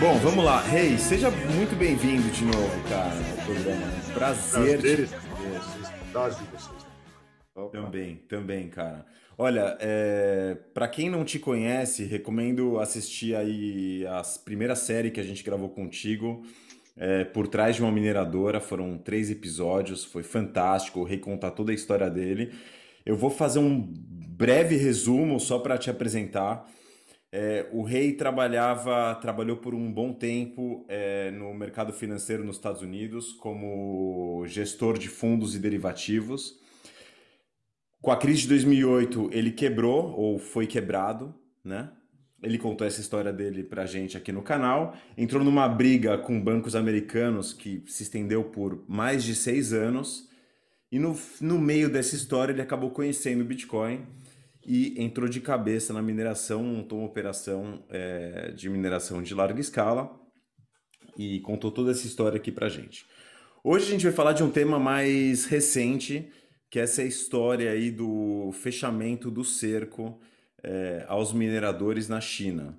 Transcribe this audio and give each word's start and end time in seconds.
Bom, 0.00 0.18
vamos 0.18 0.44
lá. 0.44 0.60
Rei, 0.62 0.92
hey, 0.92 0.98
seja 0.98 1.30
muito 1.30 1.76
bem-vindo 1.76 2.28
de 2.30 2.44
novo, 2.44 2.88
cara, 2.88 3.12
ao 3.12 3.44
programa. 3.44 3.86
Um 3.86 4.12
prazer. 4.14 4.78
prazer. 4.80 4.96
De 4.96 5.06
vocês. 5.06 6.86
Também, 7.72 8.16
também, 8.28 8.68
cara. 8.68 9.04
Olha, 9.36 9.76
é, 9.80 10.56
para 10.72 10.88
quem 10.88 11.10
não 11.10 11.24
te 11.24 11.38
conhece, 11.38 12.04
recomendo 12.04 12.78
assistir 12.78 13.36
aí 13.36 14.06
a 14.06 14.22
primeira 14.44 14.74
série 14.74 15.10
que 15.10 15.20
a 15.20 15.24
gente 15.24 15.44
gravou 15.44 15.68
contigo, 15.68 16.42
é, 16.96 17.24
Por 17.24 17.46
Trás 17.46 17.76
de 17.76 17.82
uma 17.82 17.92
Mineradora. 17.92 18.60
Foram 18.60 18.96
três 18.96 19.30
episódios, 19.30 20.04
foi 20.04 20.22
fantástico, 20.22 21.04
recontar 21.04 21.50
toda 21.50 21.70
a 21.70 21.74
história 21.74 22.08
dele. 22.08 22.52
Eu 23.04 23.14
vou 23.14 23.28
fazer 23.28 23.58
um 23.58 23.78
breve 23.78 24.76
resumo 24.76 25.38
só 25.38 25.58
para 25.58 25.76
te 25.76 25.90
apresentar. 25.90 26.66
É, 27.38 27.68
o 27.70 27.82
rei 27.82 28.14
trabalhava, 28.14 29.14
trabalhou 29.16 29.58
por 29.58 29.74
um 29.74 29.92
bom 29.92 30.10
tempo 30.10 30.86
é, 30.88 31.30
no 31.32 31.52
mercado 31.52 31.92
financeiro 31.92 32.42
nos 32.42 32.56
Estados 32.56 32.80
Unidos 32.80 33.34
como 33.34 34.42
gestor 34.46 34.96
de 34.96 35.10
fundos 35.10 35.54
e 35.54 35.58
derivativos. 35.58 36.58
Com 38.00 38.10
a 38.10 38.16
crise 38.16 38.40
de 38.40 38.48
2008, 38.48 39.28
ele 39.34 39.50
quebrou 39.50 40.18
ou 40.18 40.38
foi 40.38 40.66
quebrado, 40.66 41.34
né? 41.62 41.90
Ele 42.42 42.56
contou 42.56 42.86
essa 42.86 43.02
história 43.02 43.34
dele 43.34 43.62
pra 43.62 43.84
gente 43.84 44.16
aqui 44.16 44.32
no 44.32 44.40
canal. 44.40 44.96
Entrou 45.14 45.44
numa 45.44 45.68
briga 45.68 46.16
com 46.16 46.40
bancos 46.40 46.74
americanos 46.74 47.52
que 47.52 47.84
se 47.86 48.04
estendeu 48.04 48.44
por 48.44 48.82
mais 48.88 49.22
de 49.22 49.34
seis 49.34 49.74
anos. 49.74 50.30
E 50.90 50.98
no, 50.98 51.14
no 51.42 51.58
meio 51.58 51.90
dessa 51.90 52.16
história, 52.16 52.54
ele 52.54 52.62
acabou 52.62 52.90
conhecendo 52.92 53.42
o 53.42 53.44
Bitcoin 53.44 54.06
e 54.66 55.00
entrou 55.00 55.28
de 55.28 55.40
cabeça 55.40 55.92
na 55.92 56.02
mineração, 56.02 56.60
montou 56.60 56.98
uma 56.98 57.06
operação 57.06 57.84
é, 57.88 58.50
de 58.50 58.68
mineração 58.68 59.22
de 59.22 59.32
larga 59.32 59.60
escala 59.60 60.10
e 61.16 61.38
contou 61.40 61.70
toda 61.70 61.92
essa 61.92 62.04
história 62.04 62.36
aqui 62.36 62.50
pra 62.50 62.68
gente. 62.68 63.06
Hoje 63.62 63.86
a 63.86 63.90
gente 63.90 64.02
vai 64.02 64.12
falar 64.12 64.32
de 64.32 64.42
um 64.42 64.50
tema 64.50 64.76
mais 64.76 65.44
recente, 65.44 66.28
que 66.68 66.80
é 66.80 66.82
essa 66.82 67.04
história 67.04 67.70
aí 67.70 67.92
do 67.92 68.50
fechamento 68.52 69.30
do 69.30 69.44
cerco 69.44 70.20
é, 70.64 71.04
aos 71.06 71.32
mineradores 71.32 72.08
na 72.08 72.20
China. 72.20 72.76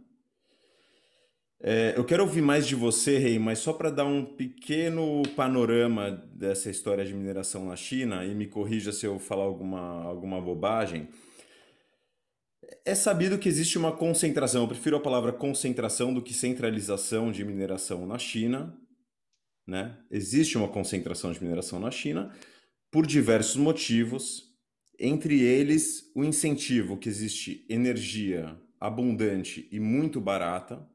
É, 1.62 1.94
eu 1.96 2.04
quero 2.04 2.24
ouvir 2.24 2.42
mais 2.42 2.68
de 2.68 2.76
você, 2.76 3.18
Rei, 3.18 3.40
mas 3.40 3.60
só 3.60 3.72
para 3.72 3.90
dar 3.90 4.06
um 4.06 4.26
pequeno 4.26 5.24
panorama 5.38 6.12
dessa 6.36 6.70
história 6.70 7.06
de 7.06 7.14
mineração 7.14 7.66
na 7.66 7.78
China, 7.78 8.26
e 8.26 8.36
me 8.36 8.46
corrija 8.46 8.92
se 8.92 9.06
eu 9.06 9.18
falar 9.18 9.46
alguma, 9.46 10.04
alguma 10.04 10.42
bobagem. 10.42 11.08
É 12.84 12.96
sabido 12.96 13.38
que 13.38 13.48
existe 13.48 13.78
uma 13.78 13.96
concentração, 13.96 14.64
eu 14.64 14.68
prefiro 14.68 14.98
a 14.98 15.02
palavra 15.02 15.32
concentração 15.32 16.14
do 16.14 16.22
que 16.22 16.34
centralização 16.34 17.32
de 17.32 17.44
mineração 17.44 18.06
na 18.06 18.18
China. 18.18 18.78
Né? 19.66 19.98
Existe 20.10 20.58
uma 20.58 20.68
concentração 20.68 21.32
de 21.32 21.42
mineração 21.42 21.80
na 21.80 21.92
China 21.92 22.34
por 22.92 23.06
diversos 23.06 23.58
motivos, 23.58 24.56
entre 25.00 25.42
eles 25.42 26.12
o 26.16 26.24
incentivo 26.24 26.98
que 26.98 27.10
existe 27.10 27.66
energia 27.70 28.60
abundante 28.80 29.68
e 29.72 29.80
muito 29.80 30.20
barata, 30.22 30.88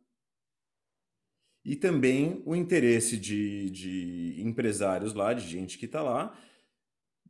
e 1.64 1.76
também 1.76 2.42
o 2.44 2.56
interesse 2.56 3.16
de, 3.16 3.70
de 3.70 4.42
empresários 4.42 5.14
lá, 5.14 5.32
de 5.32 5.46
gente 5.46 5.78
que 5.78 5.86
está 5.86 6.02
lá, 6.02 6.36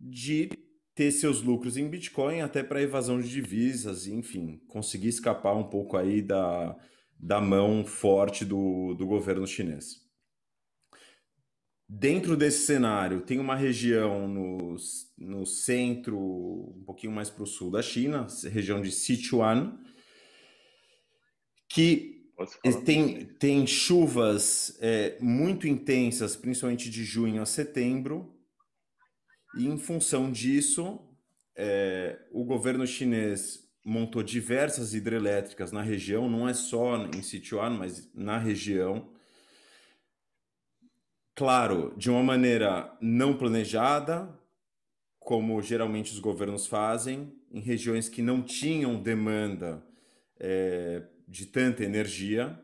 de 0.01 0.49
ter 0.95 1.11
seus 1.11 1.43
lucros 1.43 1.77
em 1.77 1.89
Bitcoin 1.89 2.41
até 2.41 2.63
para 2.63 2.83
evasão 2.83 3.21
de 3.21 3.29
divisas, 3.29 4.07
enfim, 4.07 4.61
conseguir 4.69 5.09
escapar 5.09 5.55
um 5.55 5.65
pouco 5.65 5.97
aí 5.97 6.21
da, 6.21 6.77
da 7.19 7.41
mão 7.41 7.85
forte 7.85 8.45
do, 8.45 8.95
do 8.95 9.07
governo 9.07 9.47
chinês. 9.47 10.03
Dentro 11.89 12.37
desse 12.37 12.65
cenário, 12.65 13.21
tem 13.21 13.39
uma 13.39 13.55
região 13.55 14.27
no, 14.27 14.77
no 15.19 15.45
centro, 15.45 16.19
um 16.19 16.83
pouquinho 16.87 17.13
mais 17.13 17.29
para 17.29 17.43
o 17.43 17.47
sul 17.47 17.71
da 17.71 17.83
China, 17.83 18.27
região 18.51 18.81
de 18.81 18.91
Sichuan, 18.91 19.79
que 21.69 22.31
tem, 22.85 23.27
tem 23.39 23.67
chuvas 23.67 24.79
é, 24.81 25.19
muito 25.21 25.69
intensas, 25.69 26.35
principalmente 26.35 26.89
de 26.89 27.05
junho 27.05 27.43
a 27.43 27.47
setembro, 27.47 28.32
e 29.57 29.67
em 29.67 29.79
função 29.79 30.31
disso, 30.31 31.01
é, 31.55 32.19
o 32.31 32.45
governo 32.45 32.87
chinês 32.87 33.63
montou 33.85 34.23
diversas 34.23 34.95
hidrelétricas 34.95 35.73
na 35.73 35.83
região, 35.83 36.31
não 36.31 36.49
é 36.49 36.55
só 36.55 37.05
em 37.07 37.23
Sichuan, 37.23 37.71
mas 37.71 38.11
na 38.15 38.39
região. 38.39 39.11
Claro, 41.35 41.95
de 41.97 42.11
uma 42.11 42.23
maneira 42.23 42.97
não 43.01 43.37
planejada, 43.37 44.29
como 45.19 45.61
geralmente 45.63 46.13
os 46.13 46.19
governos 46.19 46.67
fazem, 46.67 47.33
em 47.51 47.61
regiões 47.61 48.09
que 48.09 48.23
não 48.23 48.43
tinham 48.43 49.01
demanda 49.01 49.83
é, 50.39 51.03
de 51.27 51.47
tanta 51.47 51.85
energia. 51.85 52.59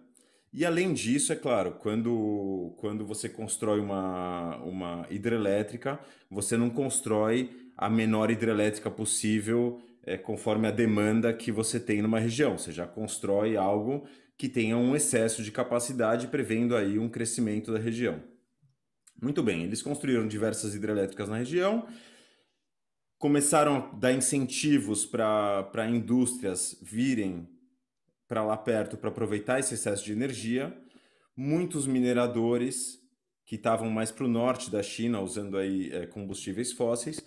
E 0.59 0.67
além 0.67 0.93
disso, 0.93 1.33
é 1.33 1.37
claro, 1.37 1.77
quando, 1.79 2.75
quando 2.79 3.07
você 3.07 3.29
constrói 3.29 3.79
uma, 3.79 4.57
uma 4.57 5.07
hidrelétrica, 5.09 6.01
você 6.29 6.57
não 6.57 6.69
constrói 6.69 7.71
a 7.77 7.89
menor 7.89 8.29
hidrelétrica 8.29 8.91
possível 8.91 9.81
é, 10.03 10.19
conforme 10.19 10.67
a 10.67 10.73
demanda 10.73 11.33
que 11.33 11.53
você 11.53 11.79
tem 11.79 12.03
numa 12.03 12.19
região. 12.19 12.59
Você 12.59 12.73
já 12.73 12.89
constrói 12.89 13.57
algo 13.57 14.05
que 14.37 14.49
tenha 14.49 14.77
um 14.77 14.97
excesso 14.97 15.45
de 15.45 15.53
capacidade, 15.53 16.27
prevendo 16.27 16.75
aí 16.75 16.99
um 16.99 17.09
crescimento 17.09 17.73
da 17.73 17.79
região. 17.79 18.21
Muito 19.23 19.45
bem, 19.45 19.63
eles 19.63 19.81
construíram 19.81 20.27
diversas 20.27 20.75
hidrelétricas 20.75 21.29
na 21.29 21.37
região, 21.37 21.87
começaram 23.17 23.77
a 23.77 23.97
dar 23.97 24.13
incentivos 24.13 25.07
para 25.07 25.89
indústrias 25.89 26.77
virem 26.83 27.49
para 28.29 28.45
lá 28.45 28.57
perto 28.57 28.97
para 28.97 29.09
aproveitar 29.09 29.59
esse 29.59 29.75
excesso 29.75 30.05
de 30.05 30.13
energia. 30.13 30.77
Muitos 31.35 31.87
mineradores 31.87 32.99
que 33.47 33.57
estavam 33.57 33.89
mais 33.89 34.13
para 34.13 34.27
o 34.27 34.29
norte 34.29 34.71
da 34.71 34.83
China, 34.83 35.21
usando 35.23 35.57
aí 35.57 35.91
é, 35.91 36.07
combustíveis 36.07 36.71
fósseis, 36.71 37.25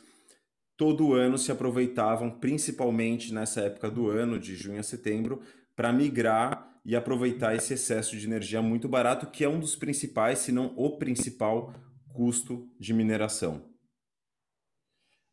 todo 0.77 1.13
ano 1.13 1.37
se 1.37 1.51
aproveitavam, 1.51 2.29
principalmente 2.29 3.33
nessa 3.33 3.61
época 3.61 3.89
do 3.89 4.07
ano, 4.07 4.39
de 4.39 4.55
junho 4.55 4.79
a 4.79 4.83
setembro, 4.83 5.41
para 5.75 5.91
migrar 5.91 6.79
e 6.85 6.95
aproveitar 6.95 7.55
esse 7.55 7.73
excesso 7.73 8.15
de 8.15 8.25
energia 8.25 8.61
muito 8.61 8.87
barato, 8.87 9.27
que 9.27 9.43
é 9.43 9.49
um 9.49 9.59
dos 9.59 9.75
principais, 9.75 10.39
se 10.39 10.51
não 10.51 10.73
o 10.77 10.97
principal 10.97 11.73
custo 12.13 12.69
de 12.79 12.93
mineração. 12.93 13.65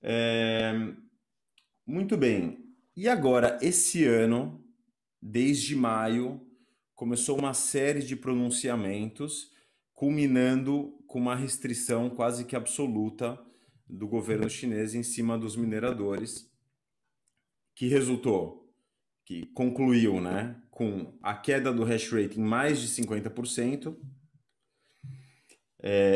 É... 0.03 0.73
Muito 1.87 2.17
bem. 2.17 2.65
E 2.97 3.09
agora, 3.09 3.59
esse 3.63 4.05
ano, 4.05 4.63
desde 5.21 5.75
maio, 5.77 6.41
começou 6.95 7.39
uma 7.39 7.55
série 7.55 8.03
de 8.03 8.17
pronunciamentos, 8.17 9.51
culminando 9.95 10.93
com 11.07 11.19
uma 11.19 11.35
restrição 11.35 12.11
quase 12.11 12.45
que 12.45 12.57
absoluta 12.57 13.39
do 13.89 14.07
governo 14.07 14.49
chinês 14.49 14.95
em 14.95 15.03
cima 15.03 15.39
dos 15.39 15.57
mineradores, 15.57 16.51
que 17.75 17.87
resultou, 17.87 18.73
que 19.25 19.47
concluiu 19.47 20.21
né, 20.21 20.61
com 20.71 21.17
a 21.23 21.35
queda 21.35 21.73
do 21.73 21.85
hash 21.85 22.11
rate 22.11 22.39
em 22.39 22.43
mais 22.43 22.81
de 22.81 22.89
50%, 22.89 23.97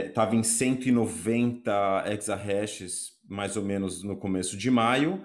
estava 0.09 0.35
é, 0.35 0.39
em 0.39 0.43
190 0.43 2.05
exahashes 2.12 3.12
mais 3.29 3.57
ou 3.57 3.65
menos 3.65 4.03
no 4.03 4.17
começo 4.17 4.57
de 4.57 4.71
maio, 4.71 5.23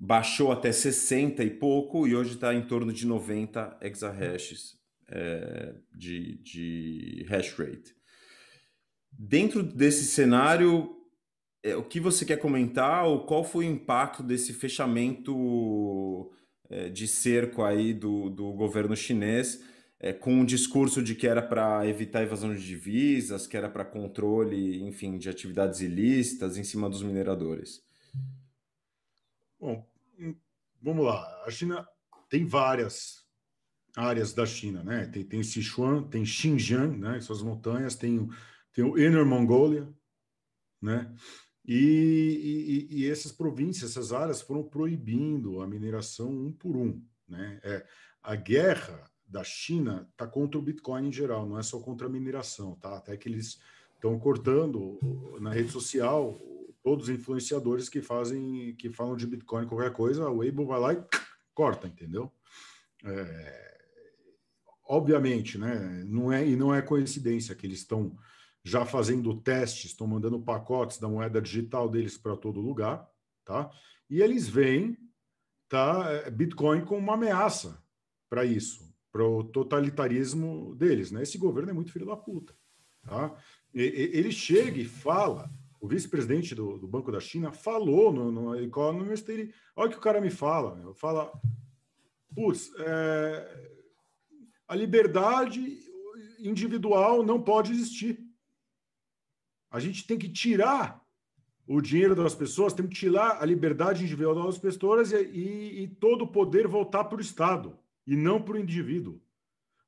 baixou 0.00 0.50
até 0.50 0.72
60 0.72 1.44
e 1.44 1.50
pouco 1.50 2.08
e 2.08 2.16
hoje 2.16 2.32
está 2.32 2.54
em 2.54 2.62
torno 2.62 2.90
de 2.90 3.06
90 3.06 3.76
exahashes 3.82 4.78
é, 5.06 5.74
de, 5.94 6.38
de 6.38 7.26
hash 7.28 7.52
rate. 7.52 7.94
Dentro 9.12 9.62
desse 9.62 10.06
cenário, 10.06 10.96
é, 11.62 11.76
o 11.76 11.84
que 11.84 12.00
você 12.00 12.24
quer 12.24 12.38
comentar 12.38 13.04
ou 13.04 13.26
qual 13.26 13.44
foi 13.44 13.66
o 13.66 13.70
impacto 13.70 14.22
desse 14.22 14.54
fechamento 14.54 16.32
é, 16.70 16.88
de 16.88 17.06
cerco 17.06 17.62
aí 17.62 17.92
do, 17.92 18.30
do 18.30 18.52
governo 18.54 18.96
chinês 18.96 19.62
é, 19.98 20.14
com 20.14 20.32
um 20.32 20.46
discurso 20.46 21.02
de 21.02 21.14
que 21.14 21.26
era 21.26 21.42
para 21.42 21.86
evitar 21.86 22.22
evasão 22.22 22.54
de 22.54 22.66
divisas, 22.66 23.46
que 23.46 23.54
era 23.54 23.68
para 23.68 23.84
controle, 23.84 24.82
enfim, 24.82 25.18
de 25.18 25.28
atividades 25.28 25.82
ilícitas 25.82 26.56
em 26.56 26.64
cima 26.64 26.88
dos 26.88 27.02
mineradores? 27.02 27.82
Bom, 29.60 29.86
vamos 30.80 31.04
lá. 31.04 31.44
A 31.44 31.50
China 31.50 31.86
tem 32.28 32.44
várias 32.44 33.26
áreas 33.96 34.32
da 34.32 34.46
China, 34.46 34.82
né? 34.82 35.06
Tem, 35.06 35.24
tem 35.24 35.42
Sichuan, 35.42 36.04
tem 36.04 36.24
Xinjiang, 36.24 36.96
né? 36.96 37.18
Essas 37.18 37.42
montanhas, 37.42 37.94
tem, 37.94 38.28
tem 38.72 38.84
o 38.84 38.98
Inner 38.98 39.24
Mongolia, 39.26 39.92
né? 40.80 41.12
E, 41.66 42.88
e, 42.90 43.00
e, 43.00 43.10
essas 43.10 43.32
províncias, 43.32 43.90
essas 43.90 44.12
áreas 44.12 44.40
foram 44.40 44.62
proibindo 44.62 45.60
a 45.60 45.66
mineração 45.66 46.30
um 46.30 46.52
por 46.52 46.76
um, 46.76 47.02
né? 47.28 47.60
É, 47.62 47.86
a 48.22 48.34
guerra 48.34 49.04
da 49.26 49.44
China 49.44 50.08
está 50.10 50.26
contra 50.26 50.58
o 50.58 50.62
Bitcoin 50.62 51.08
em 51.08 51.12
geral, 51.12 51.46
não 51.46 51.58
é 51.58 51.62
só 51.62 51.78
contra 51.78 52.06
a 52.06 52.10
mineração, 52.10 52.74
tá? 52.76 52.96
Até 52.96 53.16
que 53.16 53.28
eles 53.28 53.60
estão 53.94 54.18
cortando 54.18 54.98
na 55.40 55.52
rede 55.52 55.70
social 55.70 56.40
todos 56.82 57.08
os 57.08 57.14
influenciadores 57.14 57.88
que 57.88 58.00
fazem, 58.00 58.74
que 58.76 58.90
falam 58.90 59.16
de 59.16 59.26
Bitcoin 59.26 59.66
qualquer 59.66 59.92
coisa, 59.92 60.28
o 60.28 60.38
Weibo 60.38 60.66
vai 60.66 60.80
lá 60.80 60.92
e 60.94 61.04
corta, 61.54 61.86
entendeu? 61.86 62.32
É, 63.04 63.78
obviamente, 64.84 65.58
né? 65.58 66.04
Não 66.06 66.32
é 66.32 66.46
e 66.46 66.56
não 66.56 66.74
é 66.74 66.82
coincidência 66.82 67.54
que 67.54 67.66
eles 67.66 67.78
estão 67.78 68.16
já 68.64 68.84
fazendo 68.84 69.40
testes, 69.40 69.92
estão 69.92 70.06
mandando 70.06 70.40
pacotes 70.40 70.98
da 70.98 71.08
moeda 71.08 71.40
digital 71.40 71.88
deles 71.88 72.18
para 72.18 72.36
todo 72.36 72.60
lugar, 72.60 73.08
tá? 73.44 73.70
E 74.08 74.20
eles 74.20 74.48
veem, 74.48 74.98
tá? 75.68 76.10
É, 76.10 76.30
Bitcoin 76.30 76.84
como 76.84 77.00
uma 77.00 77.14
ameaça 77.14 77.82
para 78.28 78.44
isso, 78.44 78.92
para 79.12 79.24
o 79.24 79.44
totalitarismo 79.44 80.74
deles, 80.74 81.10
né? 81.10 81.22
Esse 81.22 81.38
governo 81.38 81.70
é 81.70 81.72
muito 81.72 81.92
filho 81.92 82.06
da 82.06 82.16
puta, 82.16 82.54
tá? 83.02 83.34
E, 83.72 83.82
ele 83.82 84.32
chega 84.32 84.78
e 84.78 84.84
fala, 84.84 85.50
o 85.80 85.88
vice-presidente 85.88 86.54
do, 86.54 86.78
do, 86.78 86.86
Banco 86.86 87.10
da 87.10 87.20
China 87.20 87.52
falou 87.52 88.12
no, 88.12 88.30
no 88.30 88.60
Economist, 88.60 89.28
ele, 89.28 89.52
olha 89.74 89.88
o 89.88 89.90
que 89.92 89.98
o 89.98 90.02
cara 90.02 90.20
me 90.20 90.30
fala, 90.30 90.94
fala, 90.94 91.32
putz, 92.34 92.70
é, 92.78 93.70
a 94.68 94.74
liberdade 94.74 95.78
individual 96.38 97.22
não 97.22 97.42
pode 97.42 97.72
existir. 97.72 98.18
A 99.70 99.80
gente 99.80 100.06
tem 100.06 100.18
que 100.18 100.28
tirar 100.28 101.00
o 101.66 101.80
dinheiro 101.80 102.14
das 102.14 102.34
pessoas, 102.34 102.72
tem 102.72 102.86
que 102.86 102.94
tirar 102.96 103.40
a 103.40 103.46
liberdade 103.46 104.02
individual 104.02 104.46
das 104.46 104.58
pessoas 104.58 105.12
e, 105.12 105.22
e, 105.22 105.82
e 105.82 105.88
todo 105.88 106.22
o 106.22 106.28
poder 106.28 106.66
voltar 106.66 107.04
para 107.04 107.18
o 107.18 107.20
Estado 107.20 107.78
e 108.06 108.16
não 108.16 108.42
para 108.42 108.54
o 108.54 108.58
indivíduo. 108.58 109.22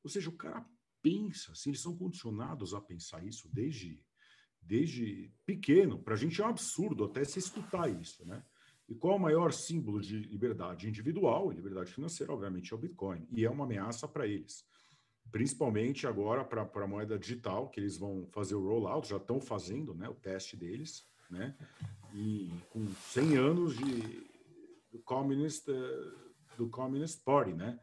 Ou 0.03 0.09
seja, 0.09 0.31
o 0.31 0.37
cara 0.37 0.65
pensa, 1.03 1.53
assim, 1.53 1.71
eles 1.71 1.81
são 1.81 1.97
condicionados 1.97 2.73
a 2.73 2.81
pensar 2.81 3.25
isso 3.27 3.49
desde, 3.53 4.01
desde 4.63 5.33
pequeno. 5.45 5.99
Para 5.99 6.15
a 6.15 6.17
gente 6.17 6.41
é 6.41 6.45
um 6.45 6.49
absurdo 6.49 7.05
até 7.05 7.25
se 7.25 7.39
escutar 7.39 7.89
isso, 7.89 8.25
né? 8.27 8.43
E 8.89 8.95
qual 8.95 9.15
é 9.15 9.17
o 9.17 9.21
maior 9.21 9.53
símbolo 9.53 10.01
de 10.01 10.19
liberdade 10.19 10.89
individual 10.89 11.53
e 11.53 11.57
liberdade 11.57 11.93
financeira? 11.93 12.33
Obviamente 12.33 12.73
é 12.73 12.77
o 12.77 12.79
Bitcoin. 12.79 13.27
E 13.31 13.45
é 13.45 13.51
uma 13.51 13.65
ameaça 13.65 14.07
para 14.07 14.27
eles 14.27 14.65
principalmente 15.33 16.07
agora 16.07 16.45
para 16.45 16.85
a 16.85 16.87
moeda 16.87 17.19
digital, 17.19 17.69
que 17.71 17.81
eles 17.81 17.97
vão 17.97 18.29
fazer 18.33 18.55
o 18.55 18.67
rollout, 18.67 19.09
já 19.09 19.17
estão 19.17 19.41
fazendo 19.41 19.95
né, 19.95 20.09
o 20.09 20.15
teste 20.15 20.57
deles, 20.57 21.07
né? 21.31 21.57
E 22.15 22.51
com 22.69 22.87
100 22.87 23.37
anos 23.39 23.77
de, 23.77 24.31
do, 24.91 24.99
Communist, 24.99 25.67
eh, 25.67 26.55
do 26.59 26.69
Communist 26.69 27.25
Party, 27.25 27.55
né? 27.55 27.81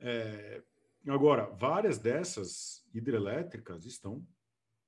É, 0.00 0.62
agora, 1.06 1.48
várias 1.50 1.98
dessas 1.98 2.84
hidrelétricas 2.92 3.84
estão, 3.84 4.26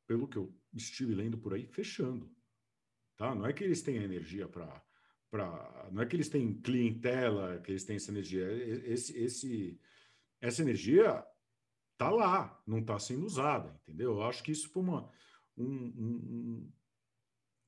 pelo 0.05 0.27
que 0.27 0.37
eu 0.37 0.53
estive 0.75 1.15
lendo 1.15 1.39
por 1.39 1.55
aí, 1.55 1.67
fechando. 1.67 2.31
Tá? 3.17 3.35
Não 3.35 3.47
é 3.47 3.53
que 3.53 3.63
eles 3.65 3.83
têm 3.83 3.97
energia 3.97 4.49
para. 4.49 4.83
Pra, 5.31 5.89
não 5.91 6.03
é 6.03 6.07
que 6.07 6.15
eles 6.15 6.29
têm 6.29 6.53
clientela, 6.53 7.59
que 7.61 7.71
eles 7.71 7.85
têm 7.85 7.97
essa 7.97 8.11
energia. 8.11 8.45
Esse, 8.87 9.17
esse, 9.17 9.81
essa 10.41 10.61
energia 10.61 11.25
está 11.93 12.11
lá, 12.11 12.63
não 12.67 12.81
está 12.81 12.99
sendo 12.99 13.25
usada, 13.25 13.75
entendeu? 13.83 14.13
Eu 14.13 14.25
acho 14.25 14.43
que 14.43 14.53
isso 14.53 14.69
foi 14.69 14.83
uma, 14.83 15.11
um, 15.57 15.65
um, 15.67 16.73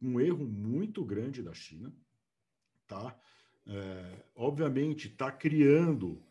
um, 0.03 0.21
erro 0.21 0.45
muito 0.45 1.05
grande 1.05 1.43
da 1.43 1.55
China, 1.55 1.95
tá? 2.87 3.19
É, 3.67 4.25
obviamente 4.35 5.09
está 5.09 5.33
criando 5.33 6.23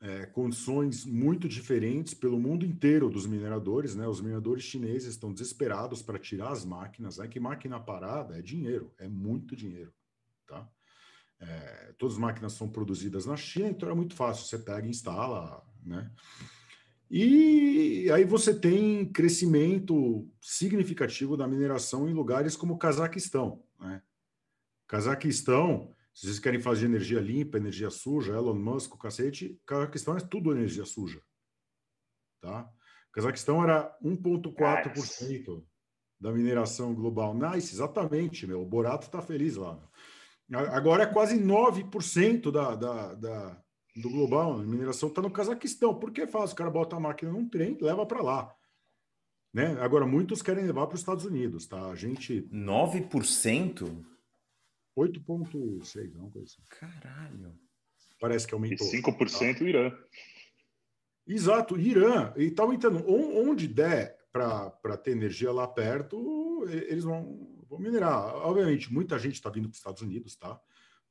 é, 0.00 0.24
condições 0.26 1.04
muito 1.04 1.46
diferentes 1.46 2.14
pelo 2.14 2.40
mundo 2.40 2.64
inteiro 2.64 3.10
dos 3.10 3.26
mineradores, 3.26 3.94
né? 3.94 4.08
Os 4.08 4.20
mineradores 4.20 4.64
chineses 4.64 5.10
estão 5.10 5.32
desesperados 5.32 6.00
para 6.00 6.18
tirar 6.18 6.50
as 6.50 6.64
máquinas, 6.64 7.18
né? 7.18 7.28
Que 7.28 7.38
máquina 7.38 7.78
parada 7.78 8.38
é 8.38 8.42
dinheiro, 8.42 8.92
é 8.98 9.06
muito 9.06 9.54
dinheiro, 9.54 9.92
tá? 10.46 10.66
É, 11.38 11.94
todas 11.98 12.14
as 12.14 12.20
máquinas 12.20 12.52
são 12.52 12.68
produzidas 12.68 13.26
na 13.26 13.36
China, 13.36 13.68
então 13.68 13.90
é 13.90 13.94
muito 13.94 14.14
fácil, 14.14 14.46
você 14.46 14.58
pega 14.58 14.86
e 14.86 14.90
instala, 14.90 15.62
né? 15.84 16.10
E 17.10 18.08
aí 18.12 18.24
você 18.24 18.54
tem 18.54 19.04
crescimento 19.04 20.30
significativo 20.40 21.36
da 21.36 21.48
mineração 21.48 22.08
em 22.08 22.12
lugares 22.14 22.54
como 22.56 22.78
Cazaquistão. 22.78 23.64
Né? 23.80 24.00
Cazaquistão, 24.86 25.92
se 26.12 26.26
vocês 26.26 26.38
querem 26.38 26.60
fazer 26.60 26.86
energia 26.86 27.20
limpa, 27.20 27.58
energia 27.58 27.90
suja, 27.90 28.34
Elon 28.34 28.54
Musk, 28.54 28.94
o 28.94 28.98
cacete, 28.98 29.60
Cazaquistão 29.66 30.16
é 30.16 30.20
tudo 30.20 30.52
energia 30.52 30.84
suja. 30.84 31.20
Tá? 32.40 32.68
Cazaquistão 33.12 33.62
era 33.62 33.96
1,4% 34.02 35.64
da 36.20 36.32
mineração 36.32 36.94
global. 36.94 37.34
Nice, 37.34 37.74
exatamente, 37.74 38.46
meu. 38.46 38.62
O 38.62 38.66
Borato 38.66 39.06
está 39.06 39.22
feliz 39.22 39.56
lá. 39.56 39.80
Agora 40.52 41.04
é 41.04 41.06
quase 41.06 41.38
9% 41.40 42.50
da, 42.50 42.74
da, 42.74 43.14
da 43.14 43.62
do 43.96 44.08
global, 44.08 44.60
a 44.60 44.62
mineração 44.62 45.08
está 45.08 45.20
no 45.20 45.30
Cazaquistão. 45.30 45.98
Por 45.98 46.12
que 46.12 46.26
faz? 46.26 46.52
O 46.52 46.54
cara 46.54 46.70
bota 46.70 46.96
a 46.96 47.00
máquina 47.00 47.32
num 47.32 47.48
trem, 47.48 47.76
leva 47.80 48.06
para 48.06 48.22
lá. 48.22 48.54
Né? 49.52 49.76
Agora, 49.80 50.06
muitos 50.06 50.42
querem 50.42 50.64
levar 50.64 50.86
para 50.86 50.94
os 50.94 51.00
Estados 51.00 51.24
Unidos, 51.24 51.66
tá? 51.66 51.90
A 51.90 51.94
gente. 51.96 52.48
9%? 52.52 54.04
8,6%, 54.96 56.14
não 56.14 56.30
coisa 56.30 56.46
assim. 56.46 56.62
Caralho. 56.68 57.58
Parece 58.20 58.46
que 58.46 58.54
aumentou. 58.54 58.86
E 58.86 59.02
5% 59.02 59.58
tá? 59.58 59.64
Irã. 59.64 59.98
Exato, 61.26 61.78
Irã. 61.78 62.32
E 62.36 62.44
está 62.44 62.62
aumentando. 62.62 63.04
Onde 63.08 63.66
der 63.66 64.18
para 64.32 64.96
ter 64.96 65.12
energia 65.12 65.50
lá 65.50 65.66
perto, 65.66 66.64
eles 66.68 67.04
vão, 67.04 67.64
vão 67.68 67.78
minerar. 67.78 68.34
Obviamente, 68.36 68.92
muita 68.92 69.18
gente 69.18 69.34
está 69.34 69.50
vindo 69.50 69.64
para 69.64 69.72
os 69.72 69.78
Estados 69.78 70.02
Unidos, 70.02 70.36
tá? 70.36 70.60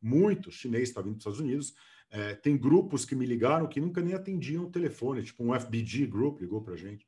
Muito 0.01 0.51
chinês 0.51 0.89
está 0.89 1.01
vindo 1.01 1.13
para 1.13 1.17
os 1.17 1.21
Estados 1.21 1.39
Unidos. 1.39 1.73
É, 2.11 2.33
tem 2.33 2.57
grupos 2.57 3.05
que 3.05 3.15
me 3.15 3.25
ligaram 3.25 3.67
que 3.67 3.81
nunca 3.81 4.01
nem 4.01 4.13
atendiam 4.13 4.63
o 4.63 4.71
telefone, 4.71 5.23
tipo 5.23 5.43
um 5.43 5.53
FBG 5.53 6.07
Group 6.07 6.41
ligou 6.41 6.61
para 6.61 6.73
a 6.73 6.77
gente, 6.77 7.07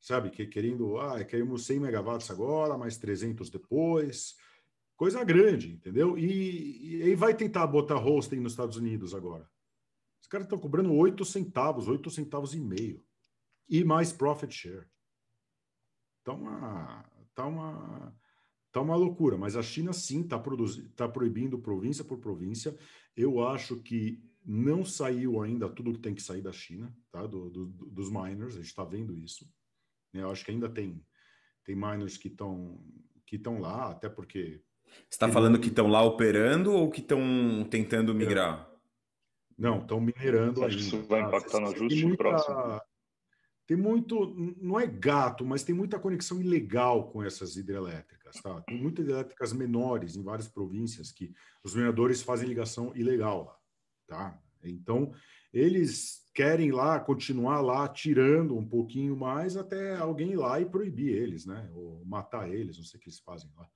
sabe? 0.00 0.30
Que 0.30 0.46
querendo, 0.46 0.98
ah, 0.98 1.22
queremos 1.22 1.66
100 1.66 1.80
megawatts 1.80 2.30
agora, 2.30 2.78
mais 2.78 2.96
300 2.96 3.50
depois, 3.50 4.36
coisa 4.98 5.24
grande, 5.24 5.72
entendeu? 5.72 6.18
E, 6.18 6.98
e 6.98 7.02
aí 7.04 7.14
vai 7.14 7.34
tentar 7.34 7.66
botar 7.66 7.96
hosting 7.96 8.40
nos 8.40 8.52
Estados 8.52 8.76
Unidos 8.76 9.14
agora. 9.14 9.48
Os 10.20 10.26
caras 10.26 10.44
estão 10.44 10.58
cobrando 10.58 10.92
8 10.92 11.24
centavos, 11.24 11.88
8 11.88 12.10
centavos 12.10 12.52
e 12.52 12.60
meio. 12.60 13.02
E 13.68 13.84
mais 13.84 14.12
profit 14.12 14.52
share. 14.52 14.86
Tá 16.24 16.32
uma, 16.32 17.04
tá 17.34 17.46
uma, 17.46 18.14
tá 18.72 18.80
uma 18.80 18.96
loucura. 18.96 19.38
Mas 19.38 19.56
a 19.56 19.62
China 19.62 19.92
sim 19.92 20.22
está 20.22 20.42
tá 20.96 21.08
proibindo 21.08 21.58
província 21.60 22.04
por 22.04 22.18
província. 22.18 22.76
Eu 23.16 23.46
acho 23.46 23.80
que 23.80 24.20
não 24.44 24.84
saiu 24.84 25.40
ainda 25.40 25.68
tudo 25.68 25.92
que 25.92 26.00
tem 26.00 26.14
que 26.14 26.22
sair 26.22 26.42
da 26.42 26.52
China, 26.52 26.94
tá? 27.12 27.24
Do, 27.24 27.48
do, 27.50 27.66
dos 27.66 28.10
miners, 28.10 28.54
a 28.54 28.58
gente 28.58 28.66
está 28.66 28.84
vendo 28.84 29.16
isso. 29.16 29.48
Né? 30.12 30.22
Eu 30.22 30.30
acho 30.30 30.44
que 30.44 30.50
ainda 30.50 30.68
tem, 30.68 31.06
tem 31.64 31.76
miners 31.76 32.16
que 32.16 32.28
estão 32.28 32.82
que 33.28 33.36
estão 33.36 33.60
lá, 33.60 33.90
até 33.90 34.08
porque. 34.08 34.64
Você 35.08 35.14
está 35.14 35.28
falando 35.28 35.58
que 35.58 35.68
estão 35.68 35.86
lá 35.86 36.02
operando 36.02 36.72
ou 36.72 36.90
que 36.90 37.00
estão 37.00 37.66
tentando 37.70 38.14
migrar? 38.14 38.68
Não, 39.56 39.78
estão 39.80 40.00
minerando 40.00 40.62
ainda. 40.62 40.76
Isso 40.76 41.02
vai 41.02 41.22
impactar 41.22 41.60
no 41.60 41.68
ajuste 41.68 42.06
muita, 42.06 42.16
próximo. 42.18 42.80
Tem 43.66 43.76
muito, 43.76 44.34
não 44.60 44.78
é 44.80 44.86
gato, 44.86 45.44
mas 45.44 45.62
tem 45.62 45.74
muita 45.74 45.98
conexão 45.98 46.40
ilegal 46.40 47.10
com 47.10 47.22
essas 47.22 47.56
hidrelétricas, 47.56 48.40
tá? 48.40 48.62
Tem 48.62 48.80
muitas 48.80 49.04
hidrelétricas 49.04 49.52
menores 49.52 50.16
em 50.16 50.22
várias 50.22 50.48
províncias 50.48 51.12
que 51.12 51.34
os 51.62 51.74
mineradores 51.74 52.22
fazem 52.22 52.48
ligação 52.48 52.92
ilegal 52.96 53.44
lá. 53.44 53.58
Tá? 54.06 54.40
Então, 54.64 55.12
eles 55.52 56.26
querem 56.34 56.70
lá 56.70 56.98
continuar 57.00 57.60
lá 57.60 57.86
tirando 57.88 58.56
um 58.56 58.66
pouquinho 58.66 59.16
mais 59.16 59.56
até 59.56 59.96
alguém 59.96 60.32
ir 60.32 60.36
lá 60.36 60.60
e 60.60 60.64
proibir 60.64 61.12
eles, 61.12 61.44
né? 61.44 61.68
Ou 61.74 62.02
matar 62.06 62.48
eles, 62.48 62.78
não 62.78 62.84
sei 62.84 62.98
o 62.98 63.02
que 63.02 63.08
eles 63.08 63.18
fazem 63.18 63.50
lá. 63.56 63.68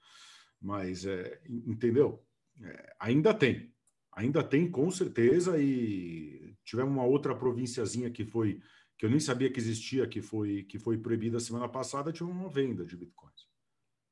Mas, 0.63 1.05
é, 1.05 1.41
entendeu? 1.49 2.25
É, 2.63 2.95
ainda 3.01 3.35
tem. 3.35 3.73
Ainda 4.13 4.45
tem, 4.45 4.71
com 4.71 4.91
certeza, 4.91 5.59
e 5.61 6.55
tivemos 6.65 6.93
uma 6.93 7.05
outra 7.05 7.35
provínciazinha 7.35 8.11
que 8.11 8.25
foi 8.25 8.61
que 8.97 9.07
eu 9.07 9.11
nem 9.11 9.19
sabia 9.19 9.51
que 9.51 9.59
existia, 9.59 10.07
que 10.07 10.23
foi 10.23 10.63
que 10.63 10.79
foi 10.79 10.97
proibida 10.97 11.41
semana 11.41 11.69
passada, 11.69 12.13
tinha 12.13 12.29
uma 12.29 12.49
venda 12.49 12.85
de 12.85 12.97
bitcoins, 12.97 13.49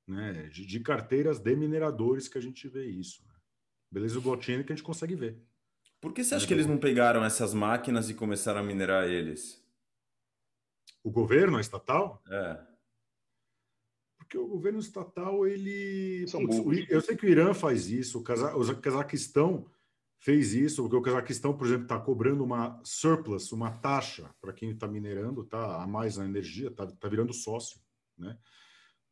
né? 0.09 0.49
De, 0.49 0.66
de 0.66 0.80
carteiras 0.80 1.38
de 1.38 1.54
mineradores 1.54 2.26
que 2.26 2.38
a 2.38 2.40
gente 2.40 2.66
vê 2.66 2.87
isso. 2.87 3.23
Né? 3.28 3.35
Beleza, 3.92 4.19
o 4.19 4.23
blockchain 4.23 4.64
que 4.64 4.73
a 4.73 4.75
gente 4.75 4.85
consegue 4.85 5.14
ver. 5.14 5.38
Por 6.00 6.12
que 6.12 6.25
você 6.25 6.35
acha 6.35 6.47
que 6.47 6.54
eles 6.54 6.66
não 6.66 6.78
pegaram 6.78 7.23
essas 7.23 7.54
máquinas 7.54 8.09
e 8.11 8.14
começaram 8.14 8.61
a 8.61 8.64
minerar 8.64 9.07
eles? 9.07 9.62
O 11.04 11.11
governo, 11.11 11.59
a 11.59 11.61
estatal? 11.61 12.23
É. 12.28 12.69
Porque 14.30 14.38
o 14.38 14.46
governo 14.46 14.78
estatal, 14.78 15.44
ele. 15.44 16.25
Putz, 16.30 16.88
eu 16.88 17.00
sei 17.00 17.16
que 17.16 17.26
o 17.26 17.28
Irã 17.28 17.52
faz 17.52 17.90
isso, 17.90 18.20
o, 18.20 18.22
Caza... 18.22 18.56
o 18.56 18.80
Cazaquistão 18.80 19.68
fez 20.20 20.54
isso, 20.54 20.82
porque 20.82 20.94
o 20.94 21.02
Cazaquistão, 21.02 21.52
por 21.52 21.66
exemplo, 21.66 21.82
está 21.82 21.99
cobrando 21.99 22.44
uma 22.44 22.80
surplus, 22.84 23.50
uma 23.50 23.72
taxa 23.72 24.32
para 24.40 24.52
quem 24.52 24.70
está 24.70 24.87
minerando, 24.87 25.42
tá 25.42 25.82
a 25.82 25.87
mais 25.87 26.16
na 26.16 26.25
energia, 26.26 26.68
está 26.68 26.87
tá 26.87 27.08
virando 27.08 27.32
sócio, 27.32 27.80
né? 28.16 28.38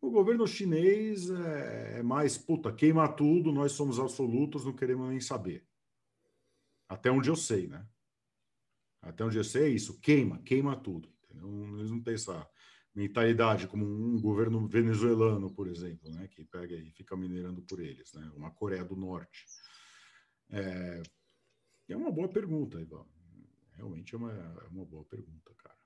O 0.00 0.08
governo 0.08 0.46
chinês 0.46 1.28
é, 1.28 1.98
é 1.98 2.02
mais, 2.04 2.38
puta, 2.38 2.72
queima 2.72 3.08
tudo, 3.08 3.50
nós 3.50 3.72
somos 3.72 3.98
absolutos, 3.98 4.64
não 4.64 4.72
queremos 4.72 5.08
nem 5.08 5.18
saber. 5.18 5.66
Até 6.88 7.10
onde 7.10 7.28
eu 7.28 7.34
sei, 7.34 7.66
né? 7.66 7.84
Até 9.02 9.24
onde 9.24 9.36
eu 9.36 9.42
sei 9.42 9.64
é 9.64 9.68
isso, 9.70 9.98
queima, 9.98 10.38
queima 10.42 10.76
tudo. 10.76 11.12
Entendeu? 11.24 11.76
Eles 11.76 11.90
não 11.90 12.00
têm 12.00 12.14
essa 12.14 12.48
mentalidade 12.94 13.66
como 13.66 13.84
um 13.84 14.20
governo 14.20 14.66
venezuelano, 14.66 15.50
por 15.52 15.68
exemplo, 15.68 16.10
né? 16.10 16.28
Que 16.28 16.44
pega 16.44 16.74
e 16.74 16.90
fica 16.90 17.16
minerando 17.16 17.62
por 17.62 17.80
eles, 17.80 18.12
né? 18.12 18.30
Uma 18.34 18.50
Coreia 18.50 18.84
do 18.84 18.96
Norte. 18.96 19.44
É, 20.50 21.02
é 21.88 21.96
uma 21.96 22.10
boa 22.10 22.28
pergunta, 22.28 22.80
Ivan. 22.80 23.04
Realmente 23.74 24.14
é 24.14 24.18
uma, 24.18 24.32
é 24.32 24.68
uma 24.70 24.84
boa 24.84 25.04
pergunta, 25.04 25.52
cara. 25.56 25.76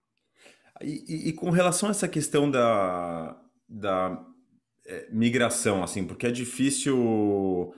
E, 0.80 1.04
e, 1.06 1.28
e 1.28 1.32
com 1.32 1.50
relação 1.50 1.88
a 1.88 1.92
essa 1.92 2.08
questão 2.08 2.50
da, 2.50 3.38
da 3.68 4.26
é, 4.86 5.08
migração, 5.10 5.82
assim, 5.82 6.04
porque 6.04 6.26
é 6.26 6.30
difícil 6.30 7.74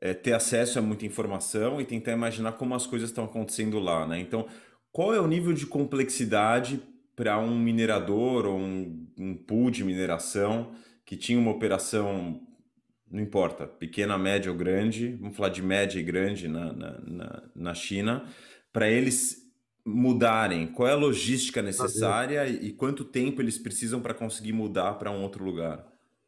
é, 0.00 0.12
ter 0.12 0.34
acesso 0.34 0.78
a 0.78 0.82
muita 0.82 1.06
informação 1.06 1.80
e 1.80 1.86
tentar 1.86 2.12
imaginar 2.12 2.52
como 2.52 2.74
as 2.74 2.86
coisas 2.86 3.08
estão 3.08 3.24
acontecendo 3.24 3.78
lá, 3.78 4.06
né? 4.06 4.20
Então, 4.20 4.46
qual 4.92 5.14
é 5.14 5.20
o 5.20 5.26
nível 5.26 5.52
de 5.52 5.66
complexidade 5.66 6.82
para 7.16 7.38
um 7.38 7.58
minerador 7.58 8.46
ou 8.46 8.58
um, 8.58 9.08
um 9.18 9.34
pool 9.34 9.70
de 9.70 9.82
mineração 9.82 10.72
que 11.04 11.16
tinha 11.16 11.38
uma 11.38 11.50
operação 11.50 12.40
não 13.10 13.22
importa, 13.22 13.66
pequena, 13.66 14.18
média 14.18 14.50
ou 14.50 14.58
grande, 14.58 15.16
vamos 15.20 15.36
falar 15.36 15.48
de 15.48 15.62
média 15.62 15.98
e 15.98 16.02
grande 16.02 16.48
na, 16.48 16.72
na, 16.72 17.00
na, 17.00 17.42
na 17.54 17.74
China, 17.74 18.28
para 18.72 18.90
eles 18.90 19.46
mudarem? 19.84 20.66
Qual 20.66 20.88
é 20.88 20.92
a 20.92 20.96
logística 20.96 21.62
necessária 21.62 22.46
e, 22.48 22.66
e 22.66 22.72
quanto 22.72 23.04
tempo 23.04 23.40
eles 23.40 23.58
precisam 23.58 24.02
para 24.02 24.12
conseguir 24.12 24.52
mudar 24.52 24.94
para 24.94 25.10
um 25.10 25.22
outro 25.22 25.44
lugar? 25.44 25.86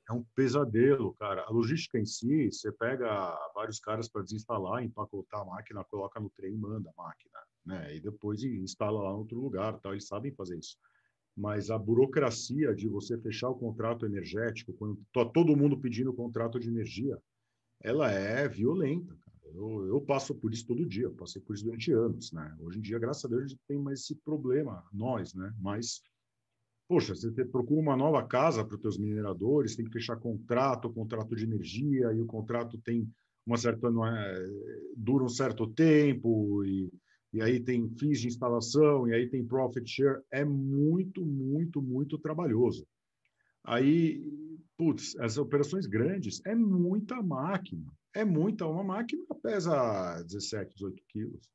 É 0.09 0.12
um 0.12 0.25
pesadelo, 0.35 1.12
cara. 1.14 1.42
A 1.42 1.50
logística 1.50 1.99
em 1.99 2.07
si, 2.07 2.50
você 2.50 2.73
pega 2.73 3.37
vários 3.54 3.78
caras 3.80 4.09
para 4.09 4.23
desinstalar, 4.23 4.83
empacotar 4.83 5.40
a 5.40 5.45
máquina, 5.45 5.85
coloca 5.85 6.18
no 6.21 6.30
trem 6.30 6.54
e 6.54 6.57
manda 6.57 6.88
a 6.88 7.02
máquina, 7.02 7.38
né? 7.68 7.94
E 7.94 8.00
depois 8.00 8.42
instala 8.42 9.00
lá 9.00 9.10
em 9.10 9.18
outro 9.18 9.38
lugar, 9.38 9.78
tal. 9.78 9.92
Eles 9.92 10.06
sabem 10.08 10.32
fazer 10.32 10.58
isso 10.58 10.76
mas 11.38 11.70
a 11.70 11.78
burocracia 11.78 12.75
de 12.75 12.88
você 12.88 13.16
fechar 13.16 13.48
o 13.48 13.54
contrato 13.54 14.04
energético, 14.04 14.72
quando 14.72 15.00
está 15.06 15.25
todo 15.25 15.56
mundo 15.56 15.78
pedindo 15.78 16.12
contrato 16.12 16.58
de 16.58 16.68
energia, 16.68 17.16
ela 17.80 18.10
é 18.10 18.48
violenta. 18.48 19.16
Eu, 19.54 19.87
eu, 19.87 20.00
passo 20.00 20.34
por 20.34 20.52
isso 20.52 20.66
todo 20.66 20.84
dia, 20.84 21.04
eu 21.04 21.14
passei 21.14 21.40
por 21.40 21.54
isso 21.54 21.64
durante 21.64 21.92
anos. 21.92 22.32
Né? 22.32 22.56
Hoje 22.58 22.78
em 22.78 22.82
dia, 22.82 22.98
graças 22.98 23.25
a 23.25 23.28
Deus, 23.28 23.44
a 23.44 23.46
gente 23.46 23.60
tem 23.68 23.78
mais 23.78 24.00
esse 24.00 24.16
problema, 24.16 24.84
nós, 24.92 25.32
né? 25.32 25.54
mas, 25.60 26.02
poxa, 26.88 27.14
você 27.14 27.44
procura 27.44 27.80
uma 27.80 27.96
nova 27.96 28.26
casa 28.26 28.64
para 28.64 28.75
os 28.75 28.82
teus 28.82 28.98
mineradores, 28.98 29.76
tem 29.76 29.87
que 29.87 29.92
fechar 29.92 30.16
contrato, 30.16 30.92
contrato 30.92 31.37
de 31.37 31.44
energia, 31.44 32.12
e 32.12 32.20
o 32.20 32.26
contrato 32.26 32.76
tem 32.78 33.08
uma 33.46 33.56
certa... 33.56 33.87
É, 33.88 34.44
dura 34.96 35.25
um 35.25 35.28
certo 35.28 35.68
tempo, 35.68 36.64
e 36.64 36.90
e 37.32 37.42
aí 37.42 37.61
tem 37.61 37.88
fees 37.90 38.20
de 38.20 38.28
instalação, 38.28 39.06
e 39.06 39.14
aí 39.14 39.28
tem 39.28 39.44
profit 39.44 39.88
share, 39.88 40.23
é 40.30 40.44
muito, 40.44 41.25
muito, 41.25 41.82
muito 41.82 42.18
trabalhoso. 42.18 42.87
Aí, 43.64 44.25
putz, 44.78 45.14
as 45.18 45.37
operações 45.37 45.87
grandes 45.87 46.40
é 46.47 46.54
muita 46.54 47.23
máquina, 47.23 47.92
é 48.14 48.25
muita, 48.25 48.66
uma 48.66 48.82
máquina 48.82 49.25
pesa 49.42 50.23
17, 50.23 50.75
18 50.75 51.02
quilos. 51.08 51.50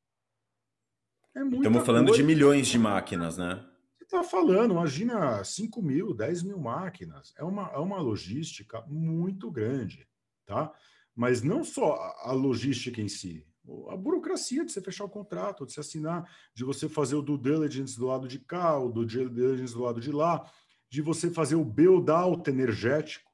É 1.36 1.42
Estamos 1.42 1.84
falando 1.84 2.06
coisa. 2.08 2.22
de 2.22 2.26
milhões 2.26 2.68
de 2.68 2.78
máquinas, 2.78 3.36
né? 3.36 3.68
Você 3.98 4.04
está 4.04 4.22
falando, 4.22 4.72
imagina 4.72 5.42
5 5.42 5.82
mil, 5.82 6.14
10 6.14 6.44
mil 6.44 6.60
máquinas. 6.60 7.32
É 7.36 7.42
uma, 7.42 7.68
é 7.70 7.78
uma 7.78 7.98
logística 7.98 8.80
muito 8.86 9.50
grande, 9.50 10.06
tá? 10.46 10.72
Mas 11.16 11.42
não 11.42 11.64
só 11.64 11.94
a 12.22 12.30
logística 12.30 13.00
em 13.00 13.08
si, 13.08 13.44
a 13.88 13.96
burocracia 13.96 14.64
de 14.64 14.72
você 14.72 14.80
fechar 14.80 15.04
o 15.04 15.08
contrato, 15.08 15.64
de 15.64 15.72
você 15.72 15.80
assinar, 15.80 16.28
de 16.54 16.64
você 16.64 16.88
fazer 16.88 17.16
o 17.16 17.22
due 17.22 17.38
diligence 17.38 17.98
do 17.98 18.06
lado 18.06 18.28
de 18.28 18.38
cá, 18.38 18.78
o 18.78 18.90
due 18.90 19.06
diligence 19.06 19.72
do 19.72 19.82
lado 19.82 20.00
de 20.00 20.12
lá, 20.12 20.50
de 20.90 21.00
você 21.00 21.30
fazer 21.30 21.54
o 21.54 21.64
build-out 21.64 22.48
energético. 22.48 23.30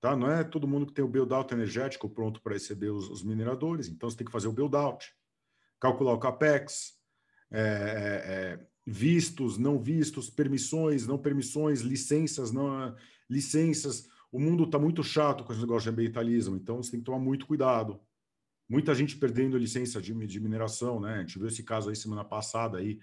Tá? 0.00 0.16
Não 0.16 0.30
é 0.30 0.42
todo 0.44 0.68
mundo 0.68 0.86
que 0.86 0.92
tem 0.92 1.04
o 1.04 1.08
build-out 1.08 1.54
energético 1.54 2.10
pronto 2.10 2.42
para 2.42 2.54
receber 2.54 2.90
os, 2.90 3.08
os, 3.08 3.22
mineradores, 3.22 3.88
então 3.88 4.10
você 4.10 4.16
tem 4.16 4.26
que 4.26 4.32
fazer 4.32 4.48
o 4.48 4.52
build-out, 4.52 5.06
calcular 5.80 6.12
o 6.12 6.18
capex, 6.18 6.94
é, 7.50 7.60
é, 7.60 7.62
é, 7.62 8.66
vistos, 8.84 9.56
não 9.56 9.78
vistos, 9.78 10.28
permissões, 10.28 11.06
não 11.06 11.16
permissões, 11.16 11.80
licenças, 11.80 12.50
não 12.50 12.94
licenças. 13.30 14.08
O 14.30 14.40
mundo 14.40 14.64
está 14.64 14.78
muito 14.78 15.02
chato 15.04 15.44
com 15.44 15.52
esse 15.52 15.62
negócio 15.62 15.84
de 15.84 15.90
ambientalismo, 15.90 16.56
então 16.56 16.82
você 16.82 16.90
tem 16.90 17.00
que 17.00 17.06
tomar 17.06 17.20
muito 17.20 17.46
cuidado 17.46 18.00
muita 18.68 18.94
gente 18.94 19.16
perdendo 19.16 19.58
licença 19.58 20.00
de, 20.00 20.14
de 20.26 20.40
mineração, 20.40 21.00
né? 21.00 21.14
A 21.14 21.20
gente 21.20 21.38
viu 21.38 21.48
esse 21.48 21.62
caso 21.62 21.90
aí 21.90 21.96
semana 21.96 22.24
passada 22.24 22.78
aí, 22.78 22.98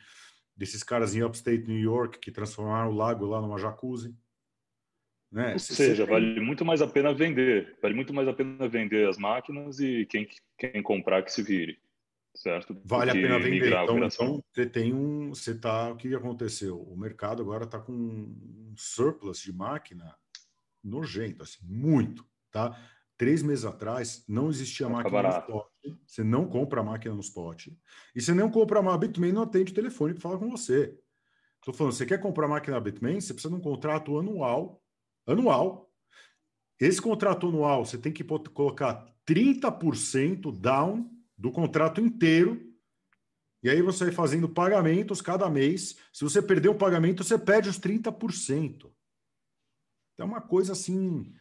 desses 0.56 0.84
caras 0.84 1.15
em 1.15 1.24
upstate 1.24 1.68
New 1.68 1.80
York 1.80 2.20
que 2.20 2.32
transformaram 2.32 2.91
o 2.91 2.96
lago 2.96 3.25
lá 3.25 3.41
numa 3.41 3.58
jacuzzi. 3.58 4.15
Né? 5.32 5.53
Ou 5.53 5.60
seja, 5.60 6.06
tem... 6.06 6.13
vale 6.13 6.39
muito 6.41 6.65
mais 6.65 6.82
a 6.82 6.88
pena 6.88 7.13
vender, 7.13 7.77
vale 7.82 7.96
muito 7.96 8.13
mais 8.13 8.27
a 8.27 8.34
pena 8.34 8.68
vender 8.68 9.08
as 9.08 9.18
máquinas 9.18 9.80
e 9.80 10.06
quem, 10.06 10.27
quem 10.58 10.84
comprar 10.84 11.24
que 11.24 11.32
se 11.32 11.41
vire, 11.41 11.80
certo? 12.36 12.75
Vale 12.84 13.12
a 13.12 13.13
pena 13.13 13.39
vender. 13.39 13.68
Então, 13.72 14.03
então, 14.03 14.44
você 14.51 14.65
tem 14.65 14.94
um, 14.94 15.30
você 15.30 15.58
tá, 15.58 15.89
o 15.89 15.96
que 15.96 16.13
aconteceu? 16.13 16.82
O 16.82 16.98
mercado 16.98 17.41
agora 17.41 17.63
está 17.63 17.80
com 17.80 17.94
um 17.94 18.74
surplus 18.75 19.39
de 19.39 19.53
máquina 19.53 20.13
nojento, 20.84 21.44
assim, 21.44 21.60
muito, 21.63 22.25
tá? 22.51 22.77
Três 23.22 23.44
meses 23.44 23.66
atrás, 23.66 24.24
não 24.28 24.50
existia 24.50 24.88
Fica 24.88 24.98
máquina 24.98 25.22
barato. 25.22 25.51
no 25.51 25.58
spot. 25.60 26.00
Você 26.08 26.24
não 26.24 26.48
compra 26.48 26.82
a 26.82 26.84
máquina 26.84 27.13
no 27.13 27.22
spot. 27.22 27.68
E 28.16 28.20
você 28.20 28.34
não 28.34 28.50
compra 28.50 28.80
a 28.80 28.98
Bitmain, 28.98 29.32
não 29.32 29.44
atende 29.44 29.72
o 29.72 29.75
telefone 29.75 30.16
para 30.16 30.24
falar 30.24 30.40
com 30.40 30.50
você. 30.50 31.00
Estou 31.60 31.72
falando, 31.72 31.94
você 31.94 32.04
quer 32.04 32.20
comprar 32.20 32.48
a 32.48 32.50
máquina 32.50 32.80
Bitmain? 32.80 33.22
Você 33.22 33.32
precisa 33.32 33.54
de 33.54 33.60
um 33.60 33.63
contrato 33.63 34.18
anual. 34.18 34.84
Anual. 35.28 35.94
Esse 36.80 37.00
contrato 37.00 37.48
anual, 37.48 37.86
você 37.86 37.96
tem 37.96 38.12
que 38.12 38.24
colocar 38.24 39.06
30% 39.28 40.51
down 40.60 41.08
do 41.38 41.51
contrato 41.51 42.01
inteiro. 42.01 42.74
E 43.62 43.70
aí 43.70 43.84
você 43.84 44.06
vai 44.06 44.13
fazendo 44.16 44.50
pagamentos 44.50 45.22
cada 45.22 45.48
mês. 45.48 45.96
Se 46.12 46.24
você 46.24 46.42
perder 46.42 46.70
o 46.70 46.75
pagamento, 46.75 47.24
você 47.24 47.38
perde 47.38 47.70
os 47.70 47.80
30%. 47.80 48.92
É 50.18 50.24
uma 50.24 50.42
coisa 50.42 50.72
assim 50.72 51.32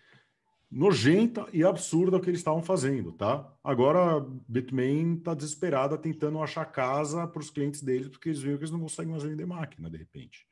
nojenta 0.71 1.47
e 1.53 1.65
absurda 1.65 2.17
o 2.17 2.21
que 2.21 2.31
eles 2.31 2.41
estavam 2.41 2.63
fazendo, 2.63 3.13
tá? 3.13 3.53
Agora, 3.63 4.25
Bitmain 4.47 5.17
está 5.17 5.35
desesperada 5.35 5.99
tentando 5.99 6.41
achar 6.41 6.65
casa 6.67 7.27
para 7.27 7.41
os 7.41 7.51
clientes 7.51 7.83
deles, 7.83 8.09
porque 8.09 8.29
eles 8.29 8.41
viram 8.41 8.57
que 8.57 8.63
eles 8.63 8.71
não 8.71 8.81
conseguem 8.81 9.11
mais 9.11 9.25
vender 9.25 9.47
máquina, 9.47 9.91
de 9.91 9.97
repente. 9.97 10.47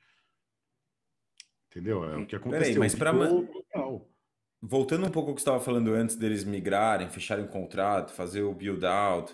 Entendeu? 1.70 2.04
É 2.04 2.16
o 2.16 2.26
que 2.26 2.34
aconteceu. 2.34 2.66
Peraí, 2.66 2.78
mas 2.78 2.94
para 2.94 3.12
Voltando 4.60 5.06
um 5.06 5.10
pouco 5.10 5.30
ao 5.30 5.37
que 5.37 5.40
você 5.40 5.48
estava 5.48 5.62
falando 5.62 5.92
antes 5.94 6.16
deles 6.16 6.42
migrarem, 6.42 7.08
fecharem 7.08 7.44
o 7.44 7.48
contrato, 7.48 8.12
fazer 8.12 8.42
o 8.42 8.52
build-out, 8.52 9.32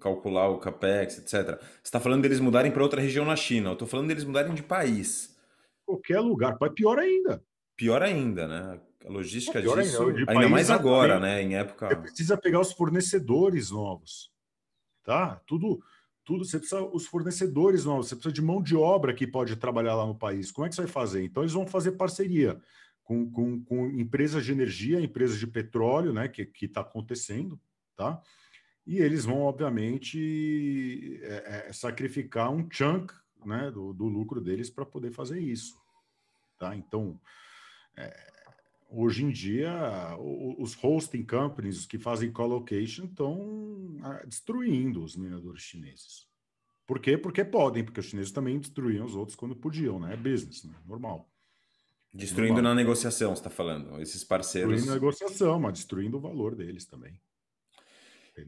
calcular 0.00 0.48
o 0.48 0.58
capex, 0.58 1.18
etc. 1.18 1.60
Você 1.60 1.82
está 1.84 2.00
falando 2.00 2.22
deles 2.22 2.40
mudarem 2.40 2.72
para 2.72 2.82
outra 2.82 2.98
região 2.98 3.26
na 3.26 3.36
China. 3.36 3.70
Eu 3.70 3.72
estou 3.74 3.86
falando 3.86 4.08
deles 4.08 4.24
mudarem 4.24 4.54
de 4.54 4.62
país. 4.62 5.36
Qualquer 5.84 6.20
lugar. 6.20 6.56
Pior 6.74 6.98
ainda. 6.98 7.44
Pior 7.76 8.02
ainda, 8.02 8.48
né? 8.48 8.80
A 9.04 9.10
logística 9.10 9.60
disso, 9.60 10.08
ainda, 10.08 10.32
ainda 10.32 10.48
mais 10.48 10.70
agora, 10.70 11.20
né? 11.20 11.42
Em 11.42 11.56
época. 11.56 11.88
Você 11.88 11.96
precisa 11.96 12.36
pegar 12.38 12.60
os 12.60 12.72
fornecedores 12.72 13.70
novos, 13.70 14.32
tá? 15.02 15.36
Tudo, 15.46 15.82
tudo. 16.24 16.44
Você 16.44 16.58
precisa 16.58 16.82
os 16.82 17.06
fornecedores 17.06 17.84
novos. 17.84 18.08
Você 18.08 18.16
precisa 18.16 18.32
de 18.32 18.40
mão 18.40 18.62
de 18.62 18.74
obra 18.74 19.12
que 19.12 19.26
pode 19.26 19.56
trabalhar 19.56 19.94
lá 19.94 20.06
no 20.06 20.14
país. 20.14 20.50
Como 20.50 20.64
é 20.64 20.70
que 20.70 20.74
você 20.74 20.82
vai 20.82 20.90
fazer? 20.90 21.22
Então 21.22 21.42
eles 21.42 21.52
vão 21.52 21.66
fazer 21.66 21.92
parceria 21.92 22.58
com, 23.02 23.30
com, 23.30 23.62
com 23.62 23.86
empresas 23.90 24.42
de 24.42 24.52
energia, 24.52 25.00
empresas 25.00 25.38
de 25.38 25.46
petróleo, 25.46 26.12
né? 26.12 26.26
Que 26.26 26.46
que 26.46 26.64
está 26.64 26.80
acontecendo, 26.80 27.60
tá? 27.94 28.22
E 28.86 28.98
eles 28.98 29.26
vão 29.26 29.42
obviamente 29.42 31.20
é, 31.22 31.66
é, 31.68 31.72
sacrificar 31.74 32.50
um 32.50 32.66
chunk, 32.70 33.12
né? 33.44 33.70
Do, 33.70 33.92
do 33.92 34.06
lucro 34.06 34.40
deles 34.40 34.70
para 34.70 34.86
poder 34.86 35.10
fazer 35.10 35.40
isso, 35.40 35.78
tá? 36.58 36.74
Então 36.74 37.20
é, 37.96 38.33
hoje 38.94 39.24
em 39.24 39.30
dia, 39.30 40.16
os 40.58 40.76
hosting 40.82 41.24
companies, 41.24 41.86
que 41.86 41.98
fazem 41.98 42.30
colocation, 42.30 43.04
estão 43.04 43.96
ah, 44.02 44.22
destruindo 44.26 45.02
os 45.02 45.16
mineradores 45.16 45.62
chineses. 45.62 46.26
Por 46.86 47.00
quê? 47.00 47.16
Porque 47.16 47.44
podem, 47.44 47.84
porque 47.84 48.00
os 48.00 48.06
chineses 48.06 48.30
também 48.30 48.58
destruíam 48.58 49.04
os 49.06 49.14
outros 49.14 49.36
quando 49.36 49.56
podiam, 49.56 49.98
né? 49.98 50.14
É 50.14 50.16
business, 50.16 50.64
né? 50.64 50.74
Normal. 50.86 51.30
Destruindo 52.12 52.54
Normal. 52.54 52.74
na 52.74 52.80
negociação, 52.80 53.34
você 53.34 53.40
está 53.40 53.50
falando, 53.50 54.00
esses 54.00 54.22
parceiros. 54.22 54.74
Destruindo 54.74 54.94
na 54.94 55.00
negociação, 55.00 55.58
mas 55.58 55.72
destruindo 55.72 56.18
o 56.18 56.20
valor 56.20 56.54
deles 56.54 56.84
também. 56.86 57.20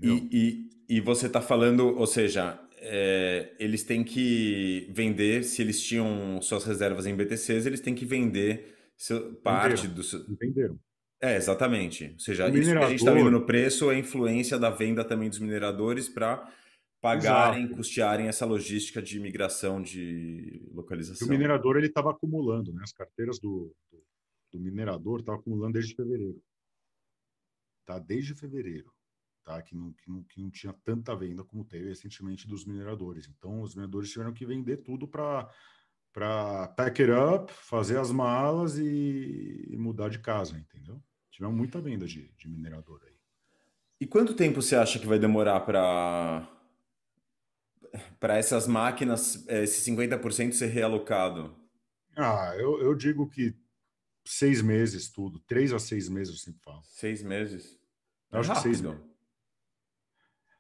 E, 0.03 0.69
e, 0.89 0.97
e, 0.97 1.01
você 1.01 1.27
está 1.27 1.41
falando, 1.41 1.97
ou 1.97 2.07
seja, 2.07 2.61
é, 2.79 3.55
eles 3.59 3.85
têm 3.85 4.03
que 4.03 4.89
vender, 4.91 5.45
se 5.45 5.63
eles 5.63 5.81
tinham 5.81 6.41
suas 6.43 6.65
reservas 6.65 7.07
em 7.07 7.15
BTCs, 7.15 7.67
eles 7.67 7.81
têm 7.81 7.95
que 7.95 8.05
vender 8.05 8.76
seu, 8.97 9.35
parte 9.37 9.87
do 9.87 10.03
seu. 10.03 10.25
Venderam. 10.39 10.79
É, 11.21 11.37
exatamente. 11.37 12.11
Ou 12.13 12.19
seja, 12.19 12.47
o 12.47 12.57
isso 12.57 12.71
que 12.71 12.79
a 12.79 12.89
gente 12.89 12.99
está 12.99 13.13
vendo 13.13 13.31
no 13.31 13.47
preço 13.47 13.91
é 13.91 13.95
a 13.95 13.99
influência 13.99 14.59
da 14.59 14.71
venda 14.71 15.05
também 15.05 15.29
dos 15.29 15.39
mineradores 15.39 16.09
para 16.09 16.53
pagarem, 17.01 17.65
Exato. 17.65 17.77
custearem 17.77 18.29
essa 18.29 18.45
logística 18.45 19.01
de 19.01 19.21
migração 19.21 19.81
de 19.81 20.69
localização. 20.73 21.27
o 21.27 21.31
minerador 21.31 21.77
ele 21.77 21.87
estava 21.87 22.11
acumulando, 22.11 22.73
né? 22.73 22.81
As 22.83 22.93
carteiras 22.93 23.39
do, 23.39 23.73
do, 23.91 24.03
do 24.53 24.61
minerador 24.61 25.21
estavam 25.21 25.41
acumulando 25.41 25.75
desde 25.75 25.95
fevereiro. 25.95 26.43
Tá? 27.87 27.99
Desde 27.99 28.35
fevereiro. 28.35 28.93
Tá? 29.45 29.63
Que, 29.63 29.77
não, 29.77 29.93
que, 29.93 30.11
não, 30.11 30.23
que 30.25 30.41
não 30.41 30.51
tinha 30.51 30.75
tanta 30.85 31.15
venda 31.15 31.45
como 31.45 31.65
teve 31.65 31.89
recentemente 31.89 32.49
dos 32.49 32.65
mineradores. 32.65 33.29
Então, 33.29 33.63
os 33.63 33.75
mineradores 33.75 34.11
tiveram 34.11 34.33
que 34.33 34.45
vender 34.45 34.79
tudo 34.79 35.07
para 35.07 35.49
para 36.17 36.69
pack 36.69 37.03
it 37.03 37.13
up, 37.13 37.53
fazer 37.53 37.99
as 37.99 38.11
malas 38.11 38.79
e, 38.79 39.67
e, 39.69 39.77
mudar 39.77 40.09
de 40.09 40.19
casa, 40.19 40.57
entendeu? 40.57 40.99
Tivemos 41.31 41.55
muita 41.55 41.79
venda 41.79 42.07
de, 42.07 42.33
de 42.39 42.49
minerador 42.49 43.03
aí. 43.05 43.13
E 44.01 44.07
quanto 44.07 44.33
tempo 44.33 44.63
você 44.63 44.77
acha 44.77 44.99
que 44.99 45.07
vai 45.07 45.19
demorar 45.19 45.61
para 45.61 46.51
para 48.19 48.37
essas 48.39 48.67
máquinas, 48.67 49.47
eh, 49.47 49.65
esse 49.65 49.91
50% 49.91 50.53
ser 50.53 50.69
realocado? 50.69 51.55
Ah, 52.17 52.55
eu, 52.57 52.81
eu 52.81 52.95
digo 52.95 53.29
que 53.29 53.55
seis 54.25 54.63
meses 54.63 55.11
tudo, 55.11 55.39
três 55.41 55.71
a 55.71 55.79
seis 55.79 56.09
meses 56.09 56.33
eu 56.33 56.41
sempre 56.41 56.63
falo. 56.63 56.83
Seis 56.85 57.23
meses? 57.23 57.79
Eu 58.33 58.41
acho 58.41 58.53
é 58.53 58.55
que 58.55 58.61
seis 58.63 58.81
meses. 58.81 59.05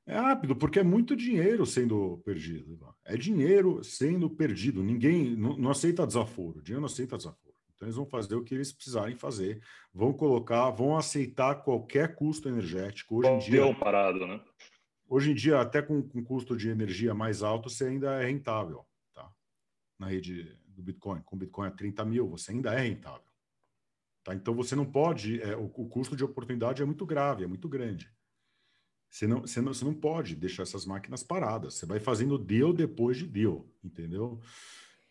É 0.06 0.16
rápido, 0.16 0.54
porque 0.54 0.78
é 0.78 0.84
muito 0.84 1.16
dinheiro 1.16 1.66
sendo 1.66 2.22
perdido. 2.24 2.78
É 3.04 3.16
dinheiro 3.16 3.82
sendo 3.82 4.30
perdido. 4.30 4.82
Ninguém 4.82 5.34
não, 5.34 5.56
não 5.56 5.70
aceita 5.70 6.06
desaforo. 6.06 6.60
O 6.60 6.62
dinheiro 6.62 6.80
não 6.80 6.86
aceita 6.86 7.16
desaforo. 7.16 7.56
Então, 7.74 7.86
eles 7.86 7.96
vão 7.96 8.06
fazer 8.06 8.36
o 8.36 8.44
que 8.44 8.54
eles 8.54 8.72
precisarem 8.72 9.16
fazer. 9.16 9.60
Vão 9.92 10.12
colocar, 10.12 10.70
vão 10.70 10.96
aceitar 10.96 11.56
qualquer 11.56 12.14
custo 12.14 12.48
energético. 12.48 13.18
Hoje 13.18 13.28
em 13.28 13.38
dia. 13.38 13.74
parado, 13.74 14.26
né? 14.26 14.40
Hoje 15.08 15.32
em 15.32 15.34
dia, 15.34 15.60
até 15.60 15.82
com, 15.82 16.00
com 16.02 16.22
custo 16.22 16.56
de 16.56 16.68
energia 16.68 17.12
mais 17.12 17.42
alto, 17.42 17.68
você 17.68 17.86
ainda 17.86 18.22
é 18.22 18.26
rentável. 18.26 18.86
Tá? 19.12 19.28
Na 19.98 20.06
rede 20.06 20.56
do 20.68 20.82
Bitcoin. 20.82 21.20
Com 21.22 21.36
Bitcoin 21.36 21.66
a 21.66 21.72
30 21.72 22.04
mil, 22.04 22.28
você 22.28 22.52
ainda 22.52 22.72
é 22.72 22.78
rentável. 22.78 23.26
Tá? 24.22 24.34
Então, 24.34 24.54
você 24.54 24.76
não 24.76 24.86
pode. 24.86 25.42
É, 25.42 25.56
o, 25.56 25.64
o 25.64 25.88
custo 25.88 26.14
de 26.14 26.24
oportunidade 26.24 26.80
é 26.80 26.86
muito 26.86 27.04
grave, 27.04 27.42
é 27.42 27.46
muito 27.46 27.68
grande. 27.68 28.10
Você 29.16 29.26
não, 29.26 29.40
você, 29.40 29.62
não, 29.62 29.72
você 29.72 29.82
não 29.82 29.94
pode 29.94 30.36
deixar 30.36 30.62
essas 30.62 30.84
máquinas 30.84 31.22
paradas. 31.22 31.72
Você 31.72 31.86
vai 31.86 31.98
fazendo 31.98 32.36
deal 32.36 32.70
depois 32.70 33.16
de 33.16 33.26
deal, 33.26 33.66
entendeu? 33.82 34.38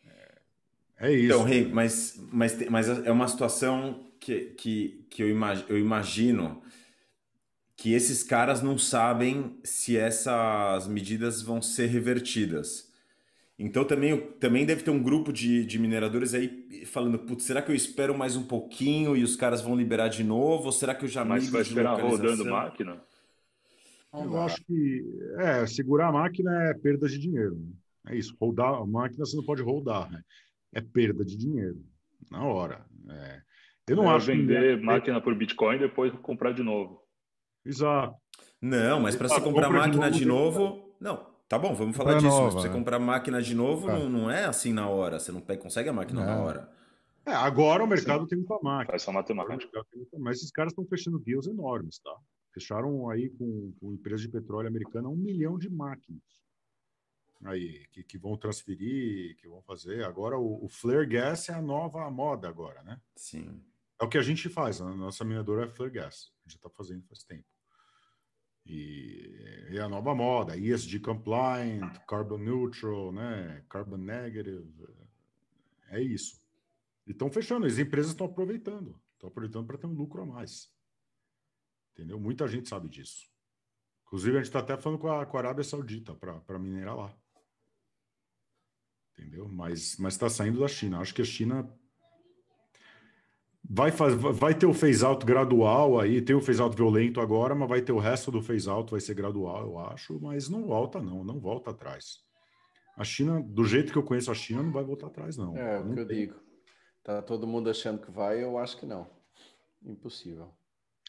É, 0.05 1.07
é 1.07 1.11
isso. 1.11 1.33
Então, 1.33 1.43
Rei, 1.43 1.67
mas, 1.67 2.23
mas, 2.31 2.69
mas 2.69 2.87
é 2.87 3.11
uma 3.11 3.27
situação 3.27 4.11
que, 4.19 4.53
que, 4.59 5.07
que 5.09 5.23
eu, 5.23 5.29
imag, 5.31 5.65
eu 5.67 5.79
imagino 5.79 6.61
que 7.75 7.93
esses 7.93 8.21
caras 8.21 8.61
não 8.61 8.77
sabem 8.77 9.59
se 9.63 9.97
essas 9.97 10.87
medidas 10.87 11.41
vão 11.41 11.59
ser 11.59 11.87
revertidas. 11.87 12.93
Então 13.57 13.83
também, 13.83 14.15
também 14.33 14.67
deve 14.67 14.83
ter 14.83 14.91
um 14.91 15.01
grupo 15.01 15.33
de, 15.33 15.65
de 15.65 15.79
mineradores 15.79 16.35
aí 16.35 16.85
falando, 16.85 17.17
putz, 17.17 17.45
será 17.45 17.59
que 17.59 17.71
eu 17.71 17.75
espero 17.75 18.15
mais 18.15 18.35
um 18.35 18.43
pouquinho 18.43 19.17
e 19.17 19.23
os 19.23 19.35
caras 19.35 19.61
vão 19.61 19.75
liberar 19.75 20.09
de 20.09 20.23
novo? 20.23 20.65
Ou 20.65 20.71
será 20.71 20.93
que 20.93 21.05
eu 21.05 21.09
já 21.09 21.25
Mas 21.25 21.49
vai 21.49 21.63
esperar 21.63 21.99
rodando 21.99 22.45
máquina? 22.45 23.01
Eu 24.23 24.41
acho 24.41 24.63
que 24.65 25.03
é, 25.37 25.65
segurar 25.65 26.07
a 26.07 26.11
máquina 26.11 26.51
é 26.69 26.73
perda 26.73 27.07
de 27.07 27.17
dinheiro. 27.19 27.55
Né? 27.55 27.73
É 28.07 28.15
isso. 28.15 28.35
Rodar 28.39 28.73
a 28.73 28.85
máquina 28.85 29.25
você 29.25 29.35
não 29.35 29.43
pode 29.43 29.61
rodar. 29.61 30.11
Né? 30.11 30.21
É 30.73 30.81
perda 30.81 31.23
de 31.25 31.35
dinheiro 31.37 31.83
na 32.31 32.43
hora. 32.43 32.85
É. 33.09 33.41
Eu 33.87 33.95
não 33.97 34.11
é 34.11 34.15
acho 34.15 34.27
vender 34.27 34.79
que... 34.79 34.85
máquina 34.85 35.21
por 35.21 35.35
Bitcoin 35.35 35.75
e 35.75 35.79
depois 35.79 36.11
comprar 36.19 36.53
de 36.53 36.63
novo. 36.63 37.01
Exato. 37.65 38.15
Não, 38.61 38.99
mas 38.99 39.15
para 39.15 39.27
você 39.27 39.41
comprar 39.41 39.69
máquina 39.69 40.09
de 40.09 40.25
novo, 40.25 40.59
de 40.59 40.65
novo 40.65 40.95
não. 40.99 41.35
Tá 41.47 41.59
bom, 41.59 41.75
vamos 41.75 41.95
falar 41.95 42.15
disso. 42.15 42.27
Nova, 42.27 42.45
mas 42.45 42.53
para 42.53 42.61
você 42.63 42.69
né? 42.69 42.73
comprar 42.73 42.99
máquina 42.99 43.39
de 43.39 43.53
novo, 43.53 43.89
é. 43.89 43.93
não, 43.93 44.09
não, 44.09 44.31
é 44.31 44.45
assim 44.45 44.73
na 44.73 44.89
hora. 44.89 45.19
Você 45.19 45.31
não 45.31 45.41
consegue 45.41 45.89
a 45.89 45.93
máquina 45.93 46.23
é. 46.23 46.25
na 46.25 46.37
hora. 46.41 46.69
É, 47.25 47.33
agora 47.33 47.83
o 47.83 47.87
mercado 47.87 48.21
Sim. 48.23 48.29
tem 48.29 48.37
muita 48.39 48.55
máquina. 48.61 48.91
Faz 48.91 49.03
só 49.03 49.11
matemática. 49.11 49.85
Mas 50.17 50.37
esses 50.37 50.51
caras 50.51 50.71
estão 50.71 50.85
fechando 50.85 51.19
deals 51.19 51.47
enormes, 51.47 51.99
tá? 51.99 52.15
Fecharam 52.55 53.09
aí 53.09 53.29
com, 53.29 53.73
com 53.79 53.93
empresa 53.93 54.23
de 54.23 54.29
petróleo 54.29 54.67
americana 54.67 55.09
um 55.09 55.15
milhão 55.15 55.59
de 55.59 55.69
máquinas 55.69 56.23
aí 57.43 57.85
que, 57.91 58.03
que 58.03 58.17
vão 58.17 58.37
transferir, 58.37 59.35
que 59.37 59.47
vão 59.47 59.61
fazer. 59.61 60.03
Agora 60.03 60.37
o, 60.37 60.65
o 60.65 60.69
flare 60.69 61.05
gas 61.05 61.49
é 61.49 61.53
a 61.53 61.61
nova 61.61 62.09
moda 62.09 62.47
agora, 62.47 62.81
né? 62.83 62.99
Sim. 63.15 63.61
É 63.99 64.05
o 64.05 64.09
que 64.09 64.17
a 64.17 64.21
gente 64.21 64.49
faz. 64.49 64.81
A 64.81 64.95
nossa 64.95 65.23
mineradora 65.23 65.65
é 65.65 65.67
flare 65.67 65.91
gas. 65.91 66.31
A 66.45 66.49
gente 66.49 66.57
está 66.57 66.69
fazendo 66.69 67.05
faz 67.07 67.23
tempo. 67.23 67.45
E 68.65 69.69
é 69.69 69.79
a 69.79 69.87
nova 69.87 70.15
moda, 70.15 70.57
ESG 70.57 70.99
compliant, 70.99 71.99
carbon 72.07 72.39
neutral, 72.39 73.11
né? 73.11 73.63
Carbon 73.69 73.97
negative. 73.97 74.65
É 75.89 76.01
isso. 76.01 76.41
E 77.05 77.11
estão 77.11 77.29
fechando. 77.29 77.67
As 77.67 77.77
empresas 77.77 78.11
estão 78.11 78.25
aproveitando. 78.25 78.99
Estão 79.13 79.29
aproveitando 79.29 79.67
para 79.67 79.77
ter 79.77 79.85
um 79.85 79.93
lucro 79.93 80.23
a 80.23 80.25
mais. 80.25 80.73
Entendeu? 81.95 82.19
Muita 82.19 82.45
gente 82.45 82.67
sabe 82.67 82.89
disso. 82.89 83.23
Inclusive, 84.05 84.35
a 84.35 84.39
gente 84.39 84.47
está 84.47 84.59
até 84.59 84.75
falando 84.75 84.99
com 84.99 85.09
a, 85.09 85.25
com 85.25 85.37
a 85.37 85.39
Arábia 85.39 85.63
Saudita 85.63 86.13
para 86.13 86.59
minerar 86.59 86.95
lá. 86.95 87.17
Entendeu? 89.13 89.47
Mas 89.47 89.97
está 89.97 90.29
saindo 90.29 90.59
da 90.59 90.67
China. 90.67 90.99
Acho 90.99 91.15
que 91.15 91.21
a 91.21 91.25
China 91.25 91.73
vai, 93.63 93.91
faz, 93.91 94.13
vai 94.13 94.53
ter 94.53 94.65
o 94.65 94.73
phase 94.73 95.05
out 95.05 95.25
gradual 95.25 95.97
aí. 95.97 96.21
Tem 96.21 96.35
o 96.35 96.41
phase 96.41 96.61
out 96.61 96.75
violento 96.75 97.21
agora, 97.21 97.55
mas 97.55 97.69
vai 97.69 97.81
ter 97.81 97.93
o 97.93 97.99
resto 97.99 98.29
do 98.29 98.41
phase 98.41 98.69
out, 98.69 98.91
vai 98.91 98.99
ser 98.99 99.13
gradual, 99.13 99.63
eu 99.63 99.79
acho. 99.79 100.19
Mas 100.19 100.49
não 100.49 100.67
volta, 100.67 101.01
não. 101.01 101.23
Não 101.23 101.39
volta 101.39 101.71
atrás. 101.71 102.19
A 102.97 103.05
China, 103.05 103.41
do 103.41 103.63
jeito 103.63 103.93
que 103.93 103.97
eu 103.97 104.03
conheço 104.03 104.29
a 104.29 104.35
China, 104.35 104.61
não 104.61 104.71
vai 104.71 104.83
voltar 104.83 105.07
atrás, 105.07 105.37
não. 105.37 105.55
É, 105.57 105.79
o 105.79 105.93
que 105.93 105.99
eu 106.01 106.05
digo. 106.05 106.35
Tá 107.01 107.21
todo 107.21 107.47
mundo 107.47 107.69
achando 107.69 108.01
que 108.01 108.11
vai, 108.11 108.43
eu 108.43 108.57
acho 108.57 108.77
que 108.77 108.85
não. 108.85 109.09
Impossível. 109.81 110.53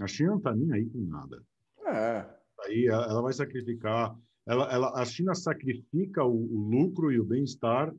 A 0.01 0.07
China 0.07 0.31
não 0.31 0.39
está 0.39 0.55
nem 0.55 0.73
aí 0.73 0.87
com 0.87 1.01
nada. 1.01 1.43
É. 1.87 2.27
Aí 2.65 2.87
ela 2.87 3.23
vai 3.23 3.33
sacrificar. 3.33 4.17
Ela, 4.47 4.73
ela, 4.73 5.01
a 5.01 5.05
China 5.05 5.35
sacrifica 5.35 6.25
o, 6.25 6.35
o 6.35 6.69
lucro 6.71 7.11
e 7.11 7.19
o 7.19 7.25
bem-estar 7.25 7.93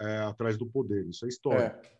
é, 0.00 0.18
atrás 0.18 0.56
do 0.56 0.66
poder. 0.66 1.06
Isso 1.06 1.24
é 1.24 1.28
história. 1.28 1.78
É. 1.82 1.98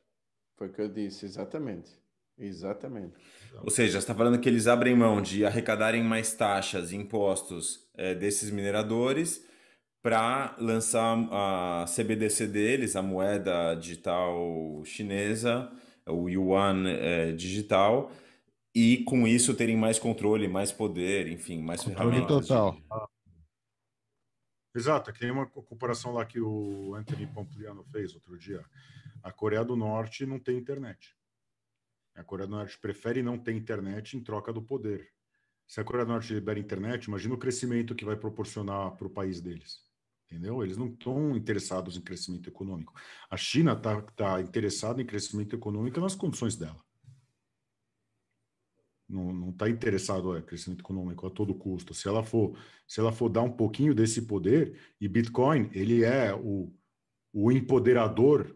Foi 0.57 0.69
o 0.69 0.73
que 0.73 0.83
eu 0.83 0.89
disse, 0.89 1.25
exatamente. 1.27 1.97
Exatamente. 2.37 3.15
Ou 3.63 3.71
seja, 3.71 3.93
você 3.93 3.99
está 3.99 4.15
falando 4.15 4.41
que 4.41 4.49
eles 4.49 4.69
abrem 4.69 4.95
mão 4.95 5.21
de 5.21 5.45
arrecadarem 5.45 6.03
mais 6.03 6.33
taxas, 6.35 6.93
impostos 6.93 7.89
é, 7.95 8.15
desses 8.15 8.51
mineradores 8.51 9.45
para 10.01 10.57
lançar 10.59 11.19
a 11.33 11.85
CBDC 11.87 12.47
deles, 12.47 12.95
a 12.95 13.03
moeda 13.03 13.75
digital 13.75 14.83
chinesa, 14.85 15.71
o 16.07 16.29
yuan 16.29 16.89
é, 16.89 17.33
digital, 17.33 18.13
e 18.75 19.05
com 19.05 19.27
isso 19.27 19.55
terem 19.55 19.77
mais 19.77 19.99
controle, 19.99 20.49
mais 20.49 20.71
poder, 20.71 21.29
enfim, 21.29 21.63
mais 21.63 21.83
controle 21.83 22.17
ferramentas. 22.17 22.49
total. 22.49 22.73
De... 22.73 23.09
Exato, 24.79 25.13
tem 25.13 25.31
uma 25.31 25.47
comparação 25.47 26.13
lá 26.13 26.25
que 26.25 26.41
o 26.41 26.95
Anthony 26.95 27.27
Pompliano 27.27 27.85
fez 27.85 28.15
outro 28.15 28.39
dia. 28.39 28.65
A 29.23 29.33
Coreia 29.33 29.65
do 29.65 29.75
Norte 29.75 30.25
não 30.27 30.39
tem 30.39 30.57
internet. 30.57 31.17
A 32.15 32.23
Coreia 32.23 32.47
do 32.47 32.57
Norte 32.57 32.79
prefere 32.79 33.23
não 33.23 33.39
ter 33.39 33.53
internet 33.53 34.17
em 34.17 34.23
troca 34.23 34.53
do 34.53 34.63
poder. 34.63 35.09
Se 35.67 35.81
a 35.81 35.85
Coreia 35.85 36.07
do 36.07 36.13
Norte 36.13 36.33
libera 36.33 36.59
internet, 36.59 37.05
imagina 37.05 37.35
o 37.35 37.39
crescimento 37.39 37.95
que 37.95 38.05
vai 38.05 38.17
proporcionar 38.17 38.97
para 38.97 39.07
o 39.07 39.11
país 39.11 39.41
deles. 39.41 39.81
Entendeu? 40.27 40.63
Eles 40.63 40.77
não 40.77 40.89
estão 40.89 41.35
interessados 41.37 41.97
em 41.97 42.03
crescimento 42.03 42.49
econômico. 42.49 42.93
A 43.31 43.37
China 43.37 43.73
está 43.73 44.03
tá 44.03 44.41
interessada 44.41 45.01
em 45.01 45.07
crescimento 45.07 45.57
econômico 45.57 46.01
nas 46.01 46.15
condições 46.15 46.55
dela 46.55 46.88
não 49.09 49.51
está 49.51 49.71
interessado 49.71 50.37
em 50.37 50.43
crescimento 50.43 50.81
econômico 50.81 51.27
a 51.27 51.31
todo 51.31 51.55
custo. 51.55 51.95
Se 51.95 52.07
ela 52.07 52.23
for, 52.23 52.59
se 52.87 53.01
ela 53.01 53.11
for 53.11 53.29
dar 53.29 53.43
um 53.43 53.51
pouquinho 53.51 53.95
desse 53.95 54.23
poder, 54.23 54.79
e 55.01 55.09
Bitcoin 55.09 55.71
ele 55.73 56.05
é 56.05 56.35
o, 56.35 56.73
o 57.33 57.51
empoderador, 57.51 58.55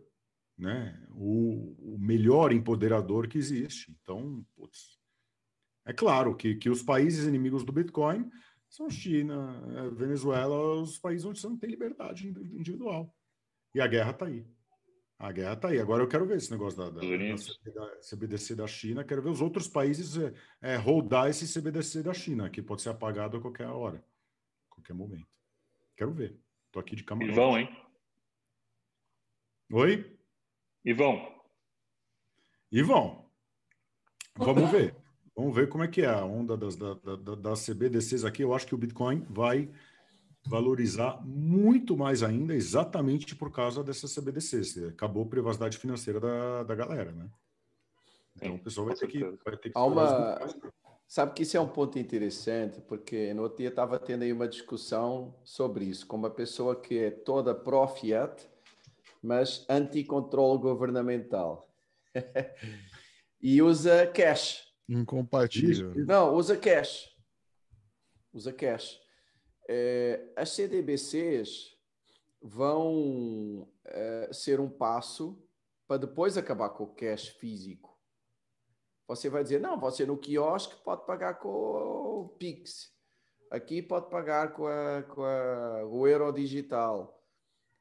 né? 0.58 1.02
O, 1.10 1.94
o 1.94 1.98
melhor 1.98 2.52
empoderador 2.52 3.26
que 3.26 3.38
existe. 3.38 3.96
Então, 4.02 4.44
putz, 4.54 4.98
é 5.86 5.92
claro 5.92 6.36
que, 6.36 6.54
que 6.54 6.70
os 6.70 6.82
países 6.82 7.26
inimigos 7.26 7.64
do 7.64 7.72
Bitcoin 7.72 8.30
são 8.68 8.88
China, 8.88 9.62
é, 9.76 9.90
Venezuela, 9.90 10.80
os 10.80 10.98
países 10.98 11.24
onde 11.24 11.40
você 11.40 11.48
não 11.48 11.58
tem 11.58 11.70
liberdade 11.70 12.28
individual. 12.28 13.14
E 13.74 13.80
a 13.80 13.86
guerra 13.86 14.10
está 14.10 14.26
aí. 14.26 14.46
A 15.22 15.30
guerra 15.30 15.52
está 15.52 15.68
aí. 15.68 15.78
Agora 15.78 16.02
eu 16.02 16.08
quero 16.08 16.26
ver 16.26 16.36
esse 16.36 16.50
negócio 16.50 16.76
da, 16.76 16.90
da, 16.90 17.00
da, 17.00 18.00
CBDC 18.00 18.56
da 18.56 18.66
China. 18.66 19.04
Quero 19.04 19.22
ver 19.22 19.30
os 19.30 19.40
outros 19.40 19.68
países 19.68 20.16
é, 20.16 20.34
é, 20.60 20.76
rodar 20.76 21.28
esse 21.28 21.46
CBDC 21.46 22.02
da 22.02 22.12
China, 22.12 22.50
que 22.50 22.60
pode 22.60 22.82
ser 22.82 22.88
apagado 22.88 23.36
a 23.36 23.40
qualquer 23.40 23.68
hora, 23.68 24.04
a 24.68 24.74
qualquer 24.74 24.94
momento. 24.94 25.28
Quero 25.96 26.12
ver. 26.12 26.36
Estou 26.66 26.80
aqui 26.80 26.96
de 26.96 27.04
camarote. 27.04 27.32
E 27.32 27.36
vão, 27.36 27.56
hein? 27.56 27.68
Oi? 29.70 30.18
E 30.84 30.92
vão. 30.92 31.40
E 32.72 32.82
vão. 32.82 33.30
Vamos 34.34 34.72
ver. 34.72 34.96
Vamos 35.36 35.54
ver 35.54 35.68
como 35.68 35.84
é 35.84 35.88
que 35.88 36.02
é 36.02 36.08
a 36.08 36.24
onda 36.24 36.56
das, 36.56 36.74
da, 36.74 36.94
da, 36.94 37.36
das 37.36 37.64
CBDCs 37.64 38.24
aqui. 38.24 38.42
Eu 38.42 38.52
acho 38.52 38.66
que 38.66 38.74
o 38.74 38.78
Bitcoin 38.78 39.24
vai 39.30 39.70
valorizar 40.44 41.20
muito 41.24 41.96
mais 41.96 42.22
ainda, 42.22 42.54
exatamente 42.54 43.34
por 43.34 43.50
causa 43.50 43.82
dessas 43.82 44.14
CBDCs. 44.14 44.78
Acabou 44.84 45.24
a 45.24 45.28
privacidade 45.28 45.78
financeira 45.78 46.20
da, 46.20 46.62
da 46.64 46.74
galera, 46.74 47.12
né? 47.12 47.28
Então 48.36 48.54
o 48.54 48.58
pessoal 48.58 48.86
vai 48.86 48.96
ter 48.96 49.06
que, 49.06 49.20
vai 49.20 49.56
ter 49.56 49.70
que 49.70 49.72
Há 49.78 49.84
uma... 49.84 50.38
Sabe 51.06 51.34
que 51.34 51.42
isso 51.42 51.58
é 51.58 51.60
um 51.60 51.68
ponto 51.68 51.98
interessante, 51.98 52.80
porque 52.80 53.34
no 53.34 53.42
outro 53.42 53.58
dia 53.58 53.68
estava 53.68 53.98
tendo 53.98 54.22
aí 54.22 54.32
uma 54.32 54.48
discussão 54.48 55.34
sobre 55.44 55.84
isso, 55.84 56.06
com 56.06 56.16
uma 56.16 56.30
pessoa 56.30 56.74
que 56.74 56.98
é 56.98 57.10
toda 57.10 57.54
pró-fiat, 57.54 58.48
mas 59.22 59.66
anti-controle 59.68 60.58
governamental. 60.58 61.68
e 63.42 63.60
usa 63.60 64.06
cash. 64.06 64.66
Incompatível. 64.88 65.92
Não, 66.06 66.34
usa 66.34 66.56
cash. 66.56 67.14
Usa 68.32 68.50
cash. 68.50 69.01
É, 69.74 70.30
as 70.36 70.50
CDBCs 70.50 71.74
vão 72.42 73.66
é, 73.86 74.28
ser 74.30 74.60
um 74.60 74.68
passo 74.68 75.42
para 75.88 75.96
depois 75.96 76.36
acabar 76.36 76.68
com 76.68 76.84
o 76.84 76.94
cash 76.94 77.28
físico. 77.28 77.98
Você 79.08 79.30
vai 79.30 79.42
dizer, 79.42 79.60
não, 79.60 79.80
você 79.80 80.04
no 80.04 80.18
quiosque 80.18 80.76
pode 80.84 81.06
pagar 81.06 81.38
com 81.38 81.48
o 81.48 82.28
Pix. 82.38 82.92
Aqui 83.50 83.80
pode 83.80 84.10
pagar 84.10 84.52
com, 84.52 84.66
a, 84.66 85.04
com 85.04 85.24
a, 85.24 85.86
o 85.86 86.06
euro 86.06 86.30
digital. 86.32 87.18